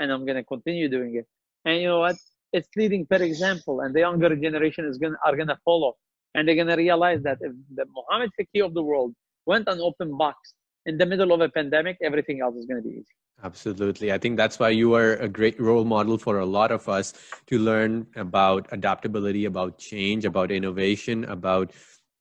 and 0.00 0.10
I'm 0.12 0.24
gonna 0.26 0.44
continue 0.44 0.88
doing 0.88 1.16
it. 1.16 1.26
And 1.64 1.80
you 1.80 1.88
know 1.88 2.00
what? 2.00 2.16
It's 2.52 2.68
leading 2.76 3.06
per 3.06 3.22
example, 3.22 3.80
and 3.80 3.94
the 3.94 4.00
younger 4.00 4.34
generation 4.36 4.84
is 4.86 4.98
gonna 4.98 5.18
are 5.24 5.36
gonna 5.36 5.58
follow, 5.64 5.96
and 6.34 6.46
they're 6.48 6.56
gonna 6.62 6.76
realize 6.76 7.22
that 7.22 7.38
if 7.40 7.52
the 7.74 7.86
Muhammad 7.98 8.30
Fakih 8.38 8.64
of 8.64 8.74
the 8.74 8.82
world 8.82 9.14
went 9.46 9.68
an 9.68 9.80
open 9.80 10.16
box 10.16 10.54
in 10.86 10.96
the 10.98 11.06
middle 11.06 11.32
of 11.32 11.40
a 11.40 11.48
pandemic, 11.48 11.96
everything 12.02 12.40
else 12.40 12.56
is 12.56 12.66
gonna 12.66 12.82
be 12.82 12.90
easy. 13.00 13.14
absolutely. 13.42 14.12
I 14.12 14.18
think 14.18 14.36
that's 14.36 14.58
why 14.58 14.70
you 14.70 14.94
are 14.94 15.14
a 15.14 15.28
great 15.28 15.60
role 15.60 15.84
model 15.84 16.18
for 16.18 16.38
a 16.38 16.46
lot 16.46 16.70
of 16.72 16.88
us 16.88 17.12
to 17.46 17.58
learn 17.58 18.06
about 18.16 18.66
adaptability, 18.72 19.44
about 19.44 19.78
change, 19.78 20.24
about 20.24 20.50
innovation, 20.50 21.24
about 21.24 21.72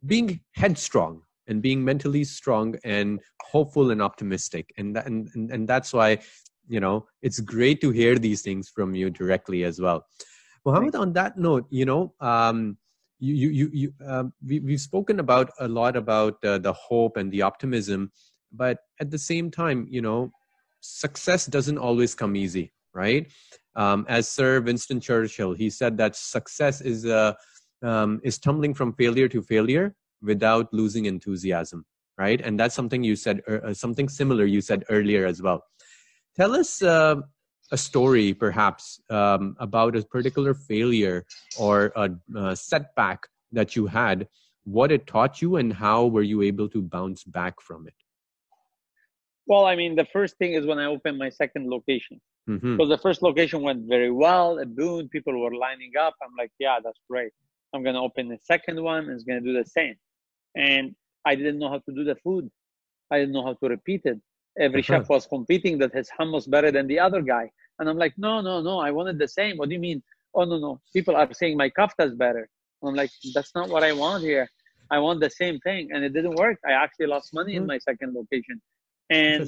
being 0.08 0.40
headstrong 0.52 1.22
and 1.48 1.62
being 1.62 1.84
mentally 1.84 2.24
strong 2.24 2.76
and 2.84 3.20
hopeful 3.42 3.92
and 3.92 4.02
optimistic. 4.02 4.74
And 4.78 4.96
that, 4.96 5.06
and, 5.06 5.30
and 5.36 5.52
and 5.52 5.68
that's 5.68 5.94
why 5.94 6.20
you 6.68 6.80
know 6.80 7.08
it's 7.22 7.40
great 7.40 7.82
to 7.82 7.92
hear 7.92 8.18
these 8.18 8.42
things 8.42 8.70
from 8.70 8.96
you 8.96 9.10
directly 9.10 9.64
as 9.64 9.80
well. 9.80 10.06
Mohammed, 10.66 10.96
on 10.96 11.14
that 11.14 11.38
note, 11.38 11.66
you 11.70 11.86
know. 11.86 12.14
Um, 12.20 12.78
you 13.20 13.34
you 13.34 13.50
you, 13.50 13.70
you 13.74 13.94
um, 14.06 14.34
we, 14.46 14.60
we've 14.60 14.82
spoken 14.82 15.20
about 15.20 15.52
a 15.60 15.68
lot 15.68 15.96
about 15.96 16.44
uh, 16.44 16.58
the 16.58 16.74
hope 16.74 17.18
and 17.18 17.32
the 17.32 17.42
optimism 17.42 18.12
but 18.52 18.80
at 19.00 19.10
the 19.10 19.18
same 19.18 19.50
time 19.50 19.88
you 19.90 20.02
know 20.02 20.32
success 20.82 21.46
doesn't 21.46 21.78
always 21.78 22.14
come 22.14 22.36
easy 22.36 22.72
right 22.94 23.32
um, 23.76 24.06
as 24.08 24.30
sir 24.30 24.62
winston 24.62 25.00
churchill 25.00 25.54
he 25.54 25.70
said 25.70 25.98
that 25.98 26.16
success 26.16 26.82
is 26.82 27.06
uh, 27.06 27.34
um, 27.84 28.20
is 28.24 28.38
tumbling 28.38 28.74
from 28.74 28.94
failure 28.94 29.28
to 29.28 29.42
failure 29.42 29.96
without 30.22 30.74
losing 30.74 31.06
enthusiasm 31.06 31.86
right 32.18 32.42
and 32.42 32.60
that's 32.60 32.76
something 32.76 33.04
you 33.04 33.16
said 33.16 33.42
uh, 33.48 33.74
something 33.74 34.10
similar 34.10 34.46
you 34.46 34.62
said 34.62 34.84
earlier 34.90 35.26
as 35.26 35.42
well 35.42 35.64
tell 36.36 36.56
us 36.56 36.82
uh, 36.82 37.16
a 37.72 37.78
story 37.78 38.34
perhaps 38.34 39.02
um, 39.10 39.56
about 39.60 39.96
a 39.96 40.02
particular 40.04 40.54
failure 40.54 41.26
or 41.60 41.92
a, 41.96 42.10
a 42.36 42.56
setback 42.56 43.28
that 43.52 43.76
you 43.76 43.86
had 43.86 44.28
what 44.64 44.92
it 44.92 45.08
taught 45.08 45.42
you 45.42 45.56
and 45.58 45.72
how 45.74 46.06
were 46.06 46.24
you 46.24 46.42
able 46.42 46.68
to 46.68 46.82
bounce 46.82 47.24
back 47.24 47.62
from 47.62 47.88
it 47.88 47.94
Well, 49.48 49.66
I 49.66 49.76
mean, 49.78 49.96
the 49.96 50.06
first 50.12 50.38
thing 50.38 50.54
is 50.54 50.66
when 50.66 50.78
I 50.78 50.86
opened 50.86 51.18
my 51.18 51.30
second 51.30 51.70
location. 51.70 52.20
Because 52.78 52.90
the 52.90 52.98
first 52.98 53.22
location 53.22 53.62
went 53.62 53.88
very 53.88 54.12
well, 54.12 54.58
it 54.58 54.76
boomed, 54.76 55.10
people 55.10 55.34
were 55.42 55.56
lining 55.56 55.92
up. 56.00 56.16
I'm 56.22 56.36
like, 56.38 56.52
yeah, 56.60 56.78
that's 56.84 57.00
great. 57.10 57.32
I'm 57.78 57.84
gonna 57.84 58.04
open 58.04 58.28
the 58.28 58.40
second 58.52 58.82
one, 58.82 59.04
and 59.06 59.12
it's 59.16 59.24
gonna 59.24 59.42
do 59.42 59.54
the 59.54 59.66
same. 59.80 59.96
And 60.56 60.96
I 61.26 61.36
didn't 61.36 61.60
know 61.60 61.70
how 61.70 61.80
to 61.88 61.92
do 62.00 62.04
the 62.04 62.16
food. 62.26 62.50
I 63.12 63.20
didn't 63.20 63.34
know 63.34 63.44
how 63.44 63.54
to 63.62 63.68
repeat 63.70 64.02
it. 64.06 64.20
Every 64.60 64.82
chef 64.82 65.08
was 65.10 65.28
competing 65.28 65.78
that 65.82 65.94
his 65.94 66.10
hummus 66.20 66.50
better 66.50 66.72
than 66.72 66.88
the 66.88 67.00
other 67.00 67.22
guy. 67.22 67.46
And 67.78 67.88
I'm 67.90 67.98
like, 67.98 68.16
no, 68.18 68.42
no, 68.42 68.62
no, 68.62 68.80
I 68.80 68.90
wanted 68.92 69.20
the 69.20 69.28
same. 69.28 69.58
What 69.58 69.70
do 69.70 69.76
you 69.76 69.80
mean? 69.90 70.02
Oh 70.34 70.46
no, 70.46 70.58
no. 70.58 70.82
People 70.96 71.16
are 71.16 71.32
saying 71.34 71.56
my 71.58 71.70
kafta 71.70 72.04
is 72.10 72.16
better. 72.16 72.50
I'm 72.84 72.96
like, 72.96 73.12
that's 73.36 73.54
not 73.60 73.70
what 73.70 73.84
I 73.84 73.94
want 73.94 74.24
here. 74.24 74.50
I 74.90 74.98
want 75.00 75.20
the 75.20 75.30
same 75.30 75.60
thing. 75.60 75.90
And 75.92 76.04
it 76.04 76.14
didn't 76.14 76.36
work. 76.36 76.58
I 76.66 76.72
actually 76.72 77.08
lost 77.16 77.34
money 77.40 77.54
in 77.56 77.64
Hmm. 77.64 77.68
my 77.74 77.78
second 77.90 78.14
location. 78.20 78.62
And 79.10 79.48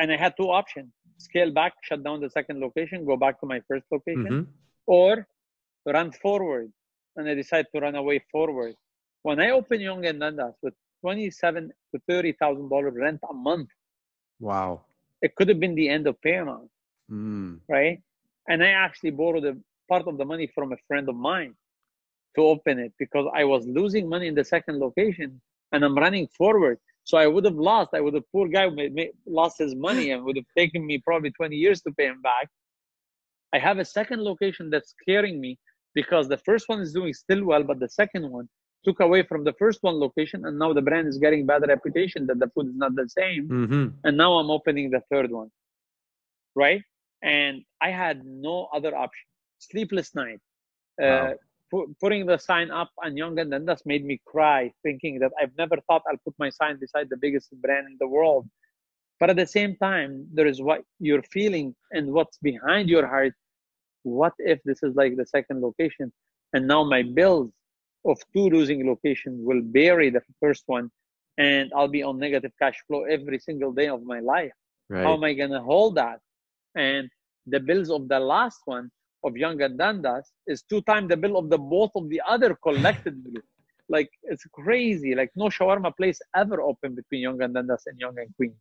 and 0.00 0.12
I 0.12 0.16
had 0.24 0.32
two 0.40 0.50
options: 0.60 0.90
scale 1.28 1.50
back, 1.60 1.72
shut 1.88 2.02
down 2.06 2.20
the 2.26 2.30
second 2.38 2.58
location, 2.66 3.04
go 3.04 3.16
back 3.24 3.38
to 3.40 3.46
my 3.54 3.60
first 3.68 3.86
location, 3.96 4.32
Mhm. 4.34 4.46
or 4.86 5.26
run 5.96 6.10
forward, 6.24 6.68
and 7.16 7.28
I 7.28 7.34
decide 7.34 7.66
to 7.74 7.80
run 7.80 7.94
away 7.94 8.24
forward. 8.30 8.74
When 9.22 9.40
I 9.40 9.50
opened 9.50 9.82
Yonge 9.82 10.06
and 10.06 10.20
Dundas 10.20 10.54
with 10.62 10.74
twenty-seven 11.02 11.72
to 11.94 12.00
thirty 12.08 12.32
thousand 12.32 12.68
dollars 12.68 12.94
rent 12.96 13.20
a 13.28 13.34
month, 13.34 13.68
wow, 14.38 14.82
it 15.22 15.34
could 15.34 15.48
have 15.48 15.60
been 15.60 15.74
the 15.74 15.88
end 15.88 16.06
of 16.06 16.20
Paramount, 16.22 16.70
mm. 17.10 17.58
right? 17.68 18.00
And 18.48 18.62
I 18.64 18.68
actually 18.68 19.10
borrowed 19.10 19.44
a 19.44 19.56
part 19.88 20.06
of 20.06 20.16
the 20.18 20.24
money 20.24 20.46
from 20.46 20.72
a 20.72 20.76
friend 20.88 21.08
of 21.08 21.16
mine 21.16 21.54
to 22.36 22.42
open 22.42 22.78
it 22.78 22.92
because 22.98 23.26
I 23.34 23.44
was 23.44 23.66
losing 23.66 24.08
money 24.08 24.28
in 24.28 24.34
the 24.34 24.44
second 24.44 24.78
location 24.78 25.40
and 25.72 25.84
I'm 25.84 25.96
running 25.96 26.26
forward. 26.28 26.78
So 27.04 27.18
I 27.18 27.26
would 27.26 27.44
have 27.44 27.56
lost. 27.56 27.90
I 27.92 28.00
would 28.00 28.14
have 28.14 28.30
poor 28.30 28.48
guy 28.48 28.68
lost 29.26 29.58
his 29.58 29.74
money 29.74 30.10
and 30.10 30.22
would 30.24 30.36
have 30.36 30.50
taken 30.56 30.86
me 30.86 30.98
probably 30.98 31.30
20 31.32 31.56
years 31.56 31.80
to 31.82 31.92
pay 31.92 32.06
him 32.06 32.20
back. 32.22 32.48
I 33.52 33.58
have 33.58 33.78
a 33.78 33.84
second 33.84 34.22
location 34.22 34.70
that's 34.70 34.94
scaring 35.00 35.40
me 35.40 35.58
because 35.94 36.28
the 36.28 36.38
first 36.38 36.68
one 36.68 36.80
is 36.80 36.92
doing 36.92 37.12
still 37.12 37.44
well, 37.44 37.62
but 37.62 37.80
the 37.80 37.88
second 37.88 38.30
one 38.30 38.48
took 38.84 39.00
away 39.00 39.22
from 39.22 39.44
the 39.44 39.52
first 39.54 39.78
one 39.82 39.98
location, 39.98 40.46
and 40.46 40.58
now 40.58 40.72
the 40.72 40.82
brand 40.82 41.06
is 41.08 41.18
getting 41.18 41.44
bad 41.44 41.66
reputation 41.66 42.26
that 42.26 42.38
the 42.38 42.48
food 42.54 42.68
is 42.68 42.76
not 42.76 42.94
the 42.94 43.08
same. 43.08 43.48
Mm-hmm. 43.48 43.86
And 44.04 44.16
now 44.16 44.32
I'm 44.38 44.50
opening 44.50 44.90
the 44.90 45.02
third 45.10 45.30
one, 45.30 45.50
right? 46.54 46.82
And 47.22 47.62
I 47.82 47.90
had 47.90 48.24
no 48.24 48.68
other 48.72 48.96
option. 48.96 49.26
Sleepless 49.58 50.14
night. 50.14 50.40
Uh, 51.02 51.32
pu- 51.70 51.94
putting 52.00 52.26
the 52.26 52.38
sign 52.38 52.70
up 52.70 52.90
on 53.04 53.16
Yonge 53.16 53.38
and 53.40 53.50
Dundas 53.50 53.82
made 53.84 54.04
me 54.04 54.20
cry, 54.26 54.72
thinking 54.82 55.18
that 55.18 55.32
I've 55.40 55.56
never 55.58 55.76
thought 55.86 56.02
I'll 56.08 56.22
put 56.24 56.34
my 56.38 56.50
sign 56.50 56.78
beside 56.80 57.08
the 57.10 57.16
biggest 57.16 57.48
brand 57.60 57.86
in 57.86 57.96
the 58.00 58.08
world. 58.08 58.48
But 59.18 59.28
at 59.28 59.36
the 59.36 59.46
same 59.46 59.76
time, 59.76 60.26
there 60.32 60.46
is 60.46 60.62
what 60.62 60.82
you're 60.98 61.22
feeling 61.22 61.74
and 61.92 62.12
what's 62.12 62.38
behind 62.38 62.88
your 62.88 63.06
heart. 63.06 63.34
What 64.02 64.32
if 64.38 64.60
this 64.64 64.82
is 64.82 64.94
like 64.94 65.16
the 65.16 65.26
second 65.26 65.60
location? 65.60 66.12
And 66.52 66.66
now 66.66 66.84
my 66.84 67.02
bills 67.02 67.50
of 68.04 68.18
two 68.34 68.48
losing 68.48 68.86
locations 68.86 69.40
will 69.42 69.62
bury 69.62 70.10
the 70.10 70.22
first 70.40 70.64
one, 70.66 70.90
and 71.38 71.70
I'll 71.76 71.88
be 71.88 72.02
on 72.02 72.18
negative 72.18 72.52
cash 72.60 72.78
flow 72.86 73.04
every 73.04 73.38
single 73.38 73.72
day 73.72 73.88
of 73.88 74.02
my 74.02 74.20
life. 74.20 74.52
Right. 74.88 75.04
How 75.04 75.14
am 75.14 75.24
I 75.24 75.34
gonna 75.34 75.62
hold 75.62 75.96
that? 75.96 76.20
And 76.74 77.08
the 77.46 77.60
bills 77.60 77.90
of 77.90 78.08
the 78.08 78.18
last 78.18 78.60
one 78.64 78.90
of 79.24 79.36
Yonge 79.36 79.60
and 79.60 79.78
Dundas 79.78 80.32
is 80.46 80.62
two 80.62 80.80
times 80.82 81.08
the 81.08 81.16
bill 81.16 81.36
of 81.36 81.50
the 81.50 81.58
both 81.58 81.90
of 81.94 82.08
the 82.08 82.20
other 82.26 82.56
collectively. 82.62 83.36
like 83.88 84.10
it's 84.22 84.44
crazy. 84.52 85.14
Like 85.14 85.30
no 85.36 85.46
shawarma 85.46 85.94
place 85.96 86.20
ever 86.34 86.62
opened 86.62 86.96
between 86.96 87.22
Yonge 87.22 87.42
and 87.42 87.54
Dundas 87.54 87.82
and 87.86 87.98
Yonge 88.00 88.18
and 88.18 88.36
Queen 88.36 88.54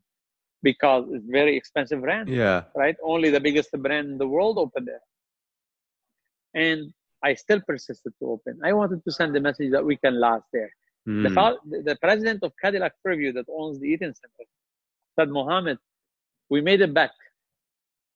because 0.61 1.05
it's 1.11 1.25
very 1.27 1.55
expensive 1.55 2.01
rent, 2.01 2.27
yeah. 2.27 2.63
right? 2.75 2.95
Only 3.03 3.29
the 3.29 3.39
biggest 3.39 3.71
brand 3.71 4.09
in 4.09 4.17
the 4.17 4.27
world 4.27 4.57
opened 4.57 4.87
there. 4.87 5.01
And 6.53 6.93
I 7.23 7.33
still 7.33 7.61
persisted 7.61 8.13
to 8.19 8.25
open. 8.31 8.59
I 8.63 8.73
wanted 8.73 9.03
to 9.03 9.11
send 9.11 9.35
the 9.35 9.41
message 9.41 9.71
that 9.71 9.83
we 9.85 9.97
can 9.97 10.19
last 10.19 10.45
there. 10.53 10.71
The, 11.05 11.29
Mm. 11.29 11.57
the 11.71 11.81
the 11.89 11.95
president 12.05 12.39
of 12.43 12.51
Cadillac 12.63 12.93
Fairview 13.03 13.31
that 13.33 13.45
owns 13.49 13.79
the 13.79 13.87
Eaton 13.87 14.13
Center 14.13 14.45
said, 15.15 15.29
Mohammed, 15.29 15.77
we 16.49 16.61
made 16.61 16.81
a 16.81 16.87
bet. 16.87 17.11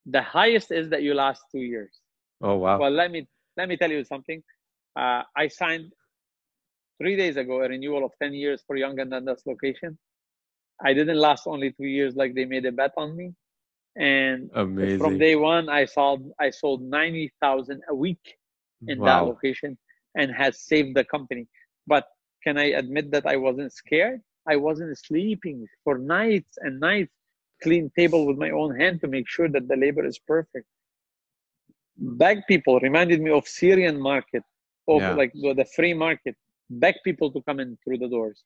The 0.06 0.22
highest 0.22 0.70
is 0.72 0.90
that 0.90 1.02
you 1.02 1.14
last 1.14 1.42
two 1.52 1.62
years. 1.74 1.94
Oh 2.42 2.56
wow. 2.58 2.78
Well, 2.80 2.92
let 2.92 3.10
me 3.12 3.28
let 3.58 3.68
me 3.70 3.78
tell 3.78 3.90
you 3.92 4.04
something. 4.04 4.44
Uh, 4.96 5.24
I 5.36 5.48
signed 5.48 5.92
three 7.00 7.16
days 7.16 7.36
ago 7.38 7.62
a 7.62 7.70
renewal 7.70 8.04
of 8.06 8.12
10 8.22 8.34
years 8.34 8.64
for 8.68 8.76
Yonge 8.76 9.00
and 9.00 9.12
Dundas 9.12 9.44
location. 9.46 9.98
I 10.88 10.94
didn't 10.94 11.18
last 11.18 11.48
only 11.48 11.72
two 11.72 11.86
years 11.98 12.16
like 12.16 12.36
they 12.36 12.46
made 12.46 12.66
a 12.66 12.72
bet 12.72 12.92
on 12.98 13.16
me. 13.16 13.34
And 13.96 14.50
Amazing. 14.56 14.98
from 15.00 15.18
day 15.20 15.36
one, 15.36 15.70
I 15.70 15.86
sold 15.86 16.32
I 16.40 16.50
sold 16.50 16.82
90,000 16.82 17.82
a 17.90 17.96
week 17.96 18.38
in 18.88 19.00
that 19.02 19.20
location 19.22 19.78
and 20.16 20.32
has 20.32 20.60
saved 20.60 20.96
the 20.96 21.04
company. 21.04 21.48
But 21.88 22.06
can 22.44 22.58
I 22.58 22.66
admit 22.82 23.12
that 23.12 23.26
I 23.26 23.38
wasn't 23.38 23.72
scared? 23.72 24.22
I 24.48 24.56
wasn't 24.58 24.98
sleeping 24.98 25.66
for 25.84 25.98
nights 25.98 26.58
and 26.58 26.80
nights, 26.80 27.14
clean 27.62 27.92
table 27.98 28.26
with 28.26 28.38
my 28.38 28.50
own 28.50 28.78
hand 28.80 29.00
to 29.02 29.08
make 29.08 29.28
sure 29.30 29.48
that 29.50 29.68
the 29.68 29.76
labor 29.76 30.06
is 30.06 30.20
perfect. 30.20 30.66
Beg 31.98 32.40
people 32.48 32.80
reminded 32.80 33.22
me 33.22 33.32
of 33.32 33.48
Syrian 33.48 34.00
market, 34.00 34.44
of 34.88 35.02
Yeah. 35.02 35.14
like 35.14 35.32
the, 35.34 35.66
free 35.76 35.94
market. 35.94 36.36
Beg 36.70 36.96
people 37.06 37.32
to 37.32 37.42
come 37.44 37.60
in 37.60 37.78
through 37.84 38.00
the 38.00 38.10
doors. 38.10 38.44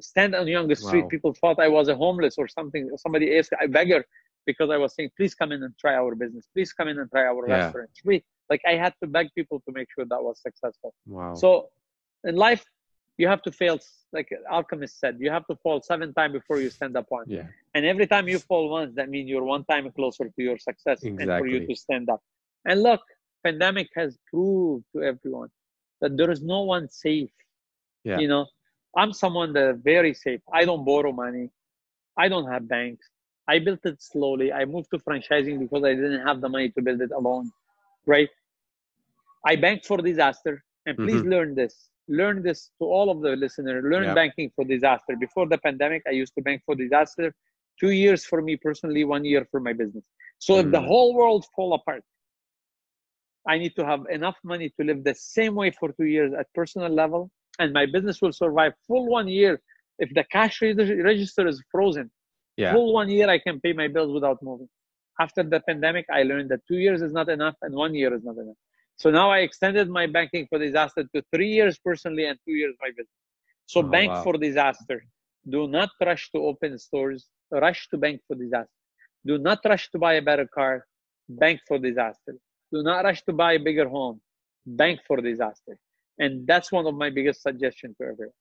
Stand 0.00 0.34
on 0.34 0.46
Yonge 0.46 0.76
Street. 0.76 1.04
Wow. 1.04 1.08
People 1.08 1.32
thought 1.40 1.58
I 1.58 1.68
was 1.68 1.88
a 1.88 1.96
homeless 1.96 2.36
or 2.36 2.48
something. 2.48 2.90
Somebody 2.96 3.38
asked, 3.38 3.52
I 3.58 3.66
beggar 3.66 4.04
because 4.46 4.70
I 4.70 4.76
was 4.76 4.94
saying, 4.94 5.10
please 5.16 5.34
come 5.34 5.52
in 5.52 5.62
and 5.62 5.74
try 5.78 5.94
our 5.94 6.14
business. 6.14 6.46
Please 6.54 6.72
come 6.72 6.88
in 6.88 6.98
and 6.98 7.10
try 7.10 7.24
our 7.26 7.46
Yeah. 7.48 7.56
restaurant. 7.64 7.90
Please. 8.02 8.22
Like 8.48 8.62
I 8.66 8.74
had 8.84 8.94
to 9.02 9.06
beg 9.06 9.28
people 9.34 9.60
to 9.66 9.72
make 9.72 9.88
sure 9.94 10.04
that 10.04 10.22
was 10.22 10.40
successful. 10.40 10.94
Wow. 11.06 11.34
So 11.34 11.68
in 12.24 12.34
life, 12.36 12.64
you 13.16 13.28
have 13.28 13.42
to 13.42 13.52
fail, 13.52 13.78
like 14.12 14.28
Alchemist 14.50 14.98
said, 14.98 15.18
you 15.20 15.30
have 15.30 15.46
to 15.48 15.56
fall 15.62 15.82
seven 15.82 16.12
times 16.14 16.32
before 16.32 16.58
you 16.60 16.70
stand 16.70 16.96
up 16.96 17.06
once. 17.10 17.28
yeah. 17.28 17.46
And 17.74 17.84
every 17.84 18.06
time 18.06 18.26
you 18.28 18.38
fall 18.38 18.68
once, 18.70 18.94
that 18.96 19.08
means 19.10 19.28
you're 19.28 19.44
one 19.44 19.64
time 19.64 19.90
closer 19.92 20.24
to 20.24 20.42
your 20.42 20.58
success 20.58 21.02
and 21.04 21.18
for 21.20 21.46
you 21.46 21.66
to 21.66 21.74
stand 21.76 22.08
up. 22.10 22.20
And 22.64 22.82
look, 22.82 23.02
pandemic 23.44 23.88
has 23.94 24.18
proved 24.30 24.84
to 24.94 25.02
everyone 25.02 25.50
that 26.00 26.16
there 26.16 26.30
is 26.30 26.42
no 26.42 26.62
one 26.62 26.88
safe. 26.90 27.30
Yeah. 28.04 28.18
You 28.18 28.28
know, 28.28 28.46
I'm 28.96 29.12
someone 29.12 29.52
that 29.52 29.66
is 29.74 29.80
very 29.82 30.14
safe. 30.14 30.40
I 30.52 30.64
don't 30.64 30.84
borrow 30.84 31.12
money. 31.12 31.50
I 32.16 32.28
don't 32.28 32.50
have 32.50 32.66
banks. 32.66 33.06
I 33.50 33.58
built 33.66 33.82
it 33.90 33.98
slowly. 34.12 34.48
I 34.60 34.64
moved 34.74 34.90
to 34.92 34.98
franchising 35.06 35.56
because 35.64 35.82
I 35.90 35.94
didn't 35.94 36.26
have 36.28 36.40
the 36.44 36.50
money 36.56 36.68
to 36.76 36.80
build 36.86 37.00
it 37.06 37.12
alone. 37.20 37.46
Right? 38.14 38.30
I 39.44 39.56
bank 39.56 39.84
for 39.84 39.98
disaster. 39.98 40.54
And 40.86 41.00
please 41.02 41.22
learn 41.24 41.54
this. 41.54 41.90
Learn 42.20 42.42
this 42.42 42.70
to 42.78 42.84
all 42.96 43.08
of 43.14 43.20
the 43.26 43.32
listeners. 43.44 43.84
Learn 43.94 44.08
Yeah. 44.08 44.14
banking 44.20 44.50
for 44.56 44.64
disaster. 44.64 45.12
Before 45.26 45.46
the 45.48 45.58
pandemic, 45.58 46.02
I 46.06 46.14
used 46.22 46.34
to 46.36 46.42
bank 46.42 46.62
for 46.66 46.74
disaster. 46.74 47.34
Two 47.80 47.90
years 48.04 48.24
for 48.30 48.40
me 48.42 48.56
personally, 48.56 49.04
one 49.04 49.24
year 49.32 49.44
for 49.50 49.60
my 49.60 49.72
business. 49.82 50.04
So 50.38 50.58
if 50.62 50.70
the 50.70 50.80
Mm. 50.80 50.86
whole 50.90 51.10
world 51.14 51.44
fall 51.54 51.72
apart, 51.74 52.04
I 53.46 53.58
need 53.58 53.74
to 53.76 53.84
have 53.86 54.02
enough 54.10 54.38
money 54.44 54.68
to 54.76 54.84
live 54.88 55.04
the 55.04 55.14
same 55.14 55.54
way 55.54 55.70
for 55.78 55.88
two 55.98 56.04
years 56.16 56.32
at 56.40 56.46
personal 56.60 56.90
level, 57.02 57.30
and 57.60 57.72
my 57.72 57.86
business 57.86 58.20
will 58.22 58.32
survive 58.44 58.72
full 58.86 59.06
one 59.18 59.28
year. 59.28 59.60
If 59.98 60.08
the 60.18 60.24
cash 60.36 60.60
register 60.62 61.46
is 61.52 61.62
frozen, 61.72 62.10
Yeah. 62.60 62.72
full 62.74 62.88
one 63.00 63.08
year 63.16 63.28
I 63.36 63.38
can 63.46 63.56
pay 63.64 63.72
my 63.82 63.88
bills 63.94 64.12
without 64.18 64.38
moving. 64.42 64.68
After 65.24 65.42
the 65.54 65.60
pandemic, 65.68 66.06
I 66.18 66.22
learned 66.30 66.48
that 66.52 66.60
two 66.68 66.78
years 66.86 67.00
is 67.08 67.12
not 67.18 67.28
enough 67.36 67.56
and 67.62 67.74
one 67.74 67.94
year 68.00 68.12
is 68.18 68.24
not 68.24 68.36
enough. 68.44 68.60
So 69.02 69.10
now 69.10 69.30
I 69.30 69.38
extended 69.48 69.86
my 70.00 70.06
banking 70.18 70.46
for 70.48 70.58
disaster 70.58 71.04
to 71.14 71.22
three 71.32 71.52
years 71.58 71.78
personally 71.88 72.24
and 72.26 72.38
two 72.46 72.56
years 72.60 72.74
my 72.84 72.90
business. 72.98 73.20
So 73.66 73.80
Oh, 73.80 73.90
bank 73.96 74.10
wow. 74.12 74.22
for 74.24 74.34
disaster. 74.48 74.98
Do 75.48 75.68
not 75.68 75.90
rush 76.10 76.24
to 76.32 76.38
open 76.50 76.78
stores. 76.78 77.22
Rush 77.66 77.88
to 77.90 77.96
bank 78.04 78.20
for 78.26 78.36
disaster. 78.36 78.78
Do 79.26 79.38
not 79.38 79.58
rush 79.64 79.90
to 79.92 79.98
buy 79.98 80.14
a 80.14 80.22
better 80.30 80.46
car. 80.58 80.74
Bank 81.28 81.60
for 81.68 81.78
disaster. 81.78 82.34
Do 82.72 82.82
not 82.82 83.04
rush 83.04 83.22
to 83.28 83.32
buy 83.32 83.52
a 83.54 83.58
bigger 83.68 83.88
home. 83.88 84.20
Bank 84.66 85.00
for 85.06 85.18
disaster. 85.30 85.78
And 86.18 86.46
that's 86.46 86.70
one 86.70 86.86
of 86.86 86.94
my 86.94 87.10
biggest 87.10 87.42
suggestions 87.42 87.96
to 87.98 88.04
everyone. 88.12 88.39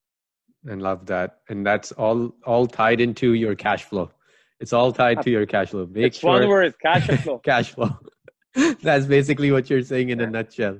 And 0.68 0.82
love 0.82 1.06
that. 1.08 1.40
And 1.50 1.66
that's 1.66 1.92
all 1.94 2.36
all 2.46 2.68
tied 2.68 3.02
into 3.02 3.34
your 3.34 3.56
cash 3.56 3.84
flow. 3.84 4.12
It's 4.60 4.74
all 4.74 4.92
tied 4.92 5.22
to 5.22 5.30
your 5.30 5.46
cash 5.46 5.70
flow. 5.70 5.86
Make 5.86 6.06
it's 6.08 6.20
sure 6.20 6.32
one 6.32 6.48
word, 6.48 6.74
cash 6.82 7.08
flow. 7.08 7.40
cash 7.44 7.72
flow. 7.72 7.92
That's 8.84 9.06
basically 9.06 9.52
what 9.52 9.70
you're 9.70 9.84
saying 9.84 10.10
in 10.10 10.20
a 10.22 10.28
nutshell. 10.28 10.80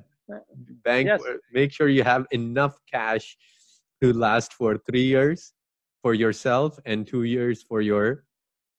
Bank 0.84 1.06
Yes. 1.08 1.22
make 1.52 1.72
sure 1.72 1.88
you 1.88 2.02
have 2.04 2.26
enough 2.30 2.78
cash 2.92 3.36
to 4.02 4.12
last 4.12 4.52
for 4.52 4.76
three 4.76 5.04
years 5.04 5.52
for 6.02 6.14
yourself 6.14 6.78
and 6.84 7.06
two 7.06 7.22
years 7.24 7.62
for 7.62 7.80
your 7.80 8.24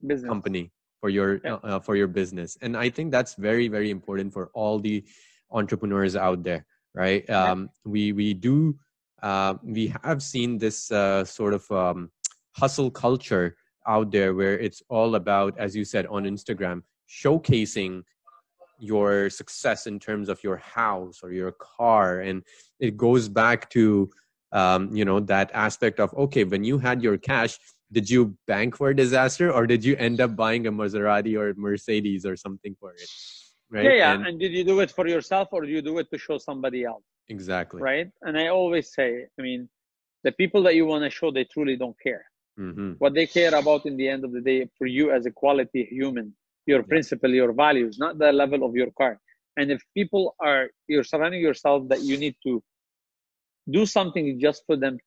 Business. 0.05 0.29
company 0.29 0.71
for 0.99 1.09
your 1.09 1.39
Yeah. 1.43 1.55
uh, 1.63 1.79
for 1.79 1.95
your 1.95 2.07
business. 2.07 2.57
And 2.61 2.77
i 2.77 2.89
think 2.89 3.11
that's 3.11 3.33
very 3.35 3.67
very 3.67 3.89
important 3.89 4.33
for 4.33 4.49
all 4.53 4.79
the 4.79 5.03
entrepreneurs 5.51 6.15
out 6.15 6.43
there 6.43 6.65
right? 6.93 7.23
Um, 7.29 7.69
we 7.85 8.11
we 8.11 8.33
do 8.33 8.75
uh, 9.21 9.55
we 9.63 9.93
have 10.03 10.21
seen 10.23 10.57
this 10.57 10.91
uh, 10.91 11.23
sort 11.23 11.53
of 11.53 11.69
um, 11.71 12.09
hustle 12.55 12.89
culture 12.91 13.55
out 13.87 14.11
there 14.11 14.33
where 14.33 14.57
it's 14.59 14.81
all 14.89 15.15
about 15.15 15.57
as 15.57 15.75
you 15.75 15.83
said 15.83 16.05
on 16.07 16.23
instagram 16.25 16.81
showcasing 17.09 18.03
your 18.79 19.29
success 19.29 19.85
in 19.87 19.99
terms 19.99 20.27
of 20.29 20.43
your 20.43 20.57
house 20.57 21.19
or 21.23 21.31
your 21.31 21.51
car 21.51 22.21
and 22.21 22.43
it 22.79 22.97
goes 22.97 23.29
back 23.29 23.69
to 23.69 24.09
um, 24.53 24.93
you 24.95 25.05
know 25.05 25.19
that 25.19 25.49
aspect 25.53 25.99
of 25.99 26.13
okay 26.15 26.43
when 26.43 26.63
you 26.63 26.77
had 26.77 27.01
your 27.01 27.17
cash 27.17 27.57
did 27.91 28.09
you 28.09 28.35
bank 28.47 28.75
for 28.75 28.89
a 28.89 28.95
disaster 28.95 29.51
or 29.51 29.67
did 29.67 29.83
you 29.83 29.95
end 29.97 30.19
up 30.21 30.35
buying 30.35 30.65
a 30.67 30.71
Maserati 30.71 31.37
or 31.37 31.53
Mercedes 31.57 32.25
or 32.25 32.37
something 32.37 32.73
for 32.79 32.93
it? 32.93 33.09
Right. 33.69 33.83
Yeah, 33.83 33.93
yeah. 33.93 34.13
And- 34.13 34.27
And 34.27 34.39
did 34.39 34.53
you 34.53 34.63
do 34.63 34.79
it 34.79 34.89
for 34.91 35.05
yourself 35.07 35.49
or 35.51 35.61
do 35.65 35.67
you 35.69 35.81
do 35.81 35.97
it 35.99 36.09
to 36.11 36.17
show 36.17 36.37
somebody 36.37 36.85
else? 36.85 37.03
Exactly. 37.29 37.81
Right? 37.81 38.09
And 38.21 38.37
I 38.37 38.47
always 38.47 38.93
say, 38.93 39.25
I 39.37 39.41
mean, 39.41 39.69
the 40.23 40.31
people 40.31 40.63
that 40.63 40.75
you 40.75 40.85
want 40.85 41.03
to 41.03 41.09
show, 41.09 41.31
they 41.31 41.45
truly 41.45 41.75
don't 41.75 41.97
care. 42.01 42.25
hmm 42.57 42.93
What 43.03 43.13
they 43.13 43.27
care 43.27 43.53
about 43.55 43.85
in 43.85 43.95
the 43.97 44.07
end 44.13 44.23
of 44.23 44.31
the 44.31 44.41
day 44.41 44.69
for 44.77 44.87
you 44.87 45.11
as 45.11 45.25
a 45.25 45.31
quality 45.31 45.87
human, 45.89 46.35
your 46.65 46.83
principle, 46.83 47.31
your 47.41 47.53
values, 47.53 47.97
not 47.97 48.17
the 48.17 48.31
level 48.31 48.63
of 48.67 48.75
your 48.75 48.91
car. 48.91 49.19
And 49.57 49.71
if 49.71 49.81
people 49.93 50.35
are, 50.39 50.69
you're 50.87 51.03
surrounding 51.03 51.41
yourself 51.41 51.79
that 51.89 52.01
you 52.09 52.17
need 52.17 52.35
to 52.45 52.63
do 53.69 53.85
something 53.85 54.39
just 54.39 54.63
for 54.67 54.75
them 54.83 54.97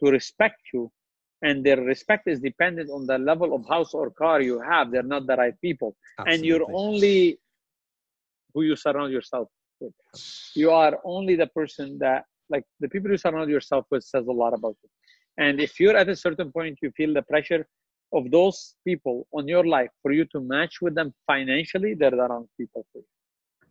to 0.00 0.10
respect 0.10 0.60
you, 0.72 0.90
and 1.42 1.64
their 1.64 1.80
respect 1.92 2.24
is 2.26 2.40
dependent 2.40 2.88
on 2.90 3.06
the 3.06 3.18
level 3.18 3.54
of 3.54 3.66
house 3.68 3.92
or 3.94 4.10
car 4.10 4.40
you 4.40 4.60
have, 4.60 4.90
they're 4.90 5.02
not 5.14 5.26
the 5.26 5.36
right 5.36 5.58
people. 5.60 5.96
Absolutely. 6.18 6.32
And 6.32 6.46
you're 6.46 6.66
only 6.82 7.38
who 8.52 8.62
you 8.62 8.76
surround 8.76 9.12
yourself 9.12 9.48
You 10.54 10.70
are 10.70 10.98
only 11.04 11.36
the 11.36 11.46
person 11.48 11.98
that, 11.98 12.24
like, 12.48 12.64
the 12.80 12.88
people 12.88 13.10
you 13.10 13.16
surround 13.16 13.50
yourself 13.50 13.86
with 13.90 14.04
says 14.04 14.26
a 14.26 14.32
lot 14.32 14.54
about 14.54 14.76
you. 14.82 14.90
And 15.38 15.60
if 15.60 15.78
you're 15.78 15.96
at 15.96 16.08
a 16.08 16.16
certain 16.16 16.50
point, 16.50 16.78
you 16.82 16.90
feel 16.92 17.12
the 17.12 17.22
pressure 17.22 17.66
of 18.12 18.30
those 18.30 18.76
people 18.86 19.26
on 19.32 19.48
your 19.48 19.66
life 19.66 19.90
for 20.02 20.12
you 20.12 20.24
to 20.26 20.40
match 20.40 20.80
with 20.80 20.94
them 20.94 21.12
financially, 21.26 21.94
they're 21.94 22.10
the 22.10 22.16
wrong 22.16 22.48
people 22.56 22.86
for 22.92 22.98
you. 22.98 23.04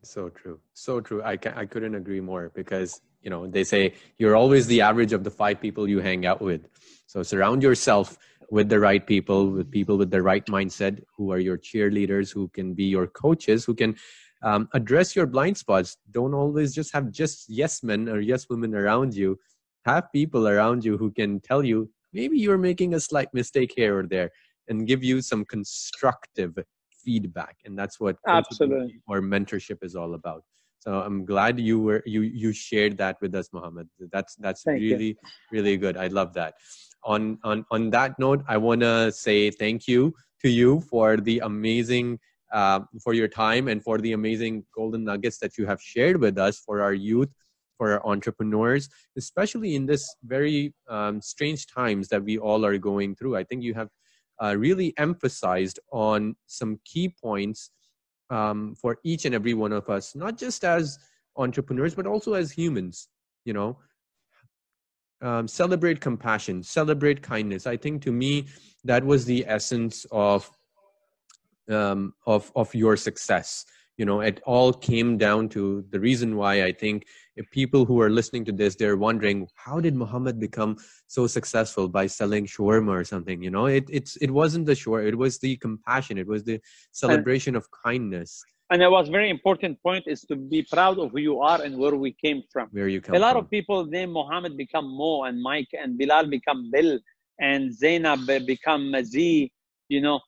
So 0.04 0.30
true. 0.30 0.60
So 0.74 1.02
true. 1.02 1.24
I, 1.24 1.38
can, 1.38 1.54
I 1.54 1.66
couldn't 1.66 1.96
agree 1.96 2.20
more 2.20 2.52
because, 2.54 3.02
you 3.22 3.30
know, 3.30 3.48
they 3.48 3.64
say 3.64 3.94
you're 4.18 4.36
always 4.36 4.68
the 4.68 4.82
average 4.82 5.14
of 5.14 5.24
the 5.24 5.32
five 5.32 5.60
people 5.60 5.88
you 5.88 6.00
hang 6.00 6.26
out 6.26 6.42
with. 6.42 6.68
So 7.08 7.24
surround 7.24 7.64
yourself 7.64 8.18
with 8.52 8.70
the 8.70 8.80
right 8.80 9.06
people, 9.06 9.50
with 9.50 9.72
people 9.72 9.98
with 9.98 10.12
the 10.12 10.22
right 10.22 10.46
mindset, 10.46 11.02
who 11.18 11.32
are 11.32 11.40
your 11.40 11.58
cheerleaders, 11.58 12.32
who 12.32 12.48
can 12.50 12.76
be 12.76 12.84
your 12.84 13.08
coaches, 13.08 13.66
who 13.66 13.74
can 13.74 13.96
um, 14.44 14.70
address 14.74 15.16
your 15.16 15.26
blind 15.26 15.58
spots. 15.58 15.98
Don't 16.12 16.34
always 16.34 16.74
just 16.74 16.94
have 16.94 17.12
just 17.12 17.50
yes 17.50 17.84
men 17.84 18.10
or 18.10 18.20
yes 18.20 18.48
women 18.50 18.76
around 18.76 19.16
you. 19.16 19.40
Have 19.86 20.12
people 20.12 20.48
around 20.48 20.84
you 20.84 20.98
who 20.98 21.12
can 21.12 21.40
tell 21.40 21.64
you 21.64 21.90
maybe 22.16 22.38
you're 22.40 22.58
making 22.58 22.94
a 22.96 23.00
slight 23.00 23.32
mistake 23.34 23.74
here 23.76 24.00
or 24.00 24.08
there 24.08 24.32
and 24.70 24.88
give 24.88 25.04
you 25.04 25.22
some 25.22 25.44
constructive 25.46 26.58
feedback 27.04 27.58
and 27.66 27.78
that's 27.78 28.00
what 28.00 28.16
absolutely 28.28 29.00
or 29.08 29.22
mentorship 29.22 29.84
is 29.84 29.96
all 29.96 30.16
about 30.16 30.44
so 30.80 31.02
i'm 31.02 31.24
glad 31.26 31.60
you 31.60 31.80
were 31.80 32.02
you 32.06 32.22
you 32.22 32.52
shared 32.52 32.98
that 32.98 33.18
with 33.22 33.36
us 33.36 33.50
mohammed 33.54 33.88
that's 34.12 34.36
that's 34.36 34.64
Thank 34.64 34.82
really 34.82 35.10
you. 35.10 35.16
really 35.52 35.78
good 35.78 35.98
i 35.98 36.08
love 36.08 36.34
that 36.34 36.56
on 37.04 37.38
on 37.44 37.66
on 37.70 37.90
that 37.92 38.18
note 38.18 38.44
i 38.48 38.58
want 38.58 38.82
to 38.82 39.12
say 39.12 39.52
thank 39.52 39.88
you 39.88 40.14
to 40.42 40.50
you 40.50 40.82
for 40.90 41.18
the 41.18 41.40
amazing 41.40 42.18
uh, 42.54 42.80
for 43.04 43.14
your 43.14 43.28
time 43.28 43.68
and 43.68 43.84
for 43.84 43.98
the 43.98 44.14
amazing 44.14 44.64
golden 44.76 45.04
nuggets 45.04 45.38
that 45.40 45.58
you 45.58 45.66
have 45.66 45.82
shared 45.82 46.18
with 46.18 46.38
us 46.38 46.60
for 46.60 46.82
our 46.82 46.94
youth 46.94 47.30
for 47.78 47.92
our 47.92 48.08
entrepreneurs 48.08 48.88
especially 49.18 49.76
in 49.76 49.86
this 49.86 50.16
very 50.24 50.74
um, 50.90 51.22
strange 51.22 51.68
times 51.68 52.08
that 52.08 52.24
we 52.24 52.38
all 52.38 52.66
are 52.66 52.78
going 52.78 53.16
through 53.16 53.36
i 53.36 53.44
think 53.44 53.64
you 53.64 53.74
have 53.74 53.90
uh, 54.44 54.56
really 54.58 54.94
emphasized 54.98 55.80
on 55.92 56.36
some 56.48 56.80
key 56.86 57.14
points 57.22 57.72
um, 58.30 58.76
for 58.76 58.98
each 59.04 59.26
and 59.26 59.36
every 59.36 59.54
one 59.54 59.72
of 59.72 59.90
us, 59.90 60.16
not 60.16 60.38
just 60.38 60.64
as 60.64 60.98
entrepreneurs, 61.38 61.96
but 61.96 62.08
also 62.08 62.34
as 62.34 62.52
humans. 62.52 63.08
You 63.46 63.54
know, 63.54 63.78
um, 65.22 65.48
celebrate 65.48 66.02
compassion, 66.02 66.64
celebrate 66.64 67.22
kindness. 67.22 67.68
I 67.68 67.78
think 67.78 68.02
to 68.04 68.12
me, 68.12 68.48
that 68.84 69.04
was 69.06 69.26
the 69.26 69.46
essence 69.48 70.06
of 70.12 70.50
um, 71.70 72.14
of 72.26 72.52
of 72.56 72.74
your 72.74 72.98
success. 72.98 73.66
You 73.98 74.06
know 74.06 74.20
it 74.22 74.42
all 74.46 74.74
came 74.74 75.18
down 75.18 75.48
to 75.50 75.86
the 75.90 76.00
reason 76.02 76.36
why 76.36 76.64
i 76.64 76.72
think 76.74 77.06
if 77.38 77.50
people 77.52 77.86
who 77.86 78.02
are 78.02 78.10
listening 78.10 78.44
to 78.46 78.52
this 78.52 78.76
they're 78.76 78.98
wondering 78.98 79.48
how 79.56 79.80
did 79.80 79.96
muhammad 79.96 80.38
become 80.38 80.76
so 81.08 81.28
successful 81.28 81.88
by 81.88 82.06
selling 82.08 82.46
shawarma 82.46 82.90
or 82.90 83.04
something? 83.04 83.42
You 83.42 83.52
know 83.52 83.68
it 83.68 83.86
it's 83.90 84.18
it 84.18 84.32
wasn't 84.32 84.66
the 84.66 84.74
shawarma 84.74 85.08
it 85.08 85.18
was 85.18 85.40
the 85.40 85.56
compassion 85.58 86.18
it 86.18 86.28
was 86.28 86.44
the 86.44 86.60
celebration 86.92 87.56
and, 87.56 87.64
of 87.64 87.70
kindness. 87.86 88.44
And 88.70 88.82
it 88.82 88.90
was 88.90 89.08
very 89.10 89.30
important 89.30 89.82
point 89.82 90.06
is 90.08 90.22
to 90.22 90.36
be 90.36 90.64
proud 90.64 90.98
of 91.00 91.12
who 91.12 91.20
you 91.20 91.40
are 91.40 91.62
and 91.62 91.78
where 91.78 91.96
we 91.96 92.12
came 92.14 92.42
from. 92.52 92.68
Where 92.72 92.88
you 92.88 93.00
come 93.00 93.16
a 93.16 93.20
lot 93.20 93.34
from. 93.34 93.46
of 93.46 93.50
people 93.50 93.86
name 93.86 94.12
muhammad 94.12 94.58
become 94.58 94.88
mo 95.00 95.24
and 95.24 95.42
mike 95.42 95.70
and 95.82 95.98
bilal 95.98 96.26
become 96.28 96.70
bill 96.70 97.00
and 97.40 97.74
zainab 97.74 98.26
become 98.46 98.94
z 99.04 99.52
you 99.90 100.02
know 100.02 100.20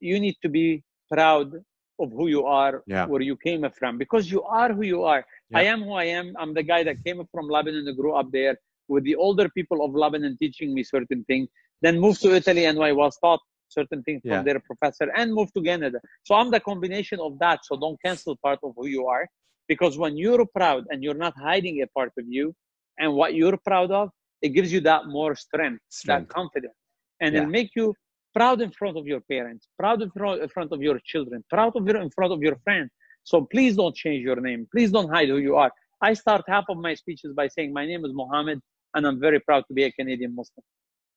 you 0.00 0.20
need 0.20 0.36
to 0.42 0.48
be 0.48 0.82
proud 1.10 1.52
of 2.00 2.10
who 2.10 2.26
you 2.26 2.44
are, 2.44 2.82
yeah. 2.86 3.06
where 3.06 3.20
you 3.22 3.36
came 3.36 3.64
from, 3.78 3.98
because 3.98 4.30
you 4.30 4.42
are 4.42 4.72
who 4.72 4.82
you 4.82 5.04
are. 5.04 5.24
Yeah. 5.50 5.58
I 5.58 5.62
am 5.62 5.82
who 5.82 5.92
I 5.92 6.04
am. 6.04 6.34
I'm 6.38 6.52
the 6.54 6.62
guy 6.62 6.82
that 6.82 6.96
came 7.04 7.22
from 7.32 7.48
Lebanon 7.48 7.86
and 7.86 7.96
grew 7.96 8.14
up 8.14 8.30
there 8.32 8.56
with 8.88 9.04
the 9.04 9.14
older 9.14 9.48
people 9.48 9.84
of 9.84 9.94
Lebanon 9.94 10.36
teaching 10.38 10.74
me 10.74 10.82
certain 10.82 11.24
things, 11.24 11.48
then 11.80 11.98
moved 11.98 12.20
to 12.22 12.34
Italy 12.34 12.64
and 12.66 12.82
I 12.82 12.92
was 12.92 13.16
taught 13.18 13.40
certain 13.68 14.02
things 14.02 14.20
yeah. 14.24 14.36
from 14.36 14.44
their 14.44 14.60
professor 14.60 15.10
and 15.16 15.32
moved 15.32 15.54
to 15.54 15.62
Canada. 15.62 16.00
So 16.24 16.34
I'm 16.34 16.50
the 16.50 16.60
combination 16.60 17.18
of 17.20 17.38
that. 17.38 17.60
So 17.64 17.76
don't 17.76 18.00
cancel 18.02 18.36
part 18.36 18.60
of 18.62 18.72
who 18.76 18.86
you 18.86 19.06
are 19.06 19.26
because 19.68 19.98
when 19.98 20.16
you're 20.16 20.44
proud 20.46 20.84
and 20.90 21.02
you're 21.02 21.14
not 21.26 21.34
hiding 21.36 21.82
a 21.82 21.86
part 21.88 22.12
of 22.18 22.24
you 22.28 22.54
and 22.98 23.12
what 23.14 23.34
you're 23.34 23.56
proud 23.56 23.90
of, 23.90 24.10
it 24.42 24.50
gives 24.50 24.72
you 24.72 24.80
that 24.82 25.06
more 25.06 25.34
strength, 25.34 25.82
strength. 25.88 26.28
that 26.28 26.34
confidence. 26.34 26.74
And 27.20 27.34
it'll 27.34 27.48
make 27.48 27.70
you 27.74 27.94
proud 28.34 28.60
in 28.60 28.70
front 28.70 28.96
of 28.96 29.06
your 29.06 29.20
parents, 29.20 29.68
proud 29.78 30.02
in 30.02 30.10
front 30.10 30.72
of 30.72 30.82
your 30.82 30.98
children, 31.04 31.44
proud 31.48 31.72
of 31.76 31.86
your, 31.86 31.98
in 31.98 32.10
front 32.10 32.32
of 32.32 32.42
your 32.42 32.56
friends. 32.64 32.90
So 33.22 33.46
please 33.52 33.76
don't 33.76 33.94
change 33.94 34.22
your 34.22 34.40
name. 34.40 34.66
Please 34.72 34.90
don't 34.90 35.08
hide 35.08 35.28
who 35.28 35.38
you 35.38 35.56
are. 35.56 35.70
I 36.02 36.12
start 36.14 36.42
half 36.46 36.64
of 36.68 36.78
my 36.78 36.94
speeches 36.94 37.32
by 37.34 37.48
saying, 37.48 37.72
My 37.72 37.86
name 37.86 38.04
is 38.04 38.12
Mohammed, 38.12 38.60
and 38.94 39.06
I'm 39.06 39.18
very 39.18 39.40
proud 39.40 39.64
to 39.68 39.74
be 39.74 39.84
a 39.84 39.92
Canadian 39.92 40.34
Muslim. 40.34 40.64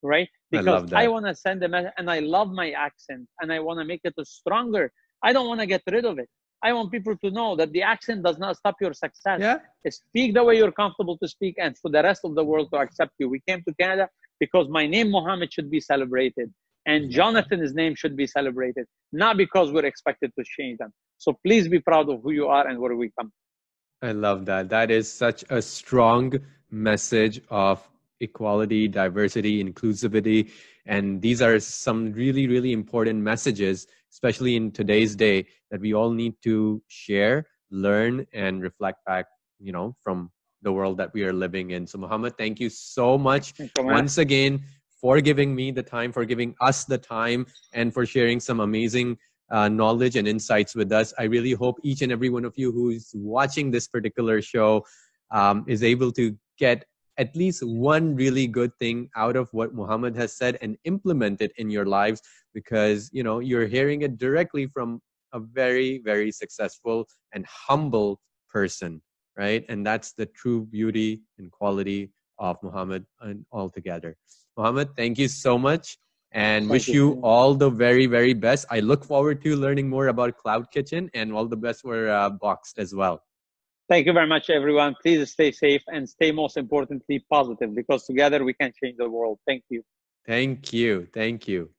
Right? 0.03 0.30
Because 0.51 0.93
I, 0.93 1.05
I 1.05 1.07
want 1.07 1.26
to 1.26 1.36
send 1.36 1.63
a 1.63 1.68
message, 1.68 1.91
and 1.97 2.09
I 2.09 2.20
love 2.20 2.51
my 2.51 2.70
accent, 2.72 3.28
and 3.41 3.51
I 3.51 3.59
want 3.59 3.80
to 3.80 3.86
make 3.86 4.01
it 4.03 4.13
stronger. 4.24 4.91
I 5.24 5.34
don't 5.34 5.47
want 5.47 5.59
to 5.59 5.65
get 5.65 5.82
rid 5.91 6.05
of 6.05 6.20
it. 6.20 6.30
I 6.63 6.72
want 6.74 6.91
people 6.91 7.15
to 7.24 7.32
know 7.32 7.55
that 7.55 7.72
the 7.72 7.82
accent 7.82 8.24
does 8.24 8.38
not 8.38 8.57
stop 8.57 8.76
your 8.80 8.93
success. 8.93 9.39
Yeah. 9.41 9.57
Speak 9.89 10.34
the 10.34 10.43
way 10.43 10.57
you're 10.57 10.72
comfortable 10.72 11.18
to 11.18 11.28
speak, 11.28 11.55
and 11.59 11.78
for 11.78 11.89
the 11.91 12.03
rest 12.03 12.22
of 12.24 12.36
the 12.36 12.43
world 12.43 12.70
to 12.74 12.80
accept 12.80 13.13
you. 13.20 13.28
We 13.28 13.41
came 13.47 13.63
to 13.68 13.74
Canada 13.80 14.07
because 14.39 14.68
my 14.70 14.86
name, 14.88 15.11
Mohammed, 15.11 15.51
should 15.51 15.70
be 15.70 15.82
celebrated 15.82 16.53
and 16.88 17.12
Jonathan's 17.12 17.74
name 17.74 17.94
should 17.96 18.16
be 18.16 18.26
celebrated, 18.26 18.86
not 19.12 19.36
because 19.38 19.72
we're 19.72 19.86
expected 19.86 20.32
to 20.40 20.46
change 20.58 20.78
them. 20.80 20.92
So 21.18 21.38
please 21.46 21.68
be 21.68 21.80
proud 21.80 22.10
of 22.10 22.22
who 22.24 22.32
you 22.32 22.48
are 22.48 22.66
and 22.66 22.80
where 22.80 22.96
we 22.96 23.12
come. 23.20 23.32
I 24.02 24.14
love 24.14 24.46
that. 24.46 24.70
That 24.70 24.90
is 24.90 25.12
such 25.12 25.44
a 25.50 25.62
strong 25.62 26.34
message 26.72 27.42
of 27.50 27.86
equality, 28.22 28.88
diversity, 28.88 29.64
inclusivity. 29.64 30.50
And 30.86 31.22
these 31.22 31.42
are 31.42 31.60
some 31.60 32.14
really, 32.14 32.48
really 32.48 32.72
important 32.72 33.20
messages, 33.20 33.88
especially 34.12 34.56
in 34.56 34.72
today's 34.72 35.16
day, 35.16 35.46
that 35.72 35.82
we 35.82 35.94
all 35.94 36.12
need 36.12 36.36
to 36.44 36.82
share, 36.88 37.48
learn, 37.70 38.26
and 38.34 38.62
reflect 38.62 39.04
back, 39.06 39.26
you 39.60 39.74
know, 39.74 39.96
from 40.02 40.32
the 40.62 40.72
world 40.72 40.98
that 40.98 41.14
we 41.14 41.24
are 41.24 41.34
living 41.34 41.72
in. 41.72 41.86
So, 41.86 41.98
Muhammad, 41.98 42.38
thank 42.38 42.60
you 42.60 42.70
so 42.70 43.18
much 43.18 43.54
once 43.78 44.18
again 44.18 44.64
for 45.00 45.22
giving 45.22 45.56
me 45.56 45.72
the 45.72 45.84
time, 45.84 46.12
for 46.12 46.26
giving 46.26 46.56
us 46.62 46.86
the 46.86 46.98
time, 46.98 47.45
and 47.74 47.93
for 47.93 48.06
sharing 48.06 48.39
some 48.39 48.60
amazing 48.60 49.18
uh, 49.52 49.70
knowledge 49.70 50.16
and 50.16 50.28
insights 50.28 50.76
with 50.76 50.91
us. 50.91 51.14
I 51.18 51.24
really 51.24 51.54
hope 51.54 51.80
each 51.84 52.02
and 52.02 52.12
every 52.12 52.30
one 52.30 52.45
of 52.45 52.54
you 52.58 52.72
who's 52.72 53.12
watching 53.14 53.72
this 53.72 53.88
particular 53.88 54.41
show 54.41 54.86
um, 55.32 55.66
is 55.68 55.84
able 55.84 56.12
to 56.14 56.36
get 56.58 56.86
at 57.18 57.36
least 57.36 57.64
one 57.66 58.16
really 58.16 58.48
good 58.48 58.72
thing 58.78 59.10
out 59.16 59.36
of 59.36 59.50
what 59.52 59.74
Muhammad 59.74 60.16
has 60.16 60.36
said 60.36 60.58
and 60.62 60.78
implement 60.84 61.41
it 61.41 61.52
in 61.58 61.70
your 61.70 61.86
lives 61.86 62.22
because 62.54 63.10
you 63.12 63.24
know 63.24 63.39
you're 63.39 63.68
hearing 63.68 64.02
it 64.04 64.18
directly 64.18 64.68
from 64.68 65.02
a 65.34 65.39
very 65.39 66.00
very 66.04 66.32
successful 66.32 67.08
and 67.34 67.45
humble 67.48 68.20
person 68.50 69.02
right 69.36 69.66
and 69.68 69.86
that's 69.86 70.14
the 70.14 70.26
true 70.28 70.66
beauty 70.66 71.22
and 71.38 71.52
quality 71.52 72.12
of 72.39 72.58
Muhammad 72.62 73.06
and 73.22 73.45
altogether 73.52 74.16
Mohammed, 74.58 74.95
thank 74.95 75.18
you 75.20 75.28
so 75.28 75.58
much 75.58 75.97
and 76.32 76.64
thank 76.64 76.72
wish 76.72 76.88
you, 76.88 76.93
you 76.93 77.20
all 77.22 77.53
the 77.53 77.70
very, 77.70 78.08
very 78.08 78.34
best. 78.34 78.66
I 78.70 78.80
look 78.80 79.05
forward 79.05 79.41
to 79.43 79.55
learning 79.55 79.88
more 79.88 80.08
about 80.08 80.36
Cloud 80.38 80.72
Kitchen 80.72 81.10
and 81.14 81.32
all 81.32 81.45
the 81.45 81.55
best 81.55 81.82
for 81.82 82.10
uh, 82.10 82.32
Boxed 82.32 82.80
as 82.80 82.93
well. 82.93 83.24
Thank 83.88 84.05
you 84.05 84.14
very 84.14 84.28
much, 84.28 84.49
everyone. 84.49 84.95
Please 85.01 85.32
stay 85.32 85.51
safe 85.51 85.82
and 85.88 86.10
stay 86.10 86.32
most 86.32 86.58
importantly 86.58 87.24
positive 87.30 87.74
because 87.74 88.05
together 88.05 88.43
we 88.43 88.53
can 88.53 88.74
change 88.84 88.97
the 88.97 89.10
world. 89.10 89.39
Thank 89.47 89.64
you. 89.70 89.84
Thank 90.26 90.74
you. 90.74 91.08
Thank 91.14 91.47
you. 91.47 91.70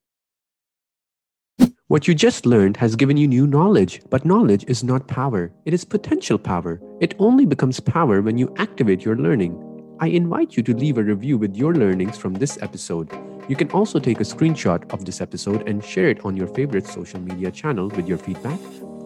What 1.88 2.06
you 2.06 2.14
just 2.14 2.46
learned 2.46 2.76
has 2.78 2.96
given 2.96 3.16
you 3.16 3.26
new 3.26 3.46
knowledge, 3.46 4.00
but 4.08 4.24
knowledge 4.24 4.64
is 4.68 4.84
not 4.84 5.08
power. 5.08 5.52
It 5.64 5.74
is 5.74 5.84
potential 5.84 6.38
power. 6.38 6.80
It 7.00 7.14
only 7.18 7.44
becomes 7.44 7.80
power 7.80 8.22
when 8.22 8.38
you 8.38 8.54
activate 8.56 9.04
your 9.04 9.16
learning. 9.16 9.67
I 10.00 10.06
invite 10.06 10.56
you 10.56 10.62
to 10.62 10.76
leave 10.76 10.96
a 10.96 11.02
review 11.02 11.38
with 11.38 11.56
your 11.56 11.74
learnings 11.74 12.16
from 12.16 12.34
this 12.34 12.56
episode. 12.62 13.10
You 13.48 13.56
can 13.56 13.68
also 13.72 13.98
take 13.98 14.20
a 14.20 14.24
screenshot 14.24 14.88
of 14.92 15.04
this 15.04 15.20
episode 15.20 15.68
and 15.68 15.84
share 15.84 16.08
it 16.08 16.24
on 16.24 16.36
your 16.36 16.46
favorite 16.46 16.86
social 16.86 17.18
media 17.18 17.50
channel 17.50 17.88
with 17.88 18.06
your 18.06 18.18
feedback, 18.18 18.60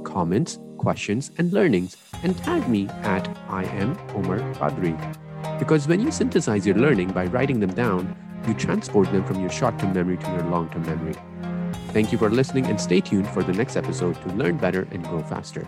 comments, 0.04 0.58
questions, 0.76 1.30
and 1.38 1.50
learnings, 1.50 1.96
and 2.22 2.36
tag 2.36 2.68
me 2.68 2.88
at 3.04 3.26
I 3.48 3.64
am 3.64 3.96
Omar 4.14 4.40
Qadri. 4.54 4.94
Because 5.58 5.88
when 5.88 6.00
you 6.00 6.10
synthesize 6.10 6.66
your 6.66 6.76
learning 6.76 7.12
by 7.12 7.24
writing 7.24 7.60
them 7.60 7.72
down, 7.72 8.14
you 8.46 8.52
transport 8.52 9.10
them 9.12 9.24
from 9.24 9.40
your 9.40 9.50
short 9.50 9.78
term 9.78 9.94
memory 9.94 10.18
to 10.18 10.30
your 10.32 10.42
long 10.42 10.68
term 10.68 10.82
memory. 10.82 11.14
Thank 11.94 12.12
you 12.12 12.18
for 12.18 12.28
listening 12.28 12.66
and 12.66 12.78
stay 12.78 13.00
tuned 13.00 13.28
for 13.28 13.42
the 13.42 13.52
next 13.54 13.76
episode 13.76 14.20
to 14.22 14.28
learn 14.34 14.58
better 14.58 14.86
and 14.90 15.02
grow 15.04 15.22
faster. 15.22 15.66